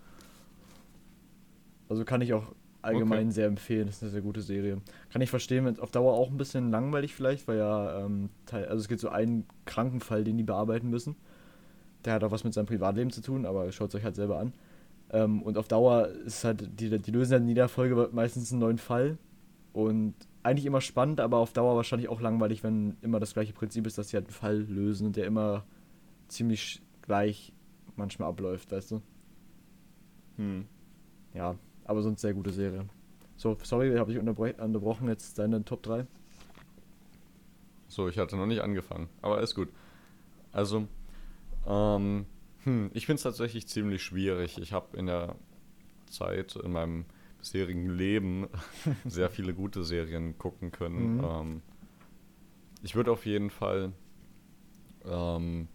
Also 1.89 2.05
kann 2.05 2.21
ich 2.21 2.33
auch 2.35 2.55
allgemein 2.87 3.31
sehr 3.31 3.46
empfehlen. 3.46 3.87
Das 3.87 3.96
ist 3.96 4.03
eine 4.03 4.12
sehr 4.12 4.22
gute 4.22 4.40
Serie. 4.40 4.81
Kann 5.11 5.22
ich 5.22 5.31
verstehen, 5.31 5.64
wenn 5.64 5.75
es 5.75 5.81
auf 5.81 5.90
Dauer 5.90 6.14
auch 6.14 6.31
ein 6.31 6.37
bisschen 6.37 6.70
langweilig 6.70 7.14
vielleicht, 7.14 7.46
weil 7.49 7.59
ja, 7.59 8.05
ähm, 8.05 8.31
Teil, 8.46 8.66
also 8.66 8.81
es 8.81 8.88
gibt 8.88 9.01
so 9.01 9.09
einen 9.09 9.46
Krankenfall, 9.64 10.25
den 10.25 10.37
die 10.37 10.44
bearbeiten 10.44 10.88
müssen. 10.88 11.16
Der 12.05 12.14
hat 12.14 12.25
auch 12.25 12.31
was 12.31 12.44
mit 12.44 12.55
seinem 12.55 12.66
Privatleben 12.66 13.11
zu 13.11 13.20
tun, 13.20 13.46
aber 13.46 13.70
schaut 13.72 13.90
es 13.90 13.94
euch 13.96 14.05
halt 14.05 14.16
selber 14.16 14.38
an. 14.38 14.53
Ähm, 15.11 15.42
und 15.42 15.59
auf 15.59 15.68
Dauer 15.68 16.09
ist 16.09 16.44
halt, 16.44 16.81
die, 16.81 16.99
die 16.99 17.11
lösen 17.11 17.33
halt 17.33 17.42
in 17.42 17.49
jeder 17.49 17.68
Folge 17.68 18.09
meistens 18.12 18.53
einen 18.53 18.61
neuen 18.61 18.79
Fall. 18.79 19.18
Und 19.72 20.14
eigentlich 20.42 20.66
immer 20.66 20.81
spannend, 20.81 21.20
aber 21.20 21.38
auf 21.38 21.53
Dauer 21.53 21.77
wahrscheinlich 21.77 22.09
auch 22.09 22.20
langweilig, 22.20 22.62
wenn 22.62 22.96
immer 23.03 23.20
das 23.20 23.35
gleiche 23.35 23.53
Prinzip 23.53 23.87
ist, 23.87 23.99
dass 23.99 24.09
sie 24.09 24.16
halt 24.16 24.27
einen 24.27 24.35
Fall 24.35 24.59
lösen 24.59 25.09
und 25.09 25.16
der 25.16 25.27
immer 25.27 25.64
ziemlich 26.29 26.81
gleich 27.03 27.53
manchmal 27.96 28.29
abläuft, 28.29 28.70
weißt 28.72 28.92
du? 28.92 29.03
Hm. 30.37 30.66
Ja, 31.35 31.57
aber 31.87 32.03
sonst 32.03 32.20
sehr 32.20 32.35
gute 32.35 32.51
Serie. 32.51 32.87
So, 33.37 33.57
sorry, 33.62 33.96
habe 33.96 34.12
ich 34.12 34.18
unterbrochen. 34.18 35.09
Jetzt 35.09 35.38
deine 35.38 35.64
Top 35.64 35.83
3. 35.83 36.07
So, 37.88 38.09
ich 38.09 38.18
hatte 38.18 38.37
noch 38.37 38.46
nicht 38.46 38.61
angefangen, 38.61 39.09
aber 39.22 39.40
ist 39.40 39.55
gut. 39.55 39.68
Also, 40.53 40.88
ähm, 41.66 42.27
hm, 42.64 42.90
ich 42.94 43.07
finde 43.07 43.16
es 43.16 43.22
tatsächlich 43.22 43.68
ziemlich 43.68 44.03
schwierig. 44.03 44.59
Ich 44.59 44.72
habe 44.72 44.96
in 44.96 45.07
der 45.07 45.37
Zeit, 46.07 46.57
in 46.57 46.72
meinem 46.72 47.05
bisherigen 47.38 47.88
Leben, 47.90 48.49
sehr 49.05 49.31
viele 49.31 49.55
gute 49.55 49.85
Serien 49.85 50.37
gucken 50.37 50.72
können. 50.72 51.18
Mhm. 51.18 51.25
Ähm, 51.25 51.62
ich 52.83 52.96
würde 52.96 53.12
auf 53.12 53.25
jeden 53.25 53.51
Fall, 53.51 53.92
ähm, 55.05 55.68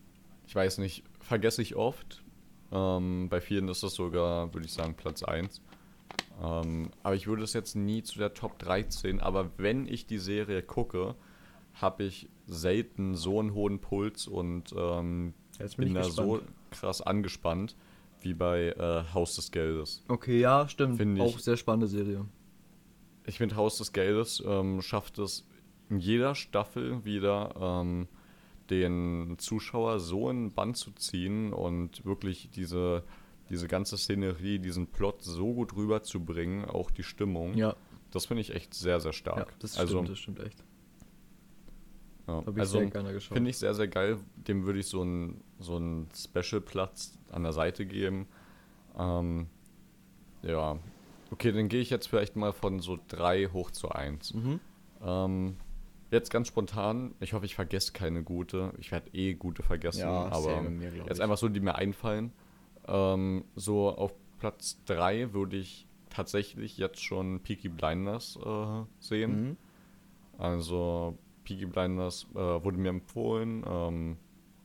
ich 0.45 0.55
weiß 0.55 0.79
nicht, 0.79 1.03
vergesse 1.21 1.61
ich 1.61 1.75
oft. 1.75 2.23
Ähm, 2.71 3.29
bei 3.29 3.39
vielen 3.39 3.67
ist 3.69 3.83
das 3.83 3.93
sogar, 3.93 4.53
würde 4.53 4.65
ich 4.65 4.73
sagen, 4.73 4.95
Platz 4.95 5.23
1. 5.23 5.61
Ähm, 6.41 6.89
aber 7.03 7.15
ich 7.15 7.27
würde 7.27 7.43
es 7.43 7.53
jetzt 7.53 7.75
nie 7.75 8.03
zu 8.03 8.17
der 8.19 8.33
Top 8.33 8.57
13. 8.59 9.19
Aber 9.19 9.51
wenn 9.57 9.87
ich 9.87 10.05
die 10.07 10.17
Serie 10.17 10.61
gucke, 10.63 11.15
habe 11.73 12.03
ich 12.03 12.27
selten 12.47 13.15
so 13.15 13.39
einen 13.39 13.53
hohen 13.53 13.79
Puls 13.79 14.27
und 14.27 14.73
ähm, 14.77 15.33
bin 15.57 15.69
bin 15.77 15.87
ich 15.89 15.93
da 15.93 16.03
so 16.03 16.23
gespannt. 16.33 16.51
krass 16.71 17.01
angespannt 17.01 17.75
wie 18.21 18.33
bei 18.33 18.69
äh, 18.69 19.13
Haus 19.13 19.35
des 19.35 19.51
Geldes. 19.51 20.03
Okay, 20.07 20.39
ja, 20.39 20.67
stimmt. 20.67 20.97
Find 20.97 21.17
ich- 21.17 21.23
Auch 21.23 21.39
sehr 21.39 21.57
spannende 21.57 21.87
Serie. 21.87 22.25
Ich 23.25 23.37
finde, 23.37 23.55
Haus 23.55 23.77
des 23.77 23.93
Geldes 23.93 24.43
ähm, 24.45 24.81
schafft 24.81 25.19
es 25.19 25.45
in 25.89 25.99
jeder 25.99 26.33
Staffel 26.35 27.03
wieder, 27.05 27.55
ähm, 27.59 28.07
den 28.69 29.35
Zuschauer 29.37 29.99
so 29.99 30.29
in 30.29 30.51
Bann 30.51 30.73
zu 30.75 30.91
ziehen 30.91 31.51
und 31.53 32.05
wirklich 32.05 32.49
diese, 32.51 33.03
diese 33.51 33.67
ganze 33.67 33.97
Szenerie, 33.97 34.57
diesen 34.59 34.87
Plot 34.87 35.21
so 35.21 35.53
gut 35.53 35.75
rüberzubringen, 35.75 36.65
auch 36.65 36.89
die 36.89 37.03
Stimmung. 37.03 37.53
Ja, 37.53 37.75
Das 38.09 38.25
finde 38.25 38.41
ich 38.41 38.55
echt 38.55 38.73
sehr, 38.73 38.99
sehr 38.99 39.13
stark. 39.13 39.37
ja 39.37 39.45
das 39.59 39.77
also, 39.77 39.95
stimmt, 39.97 40.09
das 40.09 40.17
stimmt 40.19 40.39
echt. 40.39 40.63
ja, 42.27 42.33
Habe 42.35 42.51
ich 42.51 42.59
also 42.59 42.79
sehr 42.79 42.89
gerne 42.89 43.13
geschaut. 43.13 43.35
finde 43.35 43.49
ich 43.49 43.57
sehr, 43.57 43.73
sehr 43.73 43.87
geil. 43.87 44.17
Dem 44.35 44.65
würde 44.65 44.79
ich 44.79 44.87
so 44.87 45.01
einen 45.01 45.41
so 45.59 45.79
Special-Platz 46.15 47.17
an 47.31 47.43
der 47.43 47.53
Seite 47.53 47.85
geben. 47.85 48.27
Ähm, 48.97 49.47
ja, 50.43 50.79
okay, 51.31 51.51
dann 51.51 51.67
gehe 51.67 51.81
ich 51.81 51.89
jetzt 51.89 52.07
vielleicht 52.07 52.35
mal 52.35 52.53
von 52.53 52.79
so 52.79 52.97
3 53.09 53.47
hoch 53.47 53.71
zu 53.71 53.89
1. 53.89 54.33
Mhm. 54.33 54.59
Ähm, 55.03 55.57
jetzt 56.09 56.29
ganz 56.31 56.47
spontan, 56.47 57.15
ich 57.19 57.33
hoffe, 57.33 57.45
ich 57.45 57.55
vergesse 57.55 57.91
keine 57.93 58.23
gute. 58.23 58.73
Ich 58.77 58.91
werde 58.91 59.09
eh 59.13 59.33
gute 59.33 59.61
vergessen, 59.63 60.01
Ja, 60.01 60.27
aber 60.31 60.61
mir, 60.61 60.93
jetzt 60.95 61.17
ich. 61.17 61.21
einfach 61.21 61.37
so, 61.37 61.47
die 61.49 61.59
mir 61.59 61.75
einfallen. 61.75 62.31
Ähm, 62.91 63.45
so 63.55 63.89
auf 63.89 64.13
Platz 64.37 64.83
3 64.85 65.33
würde 65.33 65.57
ich 65.57 65.87
tatsächlich 66.09 66.77
jetzt 66.77 67.01
schon 67.01 67.39
Peaky 67.39 67.69
Blinders 67.69 68.37
äh, 68.43 68.83
sehen. 68.99 69.41
Mhm. 69.41 69.57
Also 70.37 71.17
Peaky 71.45 71.65
Blinders 71.65 72.27
äh, 72.33 72.37
wurde 72.37 72.77
mir 72.77 72.89
empfohlen 72.89 73.63
ähm, 73.65 74.17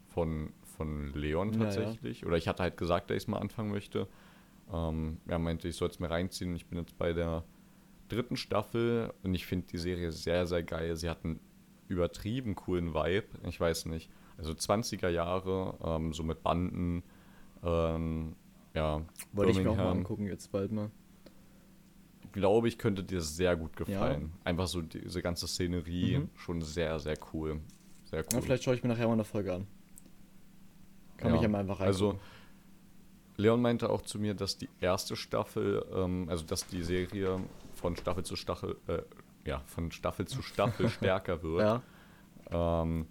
von, 0.09 0.53
von 0.77 1.13
Leon 1.15 1.53
Ja, 1.53 1.59
ja. 1.59 1.65
tatsächlich. 1.65 2.27
Oder 2.27 2.37
ich 2.37 2.49
hatte 2.49 2.63
halt 2.65 2.77
gesagt, 2.77 3.11
dass 3.11 3.17
ich 3.17 3.23
es 3.25 3.29
mal 3.29 3.39
anfangen 3.39 3.71
möchte. 3.71 4.09
Ähm, 4.73 5.19
er 5.29 5.39
meinte, 5.39 5.69
ich 5.69 5.77
soll 5.77 5.89
es 5.89 6.01
mir 6.01 6.11
reinziehen. 6.11 6.57
Ich 6.57 6.67
bin 6.67 6.79
jetzt 6.79 6.99
bei 6.99 7.13
der 7.13 7.45
dritten 8.09 8.37
Staffel 8.37 9.13
und 9.23 9.35
ich 9.35 9.47
finde 9.47 9.67
die 9.69 9.79
Serie 9.79 10.11
sehr, 10.11 10.47
sehr 10.47 10.63
geil. 10.63 10.97
Sie 10.97 11.09
hat 11.09 11.25
einen 11.25 11.39
übertrieben 11.89 12.57
coolen 12.57 12.95
Vibe. 12.95 13.27
Ich 13.49 13.61
weiß 13.61 13.87
nicht. 13.87 14.11
Also 14.39 14.53
20er 14.53 15.09
Jahre, 15.09 15.79
ähm, 15.85 16.13
so 16.13 16.23
mit 16.23 16.43
Banden. 16.43 17.05
Ähm, 17.67 18.37
ja, 18.75 19.03
Wollte 19.33 19.51
ich 19.53 19.59
mir 19.59 19.71
auch 19.71 19.77
mal 19.77 19.91
angucken, 19.91 20.27
jetzt 20.27 20.53
bald 20.53 20.71
mal. 20.73 20.91
glaube 22.33 22.69
ich, 22.69 22.77
könnte 22.79 23.03
dir 23.03 23.21
sehr 23.23 23.57
gut 23.57 23.73
Ja. 23.81 23.85
gefallen. 23.85 24.33
Einfach 24.45 24.67
so 24.67 24.83
diese 24.83 25.23
ganze 25.23 25.49
Szenerie, 25.49 26.19
Mhm. 26.19 26.31
schon 26.37 26.61
sehr, 26.63 26.99
sehr 27.01 27.17
cool. 27.33 27.61
Sehr 28.05 28.21
cool. 28.21 28.35
Ja, 28.35 28.41
vielleicht 28.43 28.63
schaue 28.65 28.75
ich 28.75 28.83
mir 28.83 28.91
nachher 28.91 29.07
mal 29.07 29.15
eine 29.15 29.25
Folge 29.25 29.55
an. 29.55 29.67
Kann 31.17 31.29
Ja, 31.29 31.33
mich 31.35 31.43
ja 31.43 31.49
mal 31.49 31.61
einfach 31.61 31.81
rein. 31.81 31.87
Also, 31.87 32.19
Leon 33.39 33.61
meinte 33.63 33.89
auch 33.91 34.03
zu 34.03 34.19
mir, 34.19 34.35
dass 34.35 34.59
die 34.59 34.69
erste 34.81 35.17
Staffel, 35.17 35.85
ähm, 35.95 36.27
also 36.29 36.45
dass 36.45 36.67
die 36.67 36.83
Serie 36.83 37.41
von 37.75 37.97
Staffel 37.97 38.25
zu 38.25 38.37
Staffel, 38.37 38.77
äh, 38.87 39.03
ja, 39.47 39.61
von 39.67 39.91
Staffel 39.91 40.27
zu 40.27 40.43
Staffel 40.43 40.89
stärker 40.91 41.43
wird. 41.43 41.61
ja. 41.63 41.83
Ähm, 42.83 43.07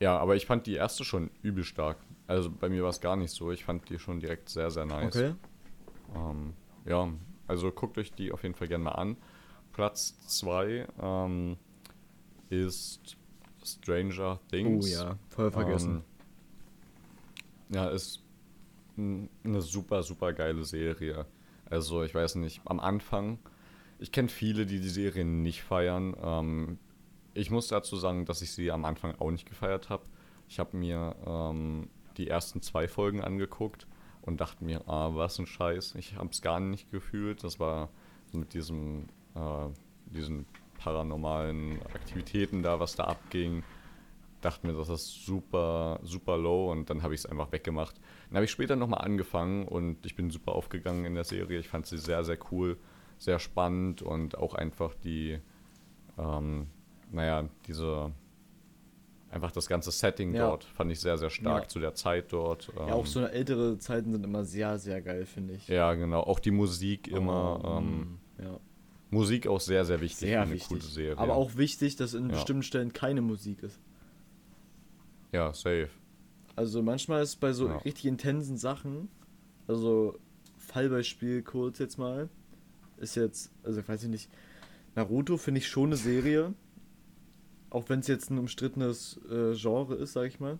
ja, 0.00 0.18
aber 0.18 0.36
ich 0.36 0.44
fand 0.46 0.66
die 0.66 0.74
erste 0.74 1.04
schon 1.04 1.30
übel 1.42 1.64
stark. 1.64 1.96
Also 2.26 2.50
bei 2.50 2.68
mir 2.68 2.82
war 2.82 2.90
es 2.90 3.00
gar 3.00 3.16
nicht 3.16 3.32
so. 3.32 3.52
Ich 3.52 3.64
fand 3.64 3.88
die 3.90 3.98
schon 3.98 4.20
direkt 4.20 4.48
sehr, 4.48 4.70
sehr 4.70 4.86
nice. 4.86 5.16
Okay. 5.16 5.34
Ähm, 6.14 6.54
ja, 6.84 7.08
also 7.46 7.70
guckt 7.70 7.98
euch 7.98 8.12
die 8.12 8.32
auf 8.32 8.42
jeden 8.42 8.54
Fall 8.54 8.68
gerne 8.68 8.84
mal 8.84 8.92
an. 8.92 9.16
Platz 9.72 10.16
2 10.28 10.86
ähm, 11.00 11.56
ist 12.48 13.16
Stranger 13.64 14.40
Things. 14.50 14.86
Oh 14.86 14.88
ja, 14.88 15.18
voll 15.28 15.50
vergessen. 15.50 15.96
Ähm, 17.70 17.74
ja, 17.74 17.88
ist 17.88 18.22
eine 18.96 19.60
super, 19.60 20.02
super 20.02 20.32
geile 20.32 20.64
Serie. 20.64 21.26
Also, 21.68 22.04
ich 22.04 22.14
weiß 22.14 22.36
nicht, 22.36 22.60
am 22.66 22.78
Anfang, 22.78 23.38
ich 23.98 24.12
kenne 24.12 24.28
viele, 24.28 24.66
die 24.66 24.80
die 24.80 24.88
Serie 24.88 25.24
nicht 25.24 25.62
feiern. 25.62 26.14
Ähm, 26.22 26.78
ich 27.32 27.50
muss 27.50 27.68
dazu 27.68 27.96
sagen, 27.96 28.26
dass 28.26 28.42
ich 28.42 28.52
sie 28.52 28.70
am 28.70 28.84
Anfang 28.84 29.14
auch 29.18 29.30
nicht 29.30 29.48
gefeiert 29.48 29.88
habe. 29.88 30.04
Ich 30.48 30.58
habe 30.58 30.76
mir 30.76 31.16
ähm, 31.26 31.88
die 32.16 32.28
ersten 32.28 32.62
zwei 32.62 32.88
Folgen 32.88 33.22
angeguckt 33.22 33.86
und 34.22 34.40
dachte 34.40 34.64
mir, 34.64 34.88
ah, 34.88 35.14
was 35.14 35.38
ein 35.38 35.46
Scheiß. 35.46 35.94
Ich 35.96 36.16
habe 36.16 36.30
es 36.30 36.40
gar 36.40 36.60
nicht 36.60 36.90
gefühlt. 36.90 37.44
Das 37.44 37.60
war 37.60 37.90
mit 38.32 38.54
diesem, 38.54 39.08
äh, 39.34 39.68
diesen 40.06 40.46
paranormalen 40.78 41.82
Aktivitäten 41.94 42.62
da, 42.62 42.80
was 42.80 42.96
da 42.96 43.04
abging. 43.04 43.62
Dachte 44.40 44.66
mir, 44.66 44.74
das 44.74 44.88
ist 44.88 45.24
super, 45.24 46.00
super 46.02 46.36
low 46.36 46.70
und 46.70 46.90
dann 46.90 47.02
habe 47.02 47.14
ich 47.14 47.20
es 47.20 47.26
einfach 47.26 47.52
weggemacht. 47.52 47.98
Dann 48.28 48.36
habe 48.36 48.44
ich 48.44 48.50
später 48.50 48.76
nochmal 48.76 49.04
angefangen 49.04 49.66
und 49.66 50.04
ich 50.04 50.16
bin 50.16 50.30
super 50.30 50.52
aufgegangen 50.52 51.04
in 51.04 51.14
der 51.14 51.24
Serie. 51.24 51.58
Ich 51.58 51.68
fand 51.68 51.86
sie 51.86 51.98
sehr, 51.98 52.24
sehr 52.24 52.38
cool, 52.50 52.78
sehr 53.18 53.38
spannend 53.38 54.02
und 54.02 54.36
auch 54.36 54.54
einfach 54.54 54.94
die, 54.94 55.38
ähm, 56.18 56.66
naja, 57.10 57.48
diese, 57.66 58.12
einfach 59.34 59.50
das 59.50 59.66
ganze 59.68 59.90
Setting 59.90 60.32
Ja. 60.34 60.48
dort 60.48 60.64
fand 60.64 60.90
ich 60.92 61.00
sehr, 61.00 61.18
sehr 61.18 61.30
stark 61.30 61.64
Ja. 61.64 61.68
zu 61.68 61.78
der 61.80 61.94
Zeit 61.94 62.32
dort. 62.32 62.70
Ja, 62.76 62.86
ähm, 62.86 62.92
auch 62.92 63.06
so 63.06 63.20
ältere 63.24 63.78
Zeiten 63.78 64.12
sind 64.12 64.24
immer 64.24 64.44
sehr, 64.44 64.78
sehr 64.78 65.02
geil, 65.02 65.26
finde 65.26 65.54
ich. 65.54 65.68
ja, 65.68 65.92
genau. 65.94 66.20
Auch 66.22 66.38
die 66.40 66.50
Musik 66.52 67.08
immer. 67.08 67.60
Oh, 67.64 67.78
ähm, 67.78 68.00
mm, 68.38 68.42
ja. 68.42 68.60
Musik 69.10 69.46
auch 69.46 69.60
sehr, 69.60 69.84
sehr 69.84 70.00
wichtig 70.00 70.20
Sehr 70.20 70.38
für 70.38 70.42
eine 70.44 70.54
wichtig. 70.54 70.68
coole 70.68 70.80
Serie. 70.82 71.18
Aber 71.18 71.34
auch 71.34 71.56
wichtig, 71.56 71.96
dass 71.96 72.14
in 72.14 72.28
Ja. 72.30 72.34
bestimmten 72.36 72.62
Stellen 72.62 72.92
keine 72.92 73.20
Musik 73.20 73.62
ist. 73.62 73.78
Ja, 75.32 75.52
safe. 75.52 75.90
Also 76.56 76.82
manchmal 76.82 77.22
ist 77.22 77.36
bei 77.36 77.52
so 77.52 77.68
Ja. 77.68 77.76
richtig 77.78 78.06
intensen 78.06 78.56
Sachen, 78.56 79.08
also 79.66 80.16
Fallbeispiel 80.58 81.42
kurz 81.42 81.78
jetzt 81.78 81.98
mal, 81.98 82.28
ist 82.96 83.16
jetzt, 83.16 83.50
also 83.64 83.80
ich 83.80 83.88
weiß 83.88 84.04
nicht, 84.04 84.28
Naruto 84.94 85.36
finde 85.36 85.58
ich 85.58 85.68
schon 85.68 85.86
eine 85.86 85.96
Serie, 85.96 86.54
auch 87.74 87.88
wenn 87.90 88.00
es 88.00 88.06
jetzt 88.08 88.30
ein 88.30 88.38
umstrittenes 88.38 89.20
äh, 89.30 89.54
Genre 89.54 89.96
ist, 89.96 90.14
sag 90.14 90.26
ich 90.28 90.40
mal. 90.40 90.58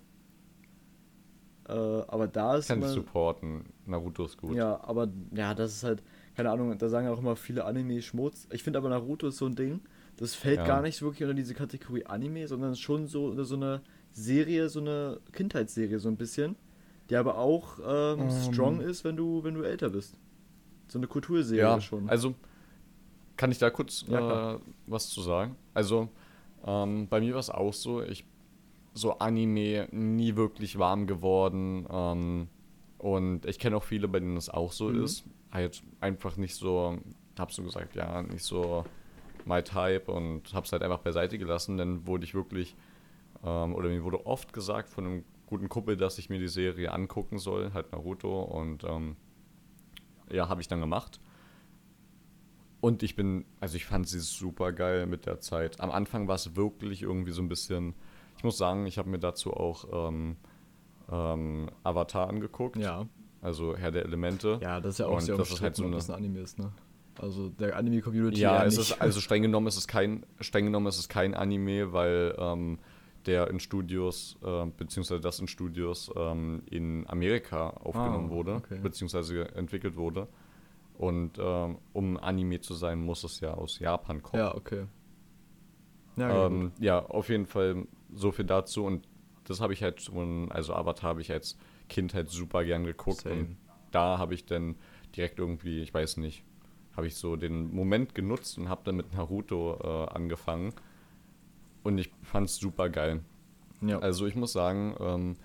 Äh, 1.68 1.72
aber 1.72 2.28
da 2.28 2.56
ist 2.56 2.68
Kann 2.68 2.78
ich 2.80 2.84
immer, 2.84 2.92
supporten. 2.94 3.64
Naruto 3.86 4.24
ist 4.24 4.36
gut. 4.38 4.56
ja, 4.56 4.82
aber 4.84 5.08
ja, 5.34 5.54
das 5.54 5.72
ist 5.76 5.84
halt, 5.84 6.02
keine 6.36 6.50
Ahnung, 6.50 6.76
da 6.78 6.88
sagen 6.88 7.08
auch 7.08 7.18
immer 7.18 7.36
viele 7.36 7.64
Anime 7.64 8.02
Schmutz. 8.02 8.46
Ich 8.52 8.62
finde 8.62 8.78
aber 8.78 8.88
Naruto 8.88 9.28
ist 9.28 9.38
so 9.38 9.46
ein 9.46 9.54
Ding, 9.54 9.80
das 10.16 10.34
fällt 10.34 10.58
Ja. 10.58 10.64
gar 10.64 10.82
nicht 10.82 11.00
wirklich 11.02 11.22
unter 11.22 11.34
diese 11.34 11.54
Kategorie 11.54 12.04
Anime, 12.06 12.46
sondern 12.48 12.76
schon 12.76 13.06
so 13.06 13.26
unter 13.26 13.44
so 13.44 13.56
eine 13.56 13.82
Serie, 14.12 14.68
so 14.68 14.80
eine 14.80 15.20
Kindheitsserie 15.32 15.98
so 15.98 16.08
ein 16.08 16.16
bisschen, 16.16 16.56
die 17.10 17.16
aber 17.16 17.38
auch 17.38 17.78
ähm, 17.86 18.30
Ähm. 18.30 18.30
strong 18.30 18.80
ist, 18.80 19.04
wenn 19.04 19.16
du, 19.16 19.42
wenn 19.44 19.54
du 19.54 19.62
älter 19.62 19.90
bist. 19.90 20.18
So 20.88 20.98
eine 20.98 21.08
Kulturserie 21.08 21.62
Ja, 21.62 21.80
schon. 21.80 22.08
also 22.08 22.34
kann 23.36 23.50
ich 23.50 23.58
da 23.58 23.70
kurz 23.70 24.04
Ja, 24.06 24.54
äh, 24.54 24.58
was 24.86 25.08
zu 25.10 25.22
sagen? 25.22 25.56
Also 25.74 26.08
ähm, 26.66 27.08
bei 27.08 27.20
mir 27.20 27.32
war 27.34 27.40
es 27.40 27.50
auch 27.50 27.72
so, 27.72 28.02
ich 28.02 28.24
so 28.94 29.18
Anime 29.18 29.88
nie 29.90 30.36
wirklich 30.36 30.78
warm 30.78 31.06
geworden 31.06 31.86
ähm, 31.90 32.48
und 32.98 33.44
ich 33.46 33.58
kenne 33.58 33.76
auch 33.76 33.82
viele, 33.82 34.08
bei 34.08 34.20
denen 34.20 34.36
es 34.36 34.48
auch 34.48 34.72
so 34.72 34.88
Mhm. 34.88 35.04
ist. 35.04 35.24
Halt 35.52 35.82
einfach 36.00 36.36
nicht 36.36 36.54
so, 36.54 36.98
hab 37.38 37.52
so 37.52 37.62
gesagt, 37.62 37.94
ja, 37.96 38.22
nicht 38.22 38.44
so 38.44 38.84
my 39.44 39.62
type 39.62 40.10
und 40.10 40.54
hab's 40.54 40.72
halt 40.72 40.82
einfach 40.82 41.00
beiseite 41.00 41.38
gelassen, 41.38 41.76
dann 41.76 42.06
wurde 42.06 42.24
ich 42.24 42.34
wirklich, 42.34 42.74
ähm, 43.44 43.74
oder 43.74 43.88
mir 43.88 44.02
wurde 44.04 44.24
oft 44.26 44.52
gesagt 44.52 44.88
von 44.88 45.04
einem 45.04 45.24
guten 45.46 45.68
Kumpel, 45.68 45.96
dass 45.96 46.18
ich 46.18 46.30
mir 46.30 46.38
die 46.38 46.48
Serie 46.48 46.92
angucken 46.92 47.38
soll, 47.38 47.72
halt 47.74 47.92
Naruto 47.92 48.42
und 48.42 48.84
ähm, 48.84 49.16
ja, 50.30 50.48
habe 50.48 50.60
ich 50.60 50.68
dann 50.68 50.80
gemacht. 50.80 51.20
Und 52.84 53.02
ich 53.02 53.16
bin, 53.16 53.46
also 53.60 53.76
ich 53.76 53.86
fand 53.86 54.06
sie 54.06 54.20
super 54.20 54.72
geil 54.72 55.06
mit 55.06 55.24
der 55.24 55.40
Zeit. 55.40 55.80
Am 55.80 55.90
Anfang 55.90 56.28
war 56.28 56.34
es 56.34 56.54
wirklich 56.54 57.00
irgendwie 57.02 57.30
so 57.32 57.40
ein 57.40 57.48
bisschen, 57.48 57.94
ich 58.36 58.44
muss 58.44 58.58
sagen, 58.58 58.84
ich 58.86 58.98
habe 58.98 59.08
mir 59.08 59.18
dazu 59.18 59.54
auch 59.54 60.08
ähm, 60.08 60.36
ähm, 61.10 61.70
Avatar 61.82 62.28
angeguckt, 62.28 62.76
ja. 62.76 63.06
also 63.40 63.74
Herr 63.74 63.90
der 63.90 64.04
Elemente. 64.04 64.58
Ja, 64.60 64.80
das 64.80 64.94
ist 64.94 64.98
ja 64.98 65.06
auch 65.06 65.14
Und 65.14 65.22
sehr 65.22 65.36
das 65.36 65.50
ist 65.50 65.62
halt 65.62 65.76
so 65.76 65.84
eine- 65.84 65.96
das 65.96 66.10
ein 66.10 66.16
Anime 66.16 66.40
ist, 66.40 66.58
ne? 66.58 66.72
Also 67.18 67.48
der 67.48 67.76
Anime-Community 67.76 68.40
Ja, 68.40 68.64
es 68.64 68.76
ist, 68.76 69.00
also 69.00 69.20
streng 69.20 69.42
genommen 69.42 69.66
ist 69.68 69.76
es 69.78 69.86
kein, 69.86 70.26
streng 70.40 70.64
genommen 70.66 70.88
ist 70.88 70.98
es 70.98 71.08
kein 71.08 71.32
Anime, 71.34 71.92
weil 71.94 72.34
ähm, 72.38 72.78
der 73.24 73.48
in 73.48 73.60
Studios, 73.60 74.36
äh, 74.44 74.66
beziehungsweise 74.76 75.20
das 75.22 75.38
in 75.38 75.46
Studios 75.48 76.10
ähm, 76.16 76.62
in 76.70 77.08
Amerika 77.08 77.70
aufgenommen 77.70 78.26
Ah, 78.26 78.30
wurde, 78.34 78.54
okay. 78.56 78.78
beziehungsweise 78.82 79.48
entwickelt 79.54 79.96
wurde. 79.96 80.28
Und 80.96 81.38
ähm, 81.38 81.78
um 81.92 82.16
Anime 82.16 82.60
zu 82.60 82.74
sein, 82.74 83.00
muss 83.00 83.24
es 83.24 83.40
ja 83.40 83.54
aus 83.54 83.78
Japan 83.78 84.22
kommen. 84.22 84.42
ja, 84.42 84.54
okay. 84.54 84.86
Ja, 86.16 86.46
ähm, 86.46 86.72
ja, 86.78 87.04
auf 87.04 87.28
jeden 87.28 87.46
Fall 87.46 87.86
so 88.12 88.30
viel 88.30 88.44
dazu. 88.44 88.84
Und 88.84 89.08
das 89.44 89.60
habe 89.60 89.72
ich 89.72 89.82
halt 89.82 90.00
schon, 90.00 90.50
also 90.52 90.74
Avatar 90.74 91.10
habe 91.10 91.20
ich 91.20 91.32
als 91.32 91.58
Kind 91.88 92.14
halt 92.14 92.30
super 92.30 92.64
gern 92.64 92.84
geguckt. 92.84 93.22
Same. 93.22 93.34
Und 93.34 93.56
da 93.90 94.18
habe 94.18 94.34
ich 94.34 94.46
dann 94.46 94.76
direkt 95.16 95.38
irgendwie, 95.38 95.80
ich 95.80 95.92
weiß 95.92 96.18
nicht, 96.18 96.44
habe 96.96 97.06
ich 97.06 97.16
so 97.16 97.36
den 97.36 97.74
Moment 97.74 98.14
genutzt 98.14 98.58
und 98.58 98.68
habe 98.68 98.82
dann 98.84 98.96
mit 98.96 99.12
Naruto 99.12 99.78
äh, 99.82 100.14
angefangen. 100.14 100.72
Und 101.82 101.98
ich 101.98 102.10
fand 102.22 102.48
es 102.48 102.56
super 102.56 102.88
geil. 102.88 103.20
Ja. 103.80 103.98
Also 103.98 104.26
ich 104.26 104.36
muss 104.36 104.52
sagen, 104.52 104.94
ähm, 105.00 105.36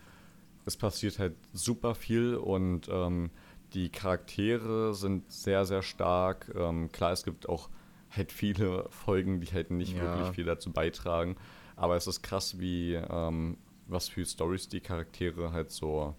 es 0.65 0.77
passiert 0.77 1.19
halt 1.19 1.35
super 1.53 1.95
viel 1.95 2.35
und 2.35 2.87
ähm, 2.89 3.31
die 3.73 3.89
Charaktere 3.89 4.93
sind 4.93 5.31
sehr, 5.31 5.65
sehr 5.65 5.81
stark. 5.81 6.51
Ähm, 6.55 6.91
klar, 6.91 7.11
es 7.11 7.23
gibt 7.23 7.47
auch 7.49 7.69
halt 8.09 8.31
viele 8.31 8.87
Folgen, 8.89 9.39
die 9.41 9.47
halt 9.47 9.71
nicht 9.71 9.95
Ja. 9.95 10.01
wirklich 10.01 10.31
viel 10.31 10.45
dazu 10.45 10.71
beitragen. 10.71 11.35
Aber 11.75 11.95
es 11.95 12.07
ist 12.07 12.21
krass, 12.23 12.59
wie 12.59 12.93
ähm, 12.95 13.57
was 13.87 14.09
für 14.09 14.25
Stories 14.25 14.67
die 14.67 14.81
Charaktere 14.81 15.51
halt 15.51 15.71
so, 15.71 16.15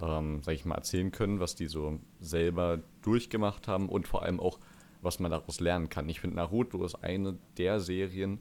ähm, 0.00 0.42
sag 0.42 0.54
ich 0.54 0.64
mal, 0.64 0.74
erzählen 0.76 1.10
können, 1.10 1.40
was 1.40 1.54
die 1.54 1.66
so 1.66 2.00
selber 2.20 2.80
durchgemacht 3.02 3.68
haben 3.68 3.88
und 3.88 4.06
vor 4.08 4.22
allem 4.22 4.40
auch, 4.40 4.58
was 5.00 5.18
man 5.20 5.30
daraus 5.30 5.60
lernen 5.60 5.88
kann. 5.88 6.08
Ich 6.08 6.20
finde, 6.20 6.36
Naruto 6.36 6.84
ist 6.84 6.96
eine 6.96 7.38
der 7.56 7.80
Serien, 7.80 8.40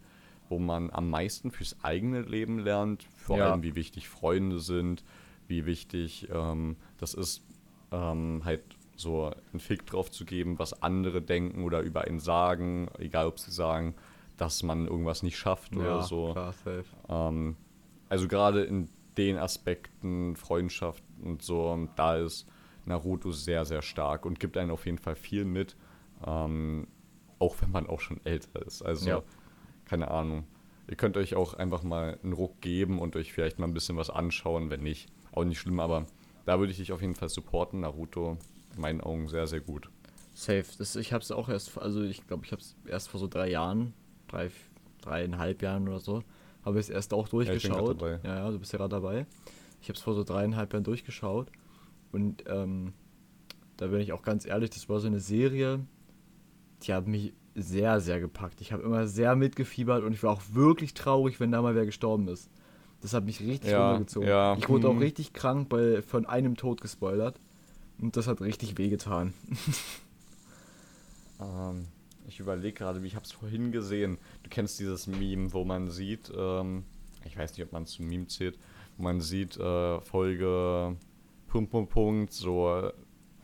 wo 0.49 0.59
man 0.59 0.89
am 0.91 1.09
meisten 1.09 1.51
fürs 1.51 1.75
eigene 1.83 2.21
Leben 2.21 2.59
lernt, 2.59 3.03
vor 3.15 3.37
Ja. 3.37 3.51
allem 3.51 3.63
wie 3.63 3.75
wichtig 3.75 4.07
Freunde 4.09 4.59
sind, 4.59 5.03
wie 5.47 5.65
wichtig 5.65 6.27
ähm, 6.33 6.75
das 6.97 7.13
ist, 7.13 7.43
ähm, 7.91 8.41
halt 8.43 8.63
so 8.95 9.31
einen 9.51 9.59
Fick 9.59 9.85
drauf 9.85 10.09
zu 10.11 10.25
geben, 10.25 10.57
was 10.59 10.81
andere 10.81 11.21
denken 11.21 11.63
oder 11.63 11.81
über 11.81 12.01
einen 12.01 12.19
sagen, 12.19 12.89
egal 12.97 13.27
ob 13.27 13.39
sie 13.39 13.51
sagen, 13.51 13.93
dass 14.37 14.63
man 14.63 14.87
irgendwas 14.87 15.23
nicht 15.23 15.37
schafft 15.37 15.75
oder 15.75 15.97
ja, 15.97 16.01
so. 16.01 16.31
klar, 16.31 16.53
safe. 16.53 16.85
Ähm, 17.09 17.55
also 18.09 18.27
gerade 18.27 18.63
in 18.63 18.89
den 19.17 19.37
Aspekten, 19.37 20.35
Freundschaft 20.35 21.03
und 21.23 21.41
so, 21.41 21.87
da 21.95 22.17
ist 22.17 22.47
Naruto 22.85 23.31
sehr, 23.31 23.65
sehr 23.65 23.81
stark 23.81 24.25
und 24.25 24.39
gibt 24.39 24.57
einen 24.57 24.71
auf 24.71 24.85
jeden 24.85 24.97
Fall 24.99 25.15
viel 25.15 25.43
mit, 25.45 25.75
ähm, 26.25 26.87
auch 27.39 27.55
wenn 27.61 27.71
man 27.71 27.87
auch 27.87 27.99
schon 27.99 28.19
älter 28.25 28.65
ist. 28.65 28.81
Also, 28.81 29.09
Ja. 29.09 29.23
keine 29.85 30.09
Ahnung. 30.09 30.45
Ihr 30.89 30.95
könnt 30.95 31.17
euch 31.17 31.35
auch 31.35 31.53
einfach 31.53 31.83
mal 31.83 32.17
einen 32.23 32.33
Ruck 32.33 32.61
geben 32.61 32.99
und 32.99 33.15
euch 33.15 33.33
vielleicht 33.33 33.59
mal 33.59 33.67
ein 33.67 33.73
bisschen 33.73 33.97
was 33.97 34.09
anschauen, 34.09 34.69
wenn 34.69 34.81
nicht. 34.83 35.09
Auch 35.33 35.43
nicht 35.43 35.59
schlimm, 35.59 35.79
aber 35.79 36.05
da 36.47 36.59
würde 36.59 36.71
ich 36.71 36.77
dich 36.77 36.93
auf 36.93 37.01
jeden 37.01 37.13
Fall 37.13 37.27
supporten. 37.27 37.81
Naruto, 37.81 38.37
in 38.75 38.81
meinen 38.81 39.01
Augen 39.01 39.27
sehr, 39.27 39.47
sehr 39.47 39.59
gut. 39.59 39.89
Safe. 40.33 40.63
Das, 40.77 40.95
ich 40.95 41.11
habe 41.11 41.21
es 41.21 41.29
auch 41.31 41.49
erst, 41.49 41.77
also 41.77 42.01
ich 42.03 42.25
glaube, 42.25 42.45
ich 42.45 42.53
habe 42.53 42.61
es 42.61 42.73
erst 42.87 43.09
vor 43.09 43.19
so 43.19 43.27
drei 43.27 43.49
Jahren, 43.49 43.93
drei, 44.29 44.49
dreieinhalb 45.01 45.61
Jahren 45.61 45.89
oder 45.89 45.99
so, 45.99 46.23
habe 46.63 46.79
ich 46.79 46.85
es 46.85 46.89
erst 46.89 47.13
auch 47.13 47.25
ich 47.25 47.31
bin 47.31 47.39
grad 47.39 47.49
durchgeschaut. 47.49 48.01
dabei. 48.01 48.19
Ja, 48.23 48.35
ja, 48.37 48.51
du 48.51 48.59
bist 48.59 48.71
ja 48.71 48.77
gerade 48.77 48.95
dabei. 48.95 49.25
Ich 49.81 49.89
habe 49.89 49.97
es 49.97 50.01
vor 50.01 50.15
so 50.15 50.23
dreieinhalb 50.23 50.71
Jahren 50.71 50.85
durchgeschaut 50.85 51.51
und 52.13 52.45
ähm, 52.47 52.93
da 53.75 53.87
bin 53.87 53.99
ich 53.99 54.13
auch 54.13 54.21
ganz 54.21 54.45
ehrlich, 54.45 54.69
das 54.69 54.87
war 54.87 55.01
so 55.01 55.07
eine 55.07 55.19
Serie, 55.19 55.81
die 56.83 56.93
hat 56.93 57.07
mich 57.07 57.33
sehr, 57.55 57.99
sehr 57.99 58.21
gepackt. 58.21 58.61
Ich 58.61 58.71
habe 58.71 58.83
immer 58.83 59.05
sehr 59.05 59.35
mitgefiebert 59.35 60.01
und 60.01 60.13
ich 60.13 60.23
war 60.23 60.31
auch 60.31 60.43
wirklich 60.53 60.93
traurig, 60.93 61.41
wenn 61.41 61.51
da 61.51 61.61
mal 61.61 61.75
wer 61.75 61.85
gestorben 61.85 62.29
ist. 62.29 62.49
Das 63.01 63.13
hat 63.13 63.25
mich 63.25 63.39
richtig 63.41 63.71
Ja, 63.71 63.89
runtergezogen. 63.91 64.27
ja, 64.29 64.55
Ich 64.57 64.69
wurde 64.69 64.87
auch 64.89 64.93
hm. 64.93 64.99
richtig 64.99 65.33
krank 65.33 65.69
bei, 65.69 66.01
von 66.01 66.25
einem 66.25 66.55
Tod 66.57 66.81
gespoilert. 66.81 67.39
Und 67.99 68.15
das 68.17 68.27
hat 68.27 68.41
richtig 68.41 68.77
wehgetan. 68.77 69.33
Ähm, 71.39 71.87
ich 72.27 72.39
überlege 72.39 72.73
gerade, 72.73 73.03
wie 73.03 73.07
ich 73.07 73.15
habe 73.15 73.25
es 73.25 73.31
vorhin 73.31 73.71
gesehen. 73.71 74.17
Du 74.43 74.49
kennst 74.49 74.79
dieses 74.79 75.07
Meme, 75.07 75.53
wo 75.53 75.63
man 75.63 75.89
sieht, 75.89 76.31
ähm, 76.35 76.83
ich 77.25 77.37
weiß 77.37 77.51
nicht, 77.55 77.65
ob 77.65 77.73
man 77.73 77.83
es 77.83 77.91
zum 77.91 78.07
Meme 78.07 78.27
zählt, 78.27 78.57
wo 78.97 79.03
man 79.03 79.21
sieht, 79.21 79.57
äh, 79.57 80.01
Folge 80.01 80.95
Punkt, 81.47 81.71
Punkt, 81.71 81.91
Punkt, 81.91 82.33
so 82.33 82.75
äh, 82.75 82.91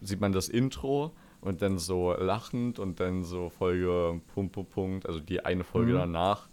sieht 0.01 0.19
man 0.19 0.31
das 0.33 0.49
Intro 0.49 1.11
und 1.41 1.61
dann 1.61 1.77
so 1.77 2.13
lachend 2.13 2.79
und 2.79 2.99
dann 2.99 3.23
so 3.23 3.49
Folge 3.49 4.19
Punkt, 4.33 4.53
Punkt, 4.53 4.71
Punkt, 4.71 5.05
also 5.05 5.19
die 5.19 5.45
eine 5.45 5.63
Folge 5.63 5.93
Mhm. 5.93 5.97
danach 5.97 6.49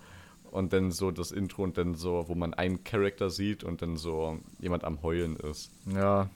und 0.50 0.72
dann 0.72 0.90
so 0.90 1.10
das 1.10 1.32
Intro 1.32 1.62
und 1.62 1.76
dann 1.78 1.94
so, 1.94 2.24
wo 2.28 2.34
man 2.34 2.54
einen 2.54 2.82
Charakter 2.84 3.30
sieht 3.30 3.64
und 3.64 3.82
dann 3.82 3.96
so 3.96 4.38
jemand 4.60 4.84
am 4.84 5.02
Heulen 5.02 5.36
ist. 5.36 5.70
Ja. 5.86 6.28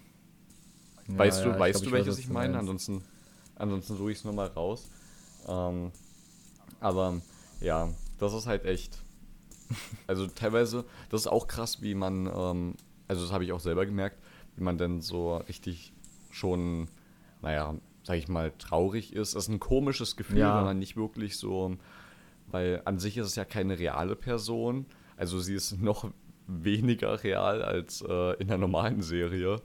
weißt 1.09 1.39
Ja, 1.41 1.45
du, 1.45 1.51
ja, 1.51 1.59
weißt 1.59 1.81
glaub, 1.81 1.83
du, 1.83 1.89
ich 1.89 1.93
weiß, 2.01 2.07
welches 2.07 2.19
ich 2.19 2.29
meine? 2.29 2.59
Ansonsten, 2.59 3.03
ansonsten 3.57 3.97
suche 3.97 4.13
ich 4.13 4.19
es 4.19 4.25
nochmal 4.25 4.49
raus. 4.49 4.89
Ähm, 5.49 5.91
aber 6.81 7.21
ja, 7.61 7.89
das 8.19 8.33
ist 8.35 8.47
halt 8.47 8.65
echt. 8.65 8.99
Also 10.07 10.27
teilweise, 10.27 10.85
das 11.09 11.23
ist 11.23 11.27
auch 11.27 11.49
krass, 11.49 11.81
wie 11.81 11.95
man, 11.95 12.27
ähm, 12.27 12.75
also 13.09 13.23
das 13.23 13.33
habe 13.33 13.45
ich 13.45 13.53
auch 13.53 13.61
selber 13.61 13.87
gemerkt, 13.87 14.19
wie 14.57 14.63
man 14.63 14.77
dann 14.77 15.01
so 15.01 15.37
richtig 15.39 15.93
schon, 16.31 16.89
naja, 17.41 17.75
sag 18.03 18.19
ich 18.19 18.29
mal, 18.29 18.53
traurig 18.59 19.15
ist. 19.15 19.35
Das 19.35 19.45
ist 19.45 19.49
ein 19.49 19.61
komisches 19.61 20.17
Gefühl, 20.17 20.39
Ja. 20.41 20.59
wenn 20.59 20.65
man 20.65 20.79
nicht 20.79 20.97
wirklich 20.97 21.39
so, 21.39 21.77
weil 22.47 22.83
an 22.85 22.99
sich 22.99 23.17
ist 23.17 23.27
es 23.27 23.37
ja 23.37 23.45
keine 23.45 23.79
reale 23.79 24.17
Person. 24.17 24.87
Also 25.17 25.39
sie 25.39 25.55
ist 25.55 25.81
noch 25.81 26.11
weniger 26.47 27.23
real 27.23 27.63
als 27.63 28.05
äh, 28.07 28.35
in 28.35 28.49
der 28.49 28.59
normalen 28.59 29.03
Serie. 29.03 29.61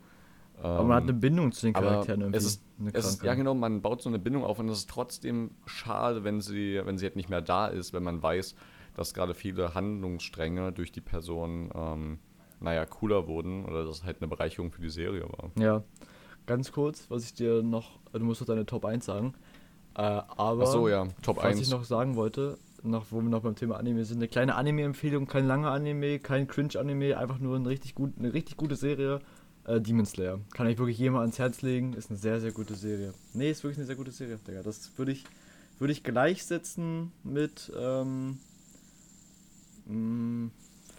Aber 0.62 0.84
man 0.84 0.98
hat 0.98 1.04
eine 1.04 1.14
Bindung 1.14 1.52
zu 1.54 1.68
den 1.68 1.74
Charakteren 1.74 2.22
irgendwie. 2.22 2.38
es 2.38 2.46
ist, 2.46 2.64
es 2.92 3.06
ist, 3.06 3.24
ja 3.24 3.34
genau, 3.34 3.54
man 3.54 3.82
baut 3.82 4.02
so 4.02 4.10
eine 4.10 4.20
Bindung 4.20 4.44
auf 4.44 4.60
und 4.60 4.68
es 4.68 4.80
ist 4.80 4.90
trotzdem 4.90 5.52
schade, 5.66 6.26
wenn 6.26 6.42
sie, 6.42 6.82
wenn 6.84 6.98
sie 6.98 7.06
halt 7.06 7.16
nicht 7.16 7.30
mehr 7.30 7.42
da 7.42 7.68
ist, 7.68 7.94
wenn 7.94 8.04
man 8.04 8.22
weiß, 8.22 8.56
dass 8.94 9.14
gerade 9.14 9.34
viele 9.34 9.74
Handlungsstränge 9.74 10.74
durch 10.74 10.92
die 10.92 11.00
Person, 11.02 11.70
ähm, 11.74 12.20
naja, 12.60 12.86
cooler 12.86 13.28
wurden 13.28 13.64
oder 13.64 13.86
dass 13.86 14.00
es 14.00 14.04
halt 14.04 14.18
eine 14.20 14.28
Bereicherung 14.28 14.72
für 14.72 14.82
die 14.82 14.90
Serie 14.90 15.24
war. 15.24 15.52
Ja. 15.58 15.84
Ganz 16.46 16.72
kurz, 16.72 17.06
was 17.10 17.24
ich 17.24 17.34
dir 17.36 17.62
noch, 17.62 18.00
du 18.12 18.20
musst 18.22 18.42
doch 18.42 18.48
deine 18.48 18.66
Top 18.66 18.84
1 18.84 19.06
sagen. 19.06 19.36
Äh, 19.96 20.02
aber 20.02 20.66
so, 20.66 20.90
ja, 20.90 21.08
Top 21.22 21.38
was 21.38 21.46
1. 21.46 21.62
ich 21.62 21.70
noch 21.70 21.84
sagen 21.84 22.16
wollte, 22.16 22.58
noch, 22.84 23.08
wo 23.12 23.22
wir 23.22 23.30
noch 23.30 23.42
beim 23.42 23.56
Thema 23.56 23.78
Anime 23.78 24.06
sind, 24.06 24.18
eine 24.18 24.28
kleine 24.28 24.56
Anime-Empfehlung, 24.56 25.28
kein 25.28 25.46
langer 25.46 25.72
Anime, 25.72 26.20
kein 26.20 26.48
Cringe-Anime, 26.48 27.18
einfach 27.18 27.40
nur 27.40 27.56
eine 27.56 27.68
richtig, 27.68 27.96
gut, 27.96 28.14
eine 28.18 28.34
richtig 28.34 28.58
gute 28.58 28.76
Serie. 28.76 29.20
Äh, 29.66 29.82
Demon 29.82 30.06
Slayer. 30.06 30.40
Kann 30.54 30.68
ich 30.68 30.78
wirklich 30.78 30.98
jedem 30.98 31.16
ans 31.16 31.38
Herz 31.38 31.62
legen. 31.62 31.94
Ist 31.94 32.10
eine 32.10 32.18
sehr, 32.18 32.40
sehr 32.40 32.52
gute 32.52 32.76
Serie. 32.76 33.14
Nee, 33.34 33.52
ist 33.52 33.64
wirklich 33.64 33.78
eine 33.78 33.86
sehr 33.86 33.96
gute 33.96 34.12
Serie, 34.12 34.40
Digga. 34.48 34.64
Das 34.64 34.98
würde 34.98 35.12
ich, 35.12 35.26
würde 35.78 35.92
ich 35.92 36.04
gleichsetzen 36.04 37.12
mit, 37.24 37.72
ähm, 37.78 38.40
mh, 39.86 40.50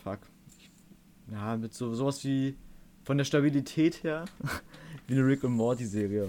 fuck. 0.04 0.20
Ich, 0.58 0.70
ja, 1.32 1.56
mit 1.56 1.74
so 1.74 1.94
sowas 1.94 2.22
wie 2.24 2.54
von 3.04 3.18
der 3.18 3.24
Stabilität 3.24 4.04
her, 4.04 4.24
wie 5.06 5.14
eine 5.14 5.26
Rick 5.26 5.42
und 5.42 5.52
Morty 5.52 5.86
Serie. 5.86 6.28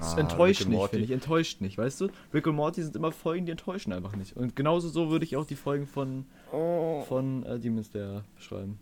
Das 0.00 0.16
Ah, 0.16 0.20
enttäuscht 0.20 0.66
nicht, 0.66 0.82
finde 0.88 1.04
ich. 1.04 1.10
Enttäuscht 1.10 1.60
nicht, 1.60 1.76
weißt 1.78 2.00
du? 2.00 2.08
Rick 2.32 2.46
und 2.46 2.56
Morty 2.56 2.82
sind 2.82 2.96
immer 2.96 3.12
Folgen, 3.12 3.44
die 3.46 3.52
enttäuschen 3.52 3.92
einfach 3.92 4.16
nicht. 4.16 4.36
Und 4.36 4.56
genauso 4.56 4.88
so 4.88 5.10
würde 5.10 5.24
ich 5.24 5.36
auch 5.36 5.44
die 5.46 5.56
Folgen 5.56 5.86
von, 5.86 6.24
von 6.50 7.44
äh, 7.44 7.58
Demon 7.58 7.84
Slayer 7.84 8.24
beschreiben. 8.34 8.78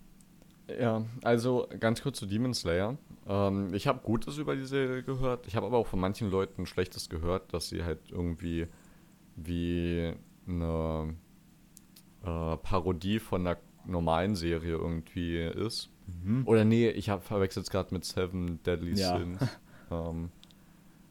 Ja, 0.80 1.04
also 1.22 1.66
ganz 1.80 2.02
kurz 2.02 2.18
zu 2.18 2.26
Demon 2.26 2.54
Slayer. 2.54 2.96
Ähm, 3.26 3.74
ich 3.74 3.86
habe 3.86 4.00
Gutes 4.04 4.38
über 4.38 4.54
die 4.54 4.64
Serie 4.66 5.02
gehört. 5.02 5.46
Ich 5.46 5.56
habe 5.56 5.66
aber 5.66 5.78
auch 5.78 5.86
von 5.86 5.98
manchen 5.98 6.30
Leuten 6.30 6.66
Schlechtes 6.66 7.08
gehört, 7.08 7.52
dass 7.52 7.68
sie 7.68 7.82
halt 7.84 7.98
irgendwie 8.10 8.66
wie 9.36 10.12
eine 10.46 11.14
äh, 12.24 12.56
Parodie 12.58 13.18
von 13.18 13.46
einer 13.46 13.58
normalen 13.86 14.36
Serie 14.36 14.72
irgendwie 14.72 15.42
ist. 15.42 15.90
Oder 16.46 16.64
nee, 16.64 16.88
ich 16.88 17.10
habe 17.10 17.22
verwechselt 17.22 17.66
es 17.66 17.70
gerade 17.70 17.92
mit 17.92 18.04
Seven 18.04 18.62
Deadly 18.62 18.94
Ja. 18.98 19.18
Sins. 19.18 19.40
ähm, 19.90 20.30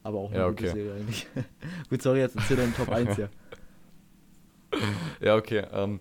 Aber 0.08 0.20
auch 0.20 0.30
eine 0.30 0.38
Ja, 0.38 0.48
gute 0.48 0.64
okay. 0.64 0.72
Serie 0.74 0.94
eigentlich. 0.94 1.26
Gut, 1.90 2.00
sorry, 2.00 2.20
jetzt 2.20 2.34
erzähl 2.34 2.56
deinen 2.56 2.74
Top 2.74 2.88
1 2.88 3.14
hier. 3.16 3.28
ja, 5.20 5.36
okay. 5.36 5.66
Ähm, 5.70 6.00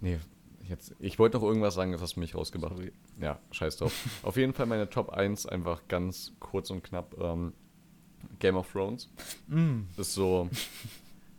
nee, 0.00 0.20
jetzt, 0.68 0.94
ich 1.00 1.18
wollte 1.18 1.36
noch 1.38 1.42
irgendwas 1.44 1.74
sagen, 1.74 1.90
das 1.90 2.00
hast 2.00 2.14
du 2.14 2.20
mich 2.20 2.36
rausgebracht. 2.36 2.76
Sorry. 2.76 2.92
Ja, 3.20 3.40
scheiß 3.50 3.78
drauf. 3.78 3.92
Auf 4.22 4.36
jeden 4.36 4.52
Fall 4.52 4.66
meine 4.66 4.88
Top 4.88 5.10
1, 5.10 5.46
einfach 5.46 5.82
ganz 5.88 6.32
kurz 6.38 6.70
und 6.70 6.84
knapp. 6.84 7.16
Ähm, 7.20 7.54
Game 8.38 8.54
of 8.56 8.70
Thrones 8.70 9.08
Mm. 9.48 9.80
ist 9.96 10.14
so 10.14 10.48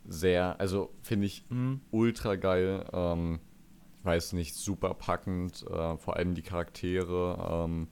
sehr, 0.06 0.60
also 0.60 0.92
finde 1.02 1.28
ich 1.28 1.46
Mm. 1.50 1.76
ultra 1.92 2.36
geil. 2.36 2.86
Ähm, 2.92 3.40
ich 4.00 4.06
weiß 4.06 4.34
nicht, 4.34 4.54
super 4.54 4.94
packend. 4.96 5.66
Äh, 5.66 5.96
vor 5.96 6.18
allem 6.18 6.36
die 6.36 6.42
Charaktere, 6.42 7.64
ähm, 7.66 7.88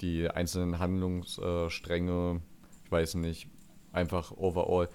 die 0.00 0.26
einzelnen 0.30 0.78
Handlungsstränge. 0.78 2.40
Ich 2.40 2.53
weiß 2.94 3.14
nicht, 3.16 3.48
einfach 3.92 4.30
overall. 4.36 4.88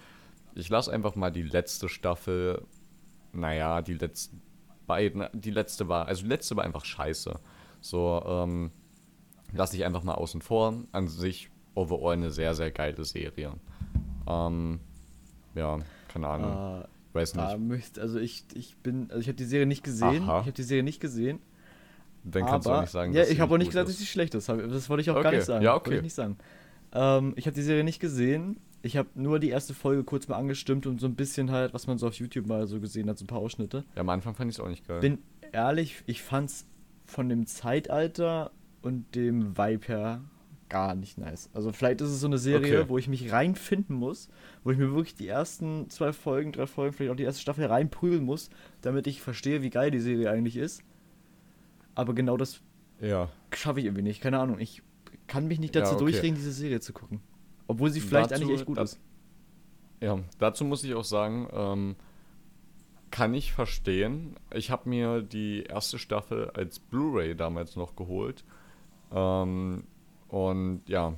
Ich 0.55 0.69
lasse 0.69 0.91
einfach 0.91 1.15
mal 1.15 1.31
die 1.31 1.43
letzte 1.43 1.89
Staffel, 1.89 2.65
naja, 3.33 3.81
die 3.81 3.93
letzten 3.93 4.41
beiden, 4.87 5.27
die 5.33 5.51
letzte 5.51 5.87
war, 5.87 6.07
also 6.07 6.23
die 6.23 6.29
letzte 6.29 6.55
war 6.55 6.63
einfach 6.63 6.85
scheiße. 6.85 7.39
So, 7.81 8.23
ähm, 8.25 8.71
lasse 9.53 9.75
ich 9.77 9.85
einfach 9.85 10.03
mal 10.03 10.15
außen 10.15 10.41
vor. 10.41 10.73
An 10.91 11.07
sich 11.07 11.49
overall 11.75 12.13
eine 12.13 12.31
sehr, 12.31 12.55
sehr 12.55 12.71
geile 12.71 13.03
Serie. 13.05 13.53
Ähm, 14.27 14.79
ja, 15.55 15.79
keine 16.07 16.27
Ahnung. 16.27 16.85
Ich 17.09 17.15
weiß 17.15 17.35
nicht. 17.35 17.57
möchte, 17.59 18.01
also 18.01 18.19
ich, 18.19 18.45
ich 18.53 18.77
bin, 18.77 19.07
also 19.09 19.19
ich 19.19 19.27
habe 19.27 19.35
die 19.37 19.45
Serie 19.45 19.65
nicht 19.65 19.83
gesehen. 19.83 20.23
Aha. 20.23 20.39
Ich 20.39 20.45
habe 20.45 20.51
die 20.53 20.63
Serie 20.63 20.83
nicht 20.83 20.99
gesehen. 20.99 21.39
Dann 22.23 22.45
kannst 22.45 22.65
du 22.65 22.71
aber, 22.71 22.79
auch 22.79 22.81
nicht 22.83 22.91
sagen, 22.91 23.13
Ja, 23.13 23.19
dass 23.19 23.29
sie 23.29 23.35
ich 23.35 23.39
habe 23.39 23.53
auch 23.53 23.57
nicht 23.57 23.67
gesagt, 23.69 23.87
dass 23.87 23.93
ist. 23.95 23.99
sie 24.01 24.05
schlecht 24.07 24.35
ist. 24.35 24.49
Das 24.49 24.89
wollte 24.89 25.01
ich 25.01 25.09
auch 25.09 25.15
gar 25.15 25.27
Okay. 25.27 25.35
nicht 25.37 25.45
sagen. 25.45 25.63
Ja, 25.63 25.73
Wollte 25.73 25.89
okay. 25.89 25.97
ich 25.97 26.03
nicht 26.03 26.13
sagen. 26.13 26.37
Ähm, 26.93 27.33
ich 27.35 27.45
habe 27.45 27.55
die 27.55 27.61
Serie 27.61 27.83
nicht 27.83 27.99
gesehen. 27.99 28.57
Ich 28.81 28.95
habe 28.95 29.09
nur 29.15 29.39
die 29.39 29.49
erste 29.49 29.73
Folge 29.73 30.03
kurz 30.03 30.27
mal 30.27 30.37
angestimmt 30.37 30.87
und 30.87 31.01
so 31.01 31.07
ein 31.07 31.15
bisschen 31.15 31.51
halt, 31.51 31.73
was 31.73 31.87
man 31.87 31.97
so 31.97 32.07
auf 32.07 32.15
YouTube 32.15 32.47
mal 32.47 32.65
so 32.67 32.79
gesehen 32.79 33.09
hat, 33.09 33.17
so 33.17 33.25
ein 33.25 33.27
paar 33.27 33.39
Ausschnitte. 33.39 33.83
Ja, 33.95 34.01
am 34.01 34.09
Anfang 34.09 34.35
fand 34.35 34.49
ich 34.49 34.57
es 34.57 34.63
auch 34.63 34.69
nicht 34.69 34.87
geil. 34.87 35.01
Bin 35.01 35.19
ehrlich, 35.51 36.01
ich 36.05 36.21
fand's 36.21 36.65
von 37.05 37.27
dem 37.27 37.45
Zeitalter 37.45 38.51
und 38.81 39.15
dem 39.15 39.57
Vibe 39.57 39.87
her 39.87 40.21
gar 40.69 40.95
nicht 40.95 41.17
nice. 41.17 41.49
Also 41.53 41.71
vielleicht 41.71 41.99
ist 42.01 42.09
es 42.11 42.19
so 42.19 42.27
eine 42.27 42.37
Serie, 42.37 42.81
Okay. 42.81 42.89
wo 42.89 42.97
ich 42.97 43.07
mich 43.07 43.31
reinfinden 43.31 43.95
muss, 43.95 44.29
wo 44.63 44.71
ich 44.71 44.77
mir 44.77 44.93
wirklich 44.93 45.15
die 45.15 45.27
ersten 45.27 45.89
zwei 45.89 46.13
Folgen, 46.13 46.51
drei 46.51 46.67
Folgen, 46.67 46.93
vielleicht 46.93 47.11
auch 47.11 47.17
die 47.17 47.23
erste 47.23 47.41
Staffel 47.41 47.65
reinprügeln 47.65 48.23
muss, 48.23 48.49
damit 48.81 49.07
ich 49.07 49.21
verstehe, 49.21 49.61
wie 49.63 49.71
geil 49.71 49.91
die 49.91 49.99
Serie 49.99 50.29
eigentlich 50.29 50.57
ist. 50.57 50.83
Aber 51.95 52.13
genau 52.13 52.37
das 52.37 52.61
ja. 53.01 53.29
schaffe 53.53 53.79
ich 53.79 53.87
irgendwie 53.87 54.03
nicht. 54.03 54.21
Keine 54.21 54.39
Ahnung. 54.39 54.59
Ich 54.59 54.83
kann 55.29 55.47
mich 55.47 55.59
nicht 55.59 55.75
dazu 55.75 55.91
Ja, 55.91 55.95
okay. 55.95 56.03
durchringen, 56.11 56.35
diese 56.35 56.51
Serie 56.51 56.81
zu 56.81 56.91
gucken. 56.91 57.21
Obwohl 57.67 57.89
sie 57.91 58.01
vielleicht 58.01 58.31
Dazu- 58.31 58.43
eigentlich 58.43 58.57
echt 58.59 58.65
gut 58.65 58.77
da- 58.77 58.81
ist. 58.83 58.99
Ja, 60.01 60.19
dazu 60.39 60.65
muss 60.65 60.83
ich 60.83 60.93
auch 60.95 61.03
sagen, 61.03 61.47
ähm, 61.53 61.95
kann 63.11 63.33
ich 63.33 63.53
verstehen. 63.53 64.35
Ich 64.53 64.71
habe 64.71 64.87
mir 64.89 65.21
die 65.21 65.63
erste 65.63 65.97
Staffel 65.99 66.49
als 66.51 66.79
Blu-ray 66.79 67.35
damals 67.35 67.75
noch 67.75 67.95
geholt. 67.95 68.43
Ähm, 69.11 69.83
und 70.27 70.81
ja, 70.87 71.15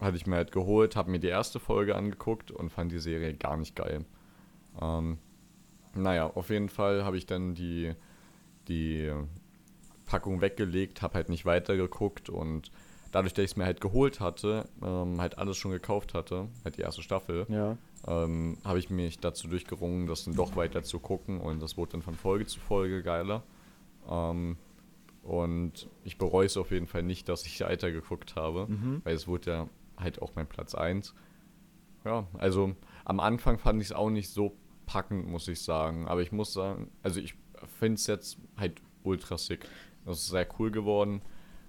hatte 0.00 0.16
ich 0.16 0.26
mir 0.26 0.36
halt 0.36 0.50
geholt, 0.52 0.96
habe 0.96 1.10
mir 1.10 1.20
die 1.20 1.28
erste 1.28 1.60
Folge 1.60 1.94
angeguckt 1.94 2.50
und 2.50 2.70
fand 2.70 2.90
die 2.90 2.98
Serie 2.98 3.34
gar 3.34 3.56
nicht 3.56 3.76
geil. 3.76 4.04
Ähm, 4.80 5.18
naja, 5.94 6.26
auf 6.26 6.50
jeden 6.50 6.68
Fall 6.68 7.04
habe 7.04 7.16
ich 7.16 7.26
dann 7.26 7.54
die, 7.54 7.94
die 8.68 9.12
Packung 10.06 10.40
weggelegt, 10.40 11.02
habe 11.02 11.14
halt 11.14 11.28
nicht 11.28 11.44
weitergeguckt 11.46 12.28
und 12.30 12.70
dadurch, 13.12 13.32
dass 13.34 13.44
ich 13.44 13.50
es 13.52 13.56
mir 13.56 13.64
halt 13.64 13.80
geholt 13.80 14.18
hatte, 14.20 14.68
ähm, 14.82 15.20
halt 15.20 15.38
alles 15.38 15.56
schon 15.56 15.70
gekauft 15.70 16.14
hatte, 16.14 16.48
halt 16.64 16.76
die 16.76 16.82
erste 16.82 17.02
Staffel, 17.02 17.46
Ja. 17.48 17.76
ähm, 18.08 18.58
habe 18.64 18.78
ich 18.80 18.90
mich 18.90 19.18
dazu 19.20 19.46
durchgerungen, 19.48 20.06
das 20.08 20.24
dann 20.24 20.34
doch 20.34 20.56
weiter 20.56 20.82
zu 20.82 20.98
gucken 20.98 21.40
und 21.40 21.60
das 21.62 21.76
wurde 21.76 21.92
dann 21.92 22.02
von 22.02 22.14
Folge 22.16 22.46
zu 22.46 22.58
Folge 22.58 23.02
geiler. 23.02 23.42
Ähm, 24.10 24.56
und 25.22 25.88
ich 26.04 26.18
bereue 26.18 26.46
es 26.46 26.56
auf 26.56 26.72
jeden 26.72 26.86
Fall 26.88 27.04
nicht, 27.04 27.28
dass 27.28 27.46
ich 27.46 27.60
weiter 27.60 27.92
geguckt 27.92 28.34
habe, 28.34 28.66
Mhm. 28.68 29.02
weil 29.04 29.14
es 29.14 29.28
wurde 29.28 29.50
ja 29.50 29.68
halt 29.96 30.20
auch 30.20 30.32
mein 30.34 30.48
Platz 30.48 30.74
1. 30.74 31.14
Ja, 32.04 32.26
also 32.38 32.74
am 33.04 33.20
Anfang 33.20 33.58
fand 33.58 33.80
ich 33.80 33.88
es 33.88 33.92
auch 33.92 34.10
nicht 34.10 34.30
so 34.30 34.56
packend, 34.86 35.28
muss 35.28 35.46
ich 35.46 35.62
sagen. 35.62 36.08
Aber 36.08 36.22
ich 36.22 36.32
muss 36.32 36.52
sagen, 36.52 36.90
also 37.04 37.20
ich 37.20 37.34
finde 37.78 37.94
es 37.94 38.08
jetzt 38.08 38.38
halt 38.56 38.80
ultra 39.04 39.38
sick. 39.38 39.68
Das 40.04 40.18
ist 40.18 40.28
sehr 40.28 40.48
cool 40.58 40.72
geworden. 40.72 41.22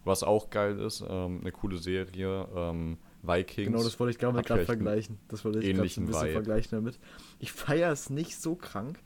Was 0.06 0.24
auch 0.24 0.50
geil 0.50 0.80
ist, 0.80 1.04
ähm, 1.08 1.40
eine 1.42 1.52
coole 1.52 1.78
Serie, 1.78 2.48
ähm, 2.56 2.98
Vikings. 3.22 3.68
Genau, 3.68 3.84
das 3.84 3.98
wollte 4.00 4.12
ich 4.12 4.18
gerade 4.20 4.38
einen 4.38 4.66
vergleichen. 4.66 5.18
Das 5.30 5.46
wollte 5.46 5.60
ich 5.60 5.66
gerade 5.68 5.80
ein 5.80 5.84
bisschen 5.84 6.08
Vibe. 6.10 6.32
vergleichen 6.34 6.72
damit. 6.72 7.00
Ich 7.40 7.54
feiere 7.54 7.92
es 7.92 8.10
nicht 8.10 8.36
so 8.42 8.56
krank, 8.56 9.00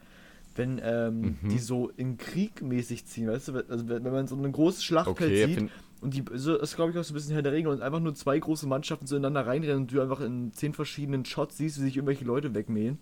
wenn 0.56 0.82
ähm, 0.84 1.38
Mhm. 1.44 1.50
die 1.50 1.60
so 1.60 1.90
in 1.98 2.18
Krieg 2.18 2.64
mäßig 2.64 3.06
ziehen, 3.06 3.28
weißt 3.28 3.50
du? 3.50 3.54
Wenn- 3.54 3.70
Also 3.70 3.88
wenn, 3.88 4.04
wenn 4.04 4.12
man 4.12 4.28
so 4.28 4.36
ein 4.36 4.52
großes 4.52 4.84
Schlachtfeld 4.84 5.30
Okay, 5.32 5.46
sieht 5.46 5.56
find- 5.56 5.72
und 6.02 6.14
die, 6.16 6.24
so, 6.34 6.58
das 6.58 6.76
glaube 6.76 6.92
ich 6.92 6.98
auch 6.98 7.04
so 7.04 7.14
ein 7.14 7.16
bisschen 7.16 7.34
Herr 7.34 7.44
der 7.44 7.52
Ringe 7.54 7.70
und 7.70 7.82
einfach 7.84 8.00
nur 8.00 8.16
zwei 8.16 8.40
große 8.40 8.66
Mannschaften 8.66 9.06
zueinander 9.06 9.46
reinrennen 9.46 9.82
und 9.84 9.92
du 9.94 10.02
einfach 10.02 10.20
in 10.22 10.52
zehn 10.54 10.74
verschiedenen 10.74 11.24
Shots 11.26 11.58
siehst, 11.58 11.78
wie 11.80 11.84
sich 11.84 11.96
irgendwelche 11.98 12.26
Leute 12.26 12.56
wegmähen. 12.56 12.98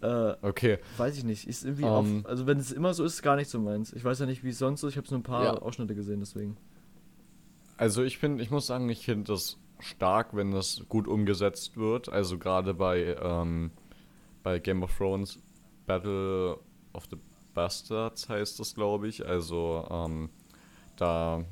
Äh, 0.00 0.34
Okay, 0.42 0.78
weiß 0.96 1.18
ich 1.18 1.24
nicht. 1.24 1.46
Ist 1.48 1.64
irgendwie 1.64 1.82
Ähm. 1.84 1.88
auf, 1.90 2.06
also 2.24 2.46
wenn 2.46 2.58
es 2.58 2.72
immer 2.72 2.94
so 2.94 3.04
ist, 3.04 3.20
gar 3.22 3.36
nicht 3.36 3.50
so 3.50 3.58
meins. 3.60 3.92
Ich 3.92 4.04
weiß 4.04 4.20
ja 4.20 4.26
nicht, 4.26 4.42
wie 4.44 4.50
es 4.50 4.58
sonst 4.58 4.82
ist. 4.84 4.92
Ich 4.92 4.96
habe 4.96 5.06
nur 5.10 5.18
ein 5.18 5.22
paar 5.24 5.44
Ja. 5.44 5.54
Ausschnitte 5.54 5.94
gesehen, 5.94 6.20
deswegen. 6.20 6.56
Also 7.78 8.02
ich 8.02 8.18
finde, 8.18 8.42
ich 8.42 8.50
muss 8.50 8.66
sagen, 8.66 8.88
ich 8.88 9.04
finde 9.04 9.32
das 9.32 9.56
stark, 9.78 10.34
wenn 10.34 10.50
das 10.50 10.82
gut 10.88 11.06
umgesetzt 11.06 11.76
wird. 11.76 12.08
Also 12.08 12.36
gerade 12.36 12.74
bei, 12.74 13.16
ähm, 13.22 13.70
bei 14.42 14.58
Game 14.58 14.82
of 14.82 14.94
Thrones 14.96 15.38
Battle 15.86 16.58
of 16.92 17.04
the 17.08 17.16
Bastards 17.54 18.28
heißt 18.28 18.58
das, 18.58 18.74
glaube 18.74 19.06
ich. 19.06 19.24
Also 19.26 19.86
ähm, 19.90 20.28
da 20.96 21.44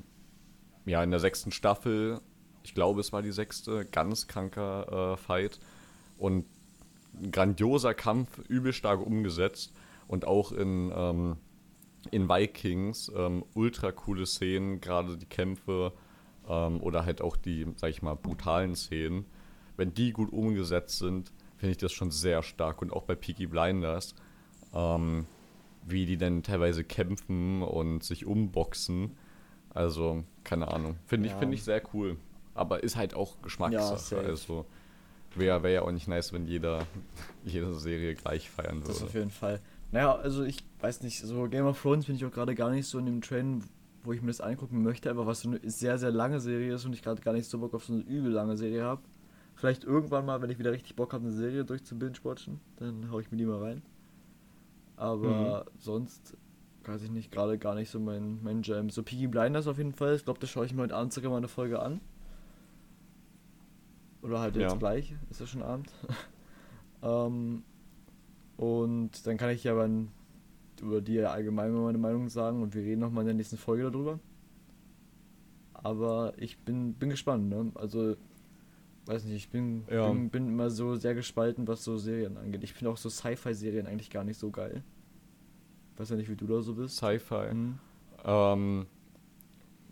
ja 0.85 1.03
in 1.03 1.13
der 1.13 1.21
sechsten 1.21 1.53
Staffel, 1.53 2.21
ich 2.65 2.75
glaube 2.75 3.01
es 3.01 3.13
war 3.13 3.23
die 3.23 3.33
sechste, 3.33 3.85
ganz 3.85 4.27
kranker 4.27 5.13
äh, 5.13 5.17
Fight 5.17 5.61
und 6.19 6.45
ein 7.15 7.31
grandioser 7.31 7.95
Kampf, 7.95 8.39
übel 8.49 8.73
stark 8.73 9.01
umgesetzt 9.01 9.73
und 10.09 10.27
auch 10.27 10.51
in, 10.51 10.93
ähm, 10.93 11.37
in 12.11 12.29
Vikings 12.29 13.13
ähm, 13.17 13.45
ultra 13.55 13.93
coole 13.93 14.27
Szenen, 14.27 14.81
gerade 14.81 15.17
die 15.17 15.27
Kämpfe 15.27 15.93
ähm, 16.49 16.81
oder 16.83 17.05
halt 17.05 17.21
auch 17.23 17.37
die, 17.37 17.67
sag 17.77 17.91
ich 17.91 18.03
mal, 18.03 18.15
brutalen 18.15 18.75
Szenen. 18.77 19.25
Wenn 19.77 19.93
die 19.95 20.13
gut 20.13 20.33
umgesetzt 20.33 20.99
sind, 20.99 21.33
finde 21.57 21.73
ich 21.73 21.79
das 21.79 21.93
schon 21.93 22.11
sehr 22.11 22.43
stark 22.43 22.83
und 22.83 22.93
auch 22.93 23.03
bei 23.05 23.15
Peaky 23.15 23.47
Blinders, 23.47 24.15
ähm, 24.75 25.27
wie 25.87 26.07
die 26.07 26.17
dann 26.17 26.43
teilweise 26.43 26.83
kämpfen 26.85 27.63
und 27.63 28.03
sich 28.03 28.27
umboxen. 28.27 29.13
Also, 29.75 30.25
keine 30.45 30.69
Ahnung. 30.69 30.97
Finde 31.07 31.27
ich, 31.29 31.33
Ja. 31.33 31.39
find 31.39 31.53
ich 31.55 31.63
sehr 31.65 31.83
cool. 31.95 32.17
Aber 32.55 32.83
ist 32.83 32.97
halt 32.97 33.15
auch 33.15 33.41
Geschmackssache. 33.43 33.99
safe. 33.99 34.23
also, 34.27 34.65
wäre 35.35 35.63
wär 35.63 35.71
ja 35.71 35.83
auch 35.83 35.93
nicht 35.93 36.09
nice, 36.09 36.33
wenn 36.33 36.47
jeder 36.47 36.87
jede 37.45 37.75
Serie 37.75 38.15
gleich 38.15 38.49
feiern 38.49 38.81
Das 38.81 38.97
würde. 38.97 39.05
auf 39.07 39.15
jeden 39.15 39.31
Fall. 39.31 39.61
Naja, 39.93 40.15
also 40.15 40.43
ich 40.43 40.65
weiß 40.81 41.03
nicht, 41.03 41.21
so 41.21 41.47
Game 41.49 41.67
of 41.67 41.81
Thrones 41.81 42.07
bin 42.07 42.17
ich 42.17 42.25
auch 42.25 42.31
gerade 42.33 42.55
gar 42.55 42.71
nicht 42.71 42.87
so 42.87 42.99
in 42.99 43.05
dem 43.07 43.21
Train, 43.21 43.63
wo 44.07 44.13
ich 44.13 44.23
mir 44.23 44.29
das 44.29 44.41
angucken 44.41 44.83
möchte, 44.83 45.11
aber 45.11 45.27
was 45.27 45.41
so 45.43 45.51
eine 45.51 45.61
sehr, 45.69 45.99
sehr 45.99 46.11
lange 46.13 46.41
Serie 46.41 46.75
ist 46.75 46.85
und 46.85 46.93
ich 46.93 47.03
gerade 47.03 47.21
gar 47.21 47.33
nicht 47.33 47.49
so 47.49 47.59
Bock 47.59 47.75
auf 47.75 47.85
so 47.85 47.93
eine 47.93 48.03
übel 48.03 48.31
lange 48.33 48.57
Serie 48.57 48.85
habe. 48.85 49.03
Vielleicht 49.55 49.85
irgendwann 49.85 50.27
mal, 50.27 50.41
wenn 50.43 50.51
ich 50.51 50.59
wieder 50.59 50.73
richtig 50.73 50.97
Bock 50.97 51.13
habe, 51.13 51.25
eine 51.25 51.33
Serie 51.35 51.65
durchzubinge-watchen, 51.65 52.61
dann 52.77 53.11
hau 53.11 53.21
ich 53.21 53.31
mir 53.31 53.37
die 53.39 53.47
mal 53.47 53.63
rein. 53.63 53.83
Aber 54.97 55.67
sonst 55.79 56.37
weiß 56.85 57.03
ich 57.03 57.11
nicht, 57.11 57.33
gerade 57.33 57.59
gar 57.59 57.75
nicht 57.75 57.91
so 57.91 57.99
mein, 57.99 58.43
mein 58.43 58.63
Jam. 58.63 58.91
So 58.91 59.03
Peaky 59.03 59.27
Blinders 59.27 59.67
auf 59.67 59.79
jeden 59.79 59.93
Fall. 59.93 60.15
Ich 60.15 60.25
glaube, 60.25 60.39
da 60.41 60.47
schaue 60.47 60.67
ich 60.67 60.73
mir 60.75 60.83
heute 60.83 60.95
Abend 60.95 61.13
sogar 61.13 61.31
mal 61.31 61.39
eine 61.39 61.49
Folge 61.49 61.81
an. 61.81 62.01
Oder 64.23 64.41
halt 64.41 64.57
jetzt 64.57 64.73
Ja. 64.73 64.79
gleich, 64.79 65.15
ist 65.31 65.41
ja 65.41 65.47
schon 65.47 65.63
Abend. 65.63 65.91
ähm, 67.03 67.63
und 68.57 69.27
dann 69.27 69.37
kann 69.37 69.51
ich 69.51 69.65
ja 69.65 69.75
dann 69.75 70.11
über 70.81 71.01
die 71.01 71.21
allgemein 71.21 71.73
mal 71.73 71.83
meine 71.83 71.99
Meinung 71.99 72.29
sagen 72.29 72.63
und 72.63 72.75
wir 72.75 72.83
reden 72.83 73.01
nochmal 73.01 73.23
in 73.23 73.27
der 73.29 73.35
nächsten 73.35 73.57
Folge 73.57 73.85
darüber. 73.91 74.19
Aber 75.73 76.33
ich 76.39 76.59
bin, 76.59 76.95
bin 76.95 77.11
gespannt, 77.11 77.49
ne? 77.49 77.71
Also, 77.75 78.17
weiß 79.07 79.25
nicht, 79.25 79.35
ich 79.37 79.49
bin, 79.51 79.85
Ja. 79.91 80.11
bin, 80.11 80.31
bin 80.31 80.49
immer 80.49 80.71
so 80.71 80.97
sehr 80.97 81.15
gespalten, 81.15 81.69
was 81.69 81.85
so 81.85 81.97
Serien 81.99 82.37
angeht. 82.37 82.65
Ich 82.65 82.73
finde 82.73 82.91
auch 82.91 82.97
so 82.97 83.09
Sci-Fi-Serien 83.09 83.87
eigentlich 83.87 84.11
gar 84.11 84.25
nicht 84.25 84.39
so 84.39 84.51
geil. 84.51 84.83
Weiß 85.97 86.11
ja 86.11 86.17
nicht, 86.17 86.29
wie 86.29 86.37
du 86.37 86.47
da 86.47 86.61
so 86.61 86.75
bist. 86.75 86.97
Sci-Fi. 86.97 87.55
Mhm. 87.55 87.79
Ähm, 88.25 88.87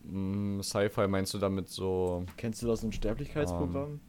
mh, 0.04 0.62
Sci-Fi 0.62 1.06
meinst 1.06 1.32
du 1.34 1.38
damit 1.38 1.68
so. 1.68 2.24
Kennst 2.36 2.62
du 2.62 2.66
das 2.66 2.82
Unsterblichkeitsprogramm? 2.82 4.00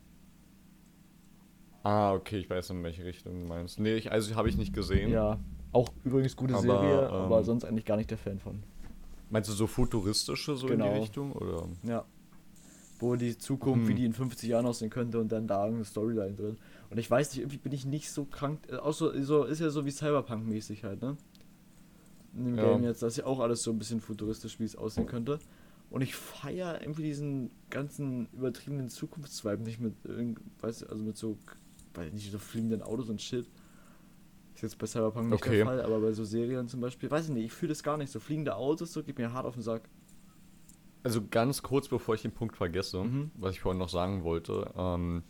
Ah, 1.84 2.14
okay, 2.14 2.40
ich 2.40 2.50
weiß 2.50 2.72
in 2.72 2.82
welche 2.84 3.06
Richtung 3.06 3.42
du 3.42 3.48
meinst. 3.48 3.80
Nee, 3.80 3.96
ich, 3.96 4.12
also 4.12 4.36
habe 4.36 4.50
ich 4.50 4.58
nicht 4.58 4.74
gesehen. 4.74 5.12
ja, 5.12 5.40
auch 5.76 5.90
übrigens 6.04 6.36
gute 6.36 6.54
Aber, 6.54 6.62
Serie, 6.64 7.10
aber 7.10 7.40
ähm, 7.40 7.44
sonst 7.44 7.66
eigentlich 7.66 7.86
gar 7.86 7.98
nicht 7.98 8.10
der 8.10 8.18
Fan 8.18 8.40
von. 8.40 8.64
Meinst 9.30 9.50
du 9.50 9.54
so 9.54 9.68
futuristische 9.68 10.56
so 10.56 10.68
in 10.68 10.74
Genau. 10.80 10.94
die 10.94 11.00
Richtung? 11.02 11.32
Oder? 11.34 11.68
Ja. 11.84 12.06
Wo 13.00 13.16
die 13.16 13.38
Zukunft, 13.38 13.88
wie 13.88 13.92
Hm. 13.92 13.96
die 13.98 14.06
in 14.06 14.14
50 14.14 14.48
Jahren 14.50 14.66
aussehen 14.66 14.90
könnte 14.90 15.20
und 15.20 15.32
dann 15.32 15.48
da 15.48 15.66
eine 15.66 15.84
Storyline 15.84 16.34
drin. 16.36 16.58
Und 16.90 16.98
ich 16.98 17.10
weiß 17.12 17.32
nicht, 17.32 17.40
irgendwie 17.40 17.58
bin 17.58 17.74
ich 17.74 17.86
nicht 17.86 18.10
so 18.10 18.26
krank. 18.26 18.60
Äh, 18.72 18.78
auch 18.78 18.94
so, 18.94 19.10
ist 19.10 19.60
ja 19.60 19.70
so 19.70 19.86
wie 19.86 19.92
Cyberpunk-mäßig 19.92 20.84
halt, 20.84 21.02
ne? 21.02 21.18
In 22.36 22.46
dem 22.46 22.58
Ja. 22.58 22.64
Game 22.72 22.84
jetzt, 22.84 23.02
das 23.02 23.14
ist 23.14 23.18
ja 23.18 23.26
auch 23.26 23.40
alles 23.40 23.64
so 23.64 23.72
ein 23.72 23.78
bisschen 23.78 24.00
futuristisch, 24.02 24.60
wie 24.60 24.64
es 24.66 24.76
aussehen 24.76 25.06
könnte. 25.08 25.40
Und 25.90 26.02
ich 26.02 26.16
feiere 26.16 26.82
irgendwie 26.82 27.04
diesen 27.04 27.52
ganzen 27.70 28.28
übertriebenen 28.34 28.90
Zukunftsvibe 28.90 29.62
nicht 29.64 29.80
mit 29.80 29.94
irgend, 30.06 30.40
weiß 30.62 30.84
also 30.84 31.04
mit 31.04 31.18
so, 31.18 31.38
weiß 31.94 32.12
nicht, 32.14 32.32
so 32.32 32.40
fliegenden 32.40 32.82
Autos 32.82 33.10
und 33.10 33.22
Shit. 33.22 33.46
Ist 34.56 34.62
jetzt 34.62 34.78
bei 34.78 34.88
Cyberpunk 34.88 35.30
nicht 35.30 35.44
Okay. 35.46 35.58
der 35.58 35.66
Fall, 35.66 35.82
aber 35.82 36.00
bei 36.00 36.14
so 36.14 36.24
Serien 36.24 36.68
zum 36.70 36.80
Beispiel, 36.82 37.12
weiß 37.12 37.26
ich 37.28 37.34
nicht, 37.34 37.46
ich 37.46 37.52
fühle 37.52 37.70
das 37.70 37.84
gar 37.84 37.98
nicht. 37.98 38.12
So 38.12 38.20
fliegende 38.20 38.56
Autos, 38.56 38.94
so 38.94 39.04
geht 39.04 39.18
mir 39.18 39.34
hart 39.34 39.46
auf 39.46 39.54
den 39.56 39.62
Sack. 39.64 39.90
Also 41.04 41.22
ganz 41.30 41.62
kurz, 41.62 41.88
bevor 41.90 42.16
ich 42.16 42.22
den 42.24 42.32
Punkt 42.32 42.56
vergesse, 42.58 43.04
Mhm. 43.04 43.32
was 43.36 43.52
ich 43.54 43.60
vorhin 43.62 43.78
noch 43.80 43.90
sagen 43.90 44.24
wollte. 44.24 44.72
Ähm, 44.78 45.24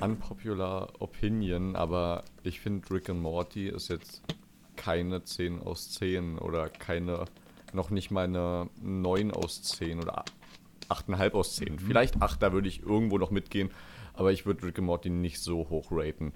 unpopular 0.00 0.88
Opinion, 1.00 1.76
aber 1.76 2.24
ich 2.42 2.60
finde 2.60 2.90
Rick 2.90 3.10
and 3.10 3.20
Morty 3.20 3.68
ist 3.68 3.88
jetzt 3.88 4.22
keine 4.76 5.22
10 5.22 5.60
aus 5.60 5.90
10 5.92 6.38
oder 6.38 6.68
keine, 6.68 7.26
noch 7.72 7.90
nicht 7.90 8.10
mal 8.10 8.24
eine 8.24 8.68
9 8.82 9.30
aus 9.30 9.62
10 9.62 10.00
oder 10.00 10.24
8,5 10.88 11.32
aus 11.34 11.56
10. 11.56 11.78
Vielleicht 11.78 12.20
8, 12.20 12.42
da 12.42 12.52
würde 12.52 12.68
ich 12.68 12.82
irgendwo 12.82 13.18
noch 13.18 13.30
mitgehen, 13.30 13.70
aber 14.14 14.32
ich 14.32 14.44
würde 14.46 14.66
Rick 14.66 14.78
and 14.78 14.86
Morty 14.86 15.10
nicht 15.10 15.40
so 15.40 15.68
hoch 15.68 15.88
raten. 15.90 16.32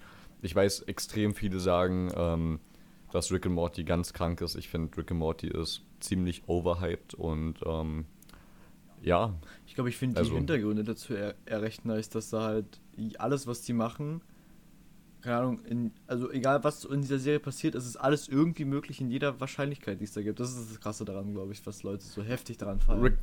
Ich 0.47 0.55
weiß, 0.55 0.83
extrem 0.83 1.35
viele 1.35 1.59
sagen, 1.61 2.11
ähm, 2.17 2.61
dass 3.13 3.33
Rick 3.33 3.47
and 3.47 3.55
Morty 3.57 3.83
ganz 3.85 4.13
krank 4.13 4.41
ist. 4.41 4.55
Ich 4.55 4.69
finde, 4.69 4.97
Rick 4.97 5.11
and 5.11 5.19
Morty 5.21 5.49
ist 5.49 5.83
ziemlich 6.01 6.45
overhyped 6.49 7.15
und 7.15 7.55
ähm, 7.67 8.05
ja, 9.03 9.35
Ich 9.67 9.75
glaube, 9.75 9.91
ich 9.91 9.97
finde 9.97 10.19
Also- 10.19 10.31
die 10.31 10.37
Hintergründe 10.39 10.85
dazu 10.85 11.15
eher, 11.15 11.35
eher 11.47 11.63
recht 11.63 11.85
nice, 11.85 12.09
dass 12.09 12.31
da 12.31 12.43
halt 12.43 12.81
alles, 13.19 13.47
was 13.47 13.63
die 13.63 13.73
machen, 13.73 14.23
keine 15.21 15.37
Ahnung, 15.39 15.65
in, 15.65 15.91
also 16.07 16.31
egal 16.31 16.63
was 16.63 16.85
in 16.85 17.01
dieser 17.03 17.19
Serie 17.19 17.41
passiert, 17.41 17.75
es 17.75 17.85
ist 17.85 17.97
alles 17.97 18.29
irgendwie 18.29 18.65
möglich 18.65 19.01
in 19.01 19.11
jeder 19.11 19.41
Wahrscheinlichkeit, 19.41 20.01
die 20.01 20.05
es 20.05 20.13
da 20.13 20.23
gibt. 20.23 20.39
Das 20.39 20.51
ist 20.57 20.71
das 20.71 20.81
Krasse 20.81 21.05
daran, 21.05 21.35
glaube 21.35 21.53
ich, 21.53 21.67
was 21.67 21.83
Leute 21.83 22.05
so 22.05 22.23
heftig 22.23 22.57
daran 22.59 22.79
feiern. 22.81 23.01
Rick, 23.03 23.19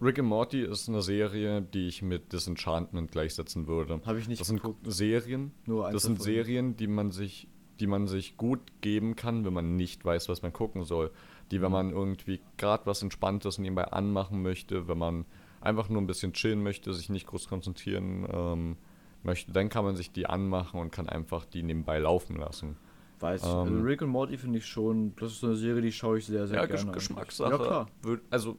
Rick 0.00 0.18
and 0.18 0.28
Morty 0.28 0.62
ist 0.62 0.88
eine 0.88 1.02
Serie, 1.02 1.60
die 1.60 1.88
ich 1.88 2.00
mit 2.00 2.32
Disenchantment 2.32 3.12
gleichsetzen 3.12 3.66
würde. 3.66 4.00
Habe 4.06 4.18
ich 4.18 4.28
nicht 4.28 4.40
Das 4.40 4.48
sind 4.48 4.62
geguckt. 4.62 4.80
Serien, 4.90 5.52
Nur 5.66 5.90
das 5.90 6.02
sind. 6.04 6.22
Serien, 6.22 6.76
die 6.76 6.86
man 6.86 7.10
sich, 7.10 7.48
die 7.80 7.86
man 7.86 8.06
sich 8.06 8.36
gut 8.38 8.60
geben 8.80 9.14
kann, 9.14 9.44
wenn 9.44 9.52
man 9.52 9.76
nicht 9.76 10.04
weiß, 10.04 10.28
was 10.28 10.42
man 10.42 10.52
gucken 10.52 10.84
soll. 10.84 11.10
Die, 11.50 11.60
wenn 11.60 11.72
man 11.72 11.90
irgendwie 11.90 12.40
gerade 12.56 12.86
was 12.86 13.02
Entspanntes 13.02 13.58
nebenbei 13.58 13.84
anmachen 13.84 14.40
möchte, 14.40 14.88
wenn 14.88 14.98
man 14.98 15.26
einfach 15.60 15.88
nur 15.90 16.00
ein 16.00 16.06
bisschen 16.06 16.32
chillen 16.32 16.62
möchte, 16.62 16.94
sich 16.94 17.10
nicht 17.10 17.26
groß 17.26 17.48
konzentrieren 17.48 18.26
ähm, 18.32 18.76
möchte, 19.22 19.52
dann 19.52 19.68
kann 19.68 19.84
man 19.84 19.96
sich 19.96 20.12
die 20.12 20.26
anmachen 20.26 20.80
und 20.80 20.90
kann 20.90 21.08
einfach 21.08 21.44
die 21.44 21.62
nebenbei 21.62 21.98
laufen 21.98 22.36
lassen. 22.36 22.76
Weiß 23.18 23.42
ich. 23.42 23.48
Ähm, 23.48 23.54
Also 23.58 23.80
Rick 23.80 24.00
und 24.00 24.08
Morty 24.10 24.38
finde 24.38 24.58
ich 24.58 24.66
schon, 24.66 25.14
das 25.16 25.32
ist 25.32 25.44
eine 25.44 25.56
Serie, 25.56 25.82
die 25.82 25.92
schaue 25.92 26.18
ich 26.18 26.26
sehr, 26.26 26.46
sehr 26.46 26.56
ja, 26.56 26.66
gerne. 26.66 26.92
Geschmackssache. 26.92 27.50
Ja, 27.50 27.58
klar. 27.58 27.90
Also, 28.30 28.56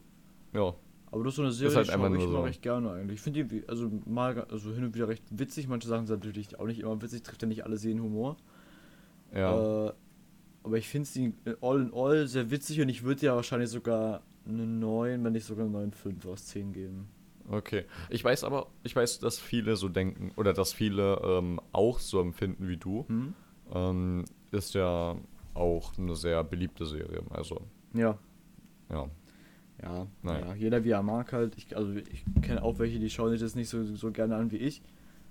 ja. 0.52 0.74
Aber 1.12 1.24
das 1.24 1.32
ist 1.32 1.36
so 1.36 1.42
eine 1.42 1.52
Serie, 1.52 1.76
halt 1.76 1.88
die 1.88 1.92
schaue 1.92 2.16
ich 2.16 2.22
so. 2.24 2.40
recht 2.40 2.62
gerne 2.62 2.90
eigentlich. 2.90 3.16
Ich 3.16 3.20
finde 3.20 3.44
die, 3.44 3.68
also 3.68 3.90
mal, 4.06 4.46
also 4.50 4.72
hin 4.72 4.84
und 4.84 4.94
wieder 4.94 5.08
recht 5.08 5.22
witzig. 5.30 5.68
Manche 5.68 5.86
Sachen 5.86 6.06
sind 6.06 6.24
natürlich 6.24 6.58
auch 6.58 6.66
nicht 6.66 6.80
immer 6.80 7.00
witzig, 7.02 7.22
trifft 7.22 7.42
ja 7.42 7.48
nicht 7.48 7.64
alle 7.64 7.76
Seelenhumor. 7.76 8.38
Ja. 9.34 9.88
Äh, 9.88 9.92
aber 10.64 10.78
ich 10.78 10.88
finde 10.88 11.06
sie 11.06 11.34
all 11.60 11.82
in 11.82 11.92
all 11.94 12.26
sehr 12.26 12.50
witzig 12.50 12.80
und 12.80 12.88
ich 12.88 13.02
würde 13.02 13.26
ja 13.26 13.36
wahrscheinlich 13.36 13.68
sogar 13.68 14.22
eine 14.48 14.66
9, 14.66 15.22
wenn 15.22 15.32
nicht 15.32 15.44
sogar 15.44 15.66
eine 15.66 15.76
9,5 15.76 16.28
aus 16.28 16.46
10 16.46 16.72
geben. 16.72 17.08
Okay. 17.50 17.84
Ich 18.08 18.24
weiß 18.24 18.44
aber, 18.44 18.68
ich 18.82 18.96
weiß, 18.96 19.18
dass 19.18 19.38
viele 19.38 19.76
so 19.76 19.88
denken 19.88 20.32
oder 20.36 20.52
dass 20.52 20.72
viele 20.72 21.20
ähm, 21.24 21.60
auch 21.72 21.98
so 21.98 22.20
empfinden 22.20 22.68
wie 22.68 22.76
du. 22.78 23.04
Hm? 23.08 23.34
Ähm, 23.74 24.24
ist 24.50 24.74
ja 24.74 25.16
auch 25.54 25.98
eine 25.98 26.14
sehr 26.14 26.42
beliebte 26.44 26.86
Serie. 26.86 27.22
Also, 27.30 27.60
Ja. 27.92 28.16
ja. 28.90 29.08
Ja, 29.82 30.06
Naja. 30.22 30.40
naja. 30.44 30.54
jeder 30.54 30.84
wie 30.84 30.90
er 30.90 31.02
mag 31.02 31.32
halt. 31.32 31.54
Ich, 31.56 31.76
also 31.76 31.92
ich 31.94 32.24
kenne 32.42 32.62
auch 32.62 32.78
welche, 32.78 32.98
die 32.98 33.10
schauen 33.10 33.30
sich 33.30 33.40
das 33.40 33.54
nicht 33.54 33.68
so, 33.68 33.82
so 33.84 34.10
gerne 34.12 34.36
an 34.36 34.50
wie 34.52 34.56
ich. 34.58 34.82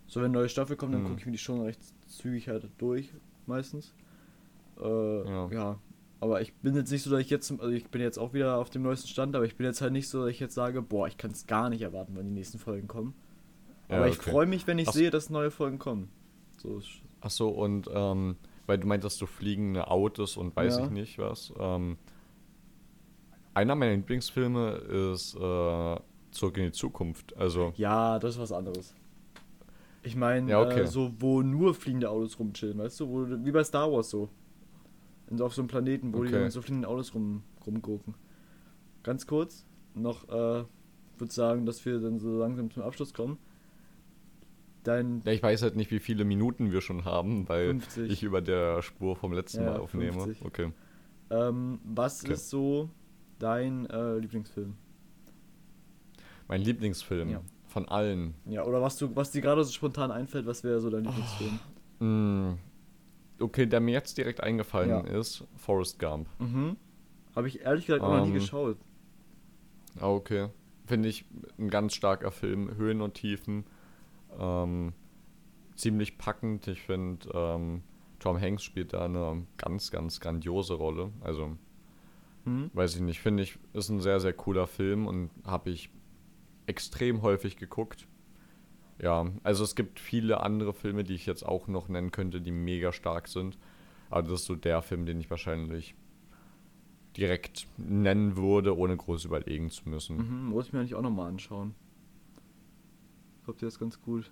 So, 0.08 0.20
wenn 0.20 0.26
eine 0.26 0.34
neue 0.34 0.50
Staffel 0.50 0.76
kommt, 0.76 0.94
dann 0.94 1.04
Mhm. 1.04 1.08
gucke 1.08 1.20
ich 1.20 1.26
mir 1.26 1.32
die 1.32 1.38
schon 1.38 1.62
recht 1.62 1.80
zügig 2.08 2.50
halt 2.50 2.68
durch, 2.78 3.10
meistens. 3.46 3.94
Äh, 4.82 4.84
Ja. 5.30 5.50
ja. 5.52 5.80
Aber 6.20 6.42
ich 6.42 6.54
bin 6.56 6.76
jetzt 6.76 6.92
nicht 6.92 7.02
so, 7.02 7.10
dass 7.10 7.22
ich 7.22 7.30
jetzt, 7.32 7.50
also 7.52 7.70
ich 7.70 7.88
bin 7.88 8.00
jetzt 8.02 8.20
auch 8.20 8.34
wieder 8.34 8.58
auf 8.58 8.70
dem 8.70 8.84
neuesten 8.84 9.08
Stand, 9.08 9.36
aber 9.36 9.46
ich 9.46 9.56
bin 9.56 9.66
jetzt 9.66 9.82
halt 9.82 9.92
nicht 9.94 10.08
so, 10.08 10.22
dass 10.22 10.30
ich 10.30 10.40
jetzt 10.40 10.54
sage, 10.54 10.82
boah, 10.84 11.08
ich 11.08 11.18
kann 11.18 11.32
es 11.32 11.48
gar 11.48 11.70
nicht 11.70 11.82
erwarten, 11.82 12.14
wann 12.16 12.26
die 12.28 12.32
nächsten 12.34 12.60
Folgen 12.60 12.88
kommen. 12.88 13.16
Ja, 13.90 13.98
aber 13.98 14.08
ich 14.08 14.20
okay. 14.20 14.30
freue 14.30 14.46
mich, 14.46 14.68
wenn 14.68 14.78
ich 14.78 14.90
Ach 14.90 14.94
sehe, 14.94 15.10
dass 15.10 15.30
neue 15.32 15.50
Folgen 15.50 15.80
kommen. 15.80 16.10
So 16.58 16.80
Ach 17.22 17.32
so, 17.32 17.50
und 17.50 17.90
ähm, 17.92 18.36
weil 18.68 18.78
du 18.78 18.88
meintest, 18.88 19.20
du 19.22 19.26
fliegende 19.26 19.88
Autos 19.90 20.38
und 20.38 20.56
weiß 20.56 20.78
Ja. 20.78 20.86
ich 20.86 20.92
nicht 20.92 21.18
was. 21.18 21.54
Ähm, 21.60 21.98
einer 23.54 23.76
meiner 23.76 23.96
Lieblingsfilme 23.96 24.72
ist 25.14 25.36
äh, 25.36 25.96
Zurück 26.32 26.58
in 26.58 26.64
die 26.66 26.72
Zukunft. 26.72 27.36
Also, 27.38 27.74
Ja, 27.76 28.18
das 28.20 28.36
ist 28.36 28.42
was 28.42 28.52
anderes. 28.52 28.94
Ich 30.04 30.16
meine, 30.16 30.50
Ja, 30.50 30.62
okay. 30.62 30.82
äh, 30.82 30.88
so, 30.88 31.12
wo 31.20 31.42
nur 31.42 31.74
fliegende 31.76 32.10
Autos 32.10 32.40
rumchillen, 32.40 32.78
weißt 32.78 33.02
du? 33.02 33.10
Wo, 33.10 33.28
wie 33.46 33.52
bei 33.52 33.64
Star 33.64 33.92
Wars 33.92 34.10
so. 34.10 34.30
Und 35.30 35.42
auf 35.42 35.54
so 35.54 35.62
einem 35.62 35.68
Planeten, 35.68 36.14
wo 36.14 36.24
die 36.24 36.30
Okay. 36.30 36.44
mit 36.44 36.52
so 36.52 36.62
fliegenden 36.62 36.90
Autos 36.90 37.14
rum, 37.14 37.44
rumgucken. 37.66 38.16
Ganz 39.04 39.28
kurz, 39.28 39.66
noch, 39.94 40.28
äh, 40.30 40.64
würde 41.18 41.34
sagen, 41.34 41.66
dass 41.66 41.86
wir 41.86 42.00
dann 42.00 42.20
so 42.20 42.40
langsam 42.40 42.72
zum 42.72 42.84
Abschluss 42.84 43.14
kommen. 43.14 43.38
Dein 44.84 45.22
Ja, 45.26 45.32
ich 45.32 45.44
weiß 45.44 45.62
halt 45.62 45.76
nicht, 45.76 45.92
wie 45.92 46.00
viele 46.00 46.26
Minuten 46.26 46.72
wir 46.72 46.82
schon 46.82 47.06
haben, 47.06 47.48
weil 47.48 47.68
50. 47.80 48.12
ich 48.12 48.24
über 48.24 48.42
der 48.42 48.82
Spur 48.82 49.16
vom 49.16 49.32
letzten 49.34 49.64
Ja, 49.64 49.72
Mal 49.72 49.80
aufnehme. 49.80 50.24
50. 50.24 50.46
Okay. 50.46 50.72
ähm, 51.30 51.80
was 51.84 52.24
Okay. 52.24 52.34
ist 52.34 52.50
so 52.50 52.90
dein 53.42 53.86
äh, 53.90 54.18
Lieblingsfilm? 54.18 54.76
Mein 56.48 56.62
Lieblingsfilm 56.62 57.30
Ja. 57.30 57.42
von 57.68 57.88
allen. 57.88 58.34
Ja, 58.46 58.66
oder 58.66 58.82
was 58.82 58.98
du, 58.98 59.16
was 59.16 59.32
dir 59.32 59.42
gerade 59.42 59.64
so 59.64 59.72
spontan 59.72 60.12
einfällt, 60.12 60.46
was 60.46 60.64
wäre 60.64 60.80
so 60.80 60.90
dein 60.90 61.04
Lieblingsfilm? 61.06 61.60
Mm, 62.00 62.58
Okay, 63.40 63.66
der 63.66 63.80
mir 63.80 63.92
jetzt 63.94 64.18
direkt 64.20 64.42
eingefallen 64.44 64.90
Ja. 64.90 65.00
ist, 65.00 65.44
Forrest 65.58 65.98
Gump. 65.98 66.28
Mhm. 66.40 66.78
Habe 67.36 67.48
ich 67.48 67.62
ehrlich 67.62 67.88
gesagt 67.88 68.04
auch 68.04 68.10
noch 68.18 68.22
nie 68.24 68.28
Ähm, 68.28 68.34
geschaut. 68.36 68.78
Ah, 70.00 70.10
okay. 70.10 70.50
Finde 70.86 71.10
ich 71.10 71.26
ein 71.58 71.70
ganz 71.70 71.96
starker 71.96 72.30
Film. 72.32 72.76
Höhen 72.76 73.02
und 73.02 73.16
Tiefen. 73.16 73.64
Ähm, 74.38 74.94
ziemlich 75.76 76.20
packend. 76.20 76.68
Ich 76.68 76.82
finde, 76.84 77.28
ähm, 77.34 77.82
Tom 78.20 78.40
Hanks 78.40 78.62
spielt 78.64 78.94
da 78.94 79.06
eine 79.06 79.48
ganz, 79.58 79.90
ganz 79.90 80.20
grandiose 80.20 80.76
Rolle. 80.76 81.12
Also, 81.22 81.58
Mhm. 82.46 82.72
weiß 82.74 82.96
ich 82.96 83.02
nicht, 83.02 83.20
finde 83.20 83.44
ich, 83.44 83.60
ist 83.74 83.90
ein 83.90 84.00
sehr, 84.00 84.20
sehr 84.20 84.34
cooler 84.34 84.68
Film 84.68 85.08
und 85.08 85.30
habe 85.46 85.70
ich 85.70 85.90
extrem 86.66 87.22
häufig 87.22 87.58
geguckt. 87.58 88.08
Ja, 89.02 89.32
also 89.44 89.64
es 89.64 89.76
gibt 89.76 90.00
viele 90.00 90.42
andere 90.42 90.74
Filme, 90.74 91.04
die 91.04 91.16
ich 91.16 91.26
jetzt 91.26 91.44
auch 91.44 91.68
noch 91.68 91.90
nennen 91.90 92.12
könnte, 92.12 92.40
die 92.40 92.52
mega 92.52 92.92
stark 92.92 93.28
sind. 93.28 93.58
Aber 94.10 94.24
das 94.24 94.42
ist 94.42 94.46
so 94.46 94.56
der 94.56 94.82
Film, 94.82 95.06
den 95.06 95.20
ich 95.20 95.30
wahrscheinlich 95.30 95.96
direkt 97.18 97.68
nennen 97.78 98.38
würde, 98.38 98.78
ohne 98.78 98.96
groß 98.96 99.26
überlegen 99.26 99.70
zu 99.70 99.90
müssen. 99.90 100.18
Mhm, 100.18 100.50
muss 100.50 100.68
ich 100.68 100.74
mir 100.74 100.80
eigentlich 100.80 100.96
auch 100.96 101.02
nochmal 101.02 101.30
anschauen. 101.30 101.74
Ich 103.40 103.46
glaube, 103.46 103.60
der 103.60 103.68
ist 103.68 103.80
ganz 103.80 104.00
cool. 104.06 104.24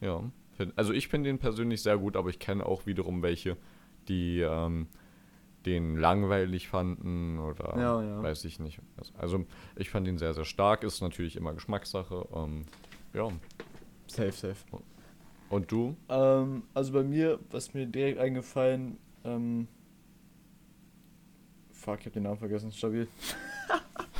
Ja, 0.00 0.30
also 0.76 0.92
ich 0.92 1.08
finde 1.08 1.28
den 1.28 1.38
persönlich 1.38 1.82
sehr 1.82 1.98
gut, 1.98 2.16
aber 2.16 2.28
ich 2.30 2.38
kenne 2.38 2.64
auch 2.66 2.86
wiederum 2.86 3.22
welche, 3.22 3.56
die 4.08 4.40
ähm, 4.40 4.88
den 5.66 5.96
langweilig 5.96 6.68
fanden 6.68 7.38
oder 7.38 7.76
Ja, 7.78 8.02
ja. 8.02 8.22
weiß 8.22 8.44
ich 8.44 8.58
nicht. 8.60 8.80
Also 9.18 9.44
ich 9.76 9.90
fand 9.90 10.08
ihn 10.08 10.18
sehr, 10.18 10.34
sehr 10.34 10.44
stark, 10.44 10.82
ist 10.84 11.00
natürlich 11.02 11.36
immer 11.36 11.52
Geschmackssache. 11.54 12.26
Ähm, 12.34 12.64
ja, 13.14 13.28
Safe, 14.06 14.32
safe. 14.32 14.56
und 15.48 15.70
du? 15.70 15.96
Ähm, 16.08 16.64
also 16.74 16.92
bei 16.92 17.02
mir, 17.02 17.38
was 17.50 17.72
mir 17.74 17.86
direkt 17.86 18.18
eingefallen, 18.18 18.98
ähm, 19.24 19.68
fuck, 21.70 22.00
ich 22.00 22.06
hab 22.06 22.12
den 22.12 22.24
Namen 22.24 22.38
vergessen, 22.38 22.72
stabil. 22.72 23.08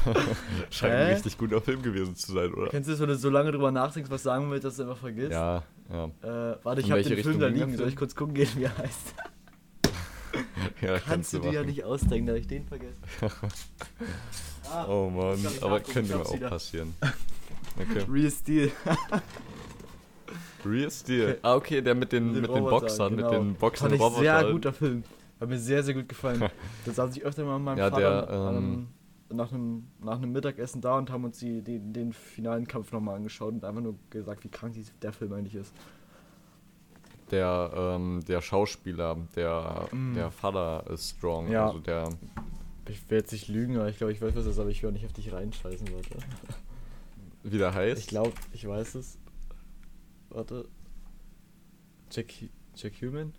Scheint 0.71 0.93
ein 0.95 1.13
richtig 1.13 1.39
guter 1.39 1.61
Film 1.61 1.83
gewesen 1.83 2.17
zu 2.17 2.33
sein, 2.33 2.53
oder? 2.55 2.69
Kennst 2.71 2.89
du 2.89 2.93
das, 2.93 3.01
wenn 3.01 3.09
du 3.09 3.17
so 3.17 3.31
lange 3.31 3.53
drüber 3.53 3.71
nachdenkst, 3.71 4.11
was 4.11 4.23
sagen 4.23 4.51
willst, 4.51 4.65
dass 4.65 4.77
du 4.77 4.83
einfach 4.83 4.97
vergisst? 4.97 5.33
Ja, 5.33 5.63
ja. 5.91 6.05
Äh, 6.23 6.59
warte, 6.63 6.81
ich 6.81 6.89
In 6.89 6.93
hab 6.93 7.03
den 7.03 7.19
Film 7.23 7.39
da 7.39 7.47
liegen, 7.49 7.77
soll 7.77 7.89
ich 7.89 7.97
kurz 7.97 8.15
gucken 8.17 8.35
gehen, 8.35 8.49
wie 8.57 8.65
er 8.65 8.77
heißt? 8.79 9.15
Ja 10.81 10.99
Kannst 10.99 11.33
du 11.33 11.39
dir 11.41 11.53
ja 11.53 11.63
nicht 11.63 11.85
ausdenken, 11.85 12.27
da 12.27 12.33
hab 12.33 12.41
ich 12.41 12.47
den 12.47 12.67
vergessen. 12.67 13.03
ah, 14.71 14.87
Oh 14.89 15.11
Mann, 15.11 15.39
aber 15.61 15.81
könnte 15.81 16.17
mir 16.17 16.25
auch 16.27 16.35
wieder. 16.35 16.49
passieren. 16.49 16.95
Okay. 17.79 18.05
Real 18.07 18.31
Steel. 18.31 18.71
Real 20.65 20.91
Steel. 20.91 21.39
Ah, 21.43 21.55
okay, 21.55 21.81
der 21.81 21.95
mit 21.95 22.13
den, 22.13 22.27
mit 22.33 22.37
den 22.37 22.45
Robotern, 22.45 22.81
Boxern, 22.81 23.17
genau. 23.17 23.31
mit 23.31 23.41
den 23.41 23.55
boxen 23.55 23.89
Fand 23.89 23.95
ich 23.95 24.19
sehr 24.19 24.35
Robotern. 24.37 24.53
guter 24.53 24.73
Film. 24.73 25.05
Hat 25.41 25.49
mir 25.49 25.59
sehr, 25.59 25.83
sehr 25.83 25.95
gut 25.95 26.09
gefallen. 26.09 26.41
da 26.85 26.93
saß 26.93 27.17
ich 27.17 27.25
öfter 27.25 27.45
mal 27.45 27.59
mit 27.59 27.65
meinem 27.65 27.79
Ja, 27.79 27.91
Vater 27.91 28.27
der, 28.27 28.51
ähm, 28.57 28.87
ähm, 29.31 29.37
nach, 29.37 29.53
einem, 29.53 29.87
nach 30.01 30.19
einem 30.19 30.33
Mittagessen 30.33 30.81
da 30.81 30.99
und 30.99 31.11
haben 31.11 31.25
uns 31.25 31.39
die, 31.39 31.63
die, 31.63 31.81
den 31.81 32.13
finalen 32.13 32.67
Kampf 32.67 32.93
nochmal 32.93 33.17
angeschaut 33.17 33.55
und 33.55 33.65
einfach 33.65 33.81
nur 33.81 33.97
gesagt, 34.11 34.45
wie 34.45 34.49
krank 34.49 34.75
der 35.01 35.13
Film 35.13 35.33
eigentlich 35.33 35.55
ist. 35.55 35.75
Der, 37.33 37.73
ähm, 37.75 38.23
der 38.29 38.41
Schauspieler, 38.41 39.17
der, 39.35 39.89
Mm. 39.91 40.15
der 40.15 40.31
Vater 40.31 40.85
ist 40.91 41.11
strong. 41.17 41.51
Ja. 41.51 41.67
Also 41.67 41.81
der, 41.81 42.09
Ich 42.89 43.11
will 43.11 43.19
jetzt 43.19 43.33
nicht 43.33 43.49
lügen, 43.49 43.77
aber 43.79 43.89
ich 43.89 43.97
glaube, 43.97 44.13
ich 44.13 44.21
weiß, 44.21 44.35
was 44.37 44.45
das 44.45 44.55
ist, 44.55 44.59
aber 44.61 44.71
ich 44.71 44.83
will 44.83 44.91
auch 44.91 44.95
nicht 44.95 45.05
auf 45.07 45.13
dich 45.13 45.33
reinscheißen, 45.33 45.87
Leute. 45.89 46.11
wie 47.43 47.59
der 47.59 47.75
heißt. 47.75 48.01
Ich 48.01 48.07
glaube, 48.09 48.33
ich 48.53 48.67
weiß 48.67 48.95
es. 48.97 49.19
Warte. 50.31 50.69
Jack, 52.11 52.33
Jack 52.77 52.93
Human? 53.01 53.33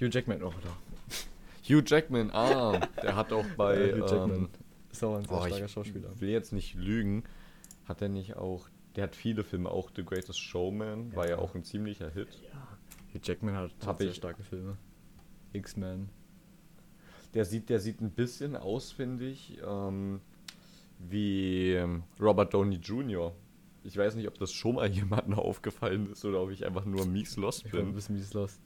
Hugh 0.00 0.08
Jackman, 0.10 0.42
oh, 0.42 0.52
da. 0.62 0.76
Hugh 1.68 1.82
Jackman, 1.86 2.30
ah, 2.32 2.80
der 3.02 3.14
hat 3.16 3.32
auch 3.32 3.44
bei. 3.56 3.88
Ja, 3.90 3.96
Hugh 3.96 4.06
Jackman. 4.06 4.36
ähm, 4.36 4.48
Ist 4.90 5.04
auch 5.04 5.16
ein 5.16 5.24
sehr 5.24 5.36
oh, 5.38 5.46
starker 5.46 5.64
ich 5.66 5.70
Schauspieler. 5.72 6.20
will 6.20 6.28
jetzt 6.30 6.52
nicht 6.52 6.74
lügen. 6.74 7.22
Hat 7.86 8.02
er 8.02 8.08
nicht 8.08 8.36
auch. 8.36 8.68
Der 8.96 9.04
hat 9.04 9.16
viele 9.16 9.42
Filme, 9.44 9.70
auch 9.70 9.90
The 9.94 10.04
Greatest 10.04 10.38
Showman, 10.40 11.14
war 11.16 11.24
ja 11.26 11.32
Ja. 11.32 11.38
auch 11.38 11.54
ein 11.54 11.64
ziemlicher 11.64 12.10
Hit. 12.10 12.28
Hugh 13.14 13.20
Jackman 13.22 13.54
hat, 13.56 13.70
hat 13.84 13.98
sehr 13.98 14.12
starke 14.12 14.42
Filme. 14.42 14.76
X-Men. 15.52 16.08
Der 17.34 17.44
sieht, 17.44 17.68
der 17.68 17.78
sieht 17.80 18.00
ein 18.00 18.10
bisschen 18.10 18.56
aus, 18.56 18.92
finde 18.92 19.26
ich, 19.26 19.58
ähm, 19.66 20.20
wie 20.98 21.72
ähm, 21.72 22.02
Robert 22.20 22.52
Downey 22.54 22.76
Jr. 22.76 23.32
Ich 23.84 23.96
weiß 23.96 24.14
nicht, 24.16 24.28
ob 24.28 24.38
das 24.38 24.52
schon 24.52 24.76
mal 24.76 24.88
jemandem 24.90 25.34
aufgefallen 25.34 26.10
ist 26.12 26.24
oder 26.24 26.42
ob 26.42 26.50
ich 26.50 26.64
einfach 26.66 26.84
nur 26.84 27.06
mies 27.06 27.36
lost 27.36 27.64
Ich 27.66 27.72
bin 27.72 27.80
ein 27.80 27.86
bin. 27.86 27.94
bisschen 27.94 28.16
mies 28.16 28.32
lost. 28.34 28.60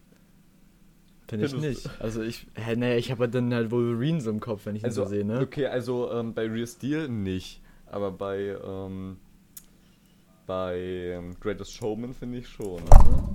Finde 1.29 1.47
ich 1.47 1.57
nicht. 1.57 1.91
Also 2.01 2.23
ich, 2.23 2.47
hä, 2.55 2.77
naja, 2.77 2.97
ich 2.97 3.11
habe 3.11 3.23
halt 3.25 3.35
dann 3.35 3.53
halt 3.53 3.73
Wolverine 3.73 4.21
so 4.21 4.31
im 4.31 4.39
Kopf, 4.39 4.67
wenn 4.67 4.77
ich 4.77 4.85
ihn 4.85 4.93
so 4.93 5.05
sehe, 5.07 5.25
ne? 5.25 5.41
Okay, 5.41 5.67
also 5.67 6.13
ähm, 6.13 6.35
bei 6.35 6.47
Real 6.47 6.67
Steel 6.69 7.09
nicht, 7.09 7.61
aber 7.87 8.13
bei 8.13 8.57
ähm, 8.65 9.17
bei 10.47 10.79
ähm, 10.79 11.35
Greatest 11.41 11.73
Showman 11.73 12.15
finde 12.15 12.39
ich 12.39 12.49
schon. 12.49 12.81
Warte. 12.89 13.26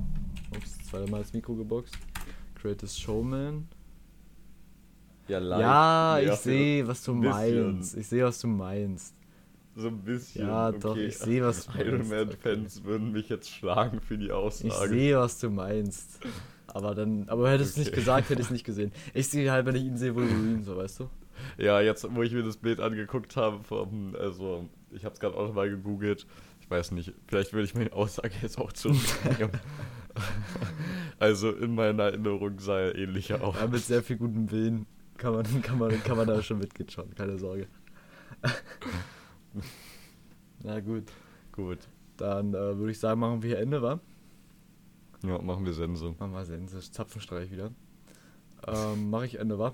Ups, 0.56 0.78
zweimal 0.89 1.22
das 1.22 1.34
Mikro 1.34 1.56
geboxt. 1.56 1.97
Greatest 2.62 2.99
Showman. 3.02 3.68
Ja, 5.28 5.39
leicht. 5.39 5.62
ja, 5.62 6.20
ich 6.20 6.26
nervig. 6.28 6.43
sehe, 6.43 6.88
was 6.88 7.04
du 7.04 7.14
meinst. 7.14 7.97
Ich 7.97 8.08
sehe, 8.08 8.24
was 8.26 8.39
du 8.41 8.47
meinst. 8.47 9.16
So 9.76 9.88
ein 9.88 9.99
bisschen. 9.99 10.47
Ja, 10.47 10.72
doch, 10.72 10.97
ich 10.97 11.18
sehe, 11.18 11.41
was 11.43 11.66
du 11.68 11.80
Iron 11.80 12.08
meinst. 12.10 12.12
Man-Fans 12.43 12.84
würden 12.84 13.12
mich 13.14 13.30
jetzt 13.30 13.49
schlagen 13.49 14.02
für 14.02 14.18
die 14.18 14.26
Ich 14.26 14.32
Aussage. 14.32 14.89
sehe, 14.89 15.18
was 15.18 15.39
du 15.39 15.49
meinst. 15.49 16.20
Aber 16.68 16.93
dann, 16.95 17.28
aber 17.30 17.49
hättest 17.49 17.78
du 17.78 17.82
es 17.82 17.86
nicht 17.86 17.91
Okay. 17.93 18.02
gesagt, 18.02 18.30
hätte 18.30 18.41
ich 18.41 18.47
es 18.47 18.52
nicht 18.52 18.66
gesehen. 18.66 18.91
Ich 19.14 19.30
sehe 19.30 19.49
halt, 19.52 19.66
wenn 19.66 19.76
ich 19.76 19.84
ihn 19.84 19.97
sehe, 19.97 20.14
Wolverine, 20.16 20.64
so, 20.64 20.76
weißt 20.76 20.99
du? 21.02 21.10
Ja, 21.58 21.80
jetzt, 21.80 22.06
wo 22.14 22.22
ich 22.22 22.34
mir 22.34 22.43
das 22.43 22.58
Bild 22.58 22.80
angeguckt 22.82 23.36
habe, 23.38 23.64
vom, 23.64 24.16
also 24.20 24.68
ich 24.91 25.06
habe 25.06 25.14
es 25.14 25.20
gerade 25.20 25.36
auch 25.38 25.47
noch 25.47 25.54
mal 25.56 25.70
gegoogelt. 25.70 26.28
Ich 26.60 26.70
weiß 26.70 26.91
nicht, 26.91 27.14
vielleicht 27.28 27.54
würde 27.54 27.64
ich 27.66 27.74
meine 27.74 27.93
Aussage 27.93 28.34
jetzt 28.41 28.58
auch 28.58 28.74
zurücknehmen. 28.74 29.52
also 31.19 31.51
in 31.51 31.76
meiner 31.76 32.03
Erinnerung 32.03 32.59
sah 32.59 32.80
er 32.80 32.95
ähnlicher 32.95 33.43
aus. 33.43 33.55
Ja, 33.55 33.67
mit 33.67 33.82
sehr 33.84 34.03
viel 34.03 34.17
gutem 34.17 34.49
Willen 34.51 34.86
kann 35.17 35.34
man, 35.34 35.61
kann 35.61 35.78
man, 35.78 36.03
kann 36.03 36.17
man 36.17 36.28
da 36.28 36.41
schon 36.41 36.57
mitgehen, 36.59 36.89
schon, 36.89 37.13
keine 37.13 37.38
Sorge. 37.38 37.67
Na 40.63 40.80
gut, 40.80 41.11
Gut. 41.51 41.80
dann 42.17 42.53
äh, 42.53 42.78
würde 42.78 42.91
ich 42.91 42.99
sagen, 42.99 43.19
machen 43.19 43.43
wir 43.43 43.49
hier 43.49 43.59
Ende, 43.59 43.82
wa? 43.82 43.99
Ja, 45.24 45.39
machen 45.39 45.65
wir 45.65 45.74
Sense. 45.74 46.15
Machen 46.17 46.34
wir 46.34 46.45
Sense, 46.45 46.91
Zapfenstreich 46.91 47.51
wieder. 47.51 47.72
Ähm, 48.67 49.09
mache 49.09 49.26
ich 49.28 49.39
Ende, 49.39 49.59
wa? 49.59 49.74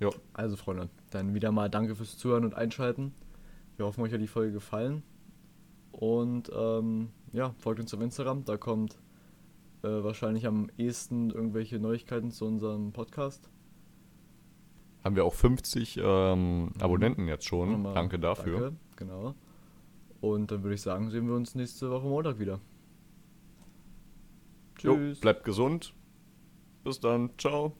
Ja. 0.00 0.10
Also, 0.32 0.56
Freunde, 0.56 0.88
dann 1.10 1.34
wieder 1.34 1.52
mal 1.52 1.68
danke 1.68 1.94
fürs 1.94 2.16
Zuhören 2.16 2.44
und 2.44 2.54
Einschalten. 2.54 3.14
Wir 3.76 3.84
hoffen, 3.84 4.02
euch 4.02 4.12
hat 4.12 4.20
die 4.20 4.26
Folge 4.26 4.52
gefallen. 4.52 5.02
Und 5.92 6.50
ähm, 6.54 7.10
ja, 7.32 7.54
folgt 7.58 7.80
uns 7.80 7.92
auf 7.92 8.00
Instagram, 8.00 8.44
da 8.44 8.56
kommt 8.56 8.98
äh, 9.82 9.88
wahrscheinlich 9.88 10.46
am 10.46 10.68
ehesten 10.78 11.30
irgendwelche 11.30 11.78
Neuigkeiten 11.78 12.30
zu 12.30 12.46
unserem 12.46 12.92
Podcast. 12.92 13.50
Haben 15.04 15.16
wir 15.16 15.24
auch 15.24 15.34
50 15.34 16.00
ähm, 16.02 16.72
Abonnenten 16.80 17.28
jetzt 17.28 17.46
schon. 17.46 17.70
Nochmal 17.72 17.94
Danke 17.94 18.18
dafür. 18.18 18.60
Danke, 18.60 18.76
genau. 18.96 19.34
Und 20.20 20.50
dann 20.50 20.62
würde 20.62 20.74
ich 20.74 20.82
sagen, 20.82 21.10
sehen 21.10 21.28
wir 21.28 21.34
uns 21.34 21.54
nächste 21.54 21.90
Woche 21.90 22.06
Montag 22.06 22.38
wieder. 22.38 22.60
Jo, 24.80 24.94
Tschüss. 24.96 25.20
bleibt 25.20 25.44
gesund. 25.44 25.94
Bis 26.82 27.00
dann. 27.00 27.30
Ciao. 27.38 27.76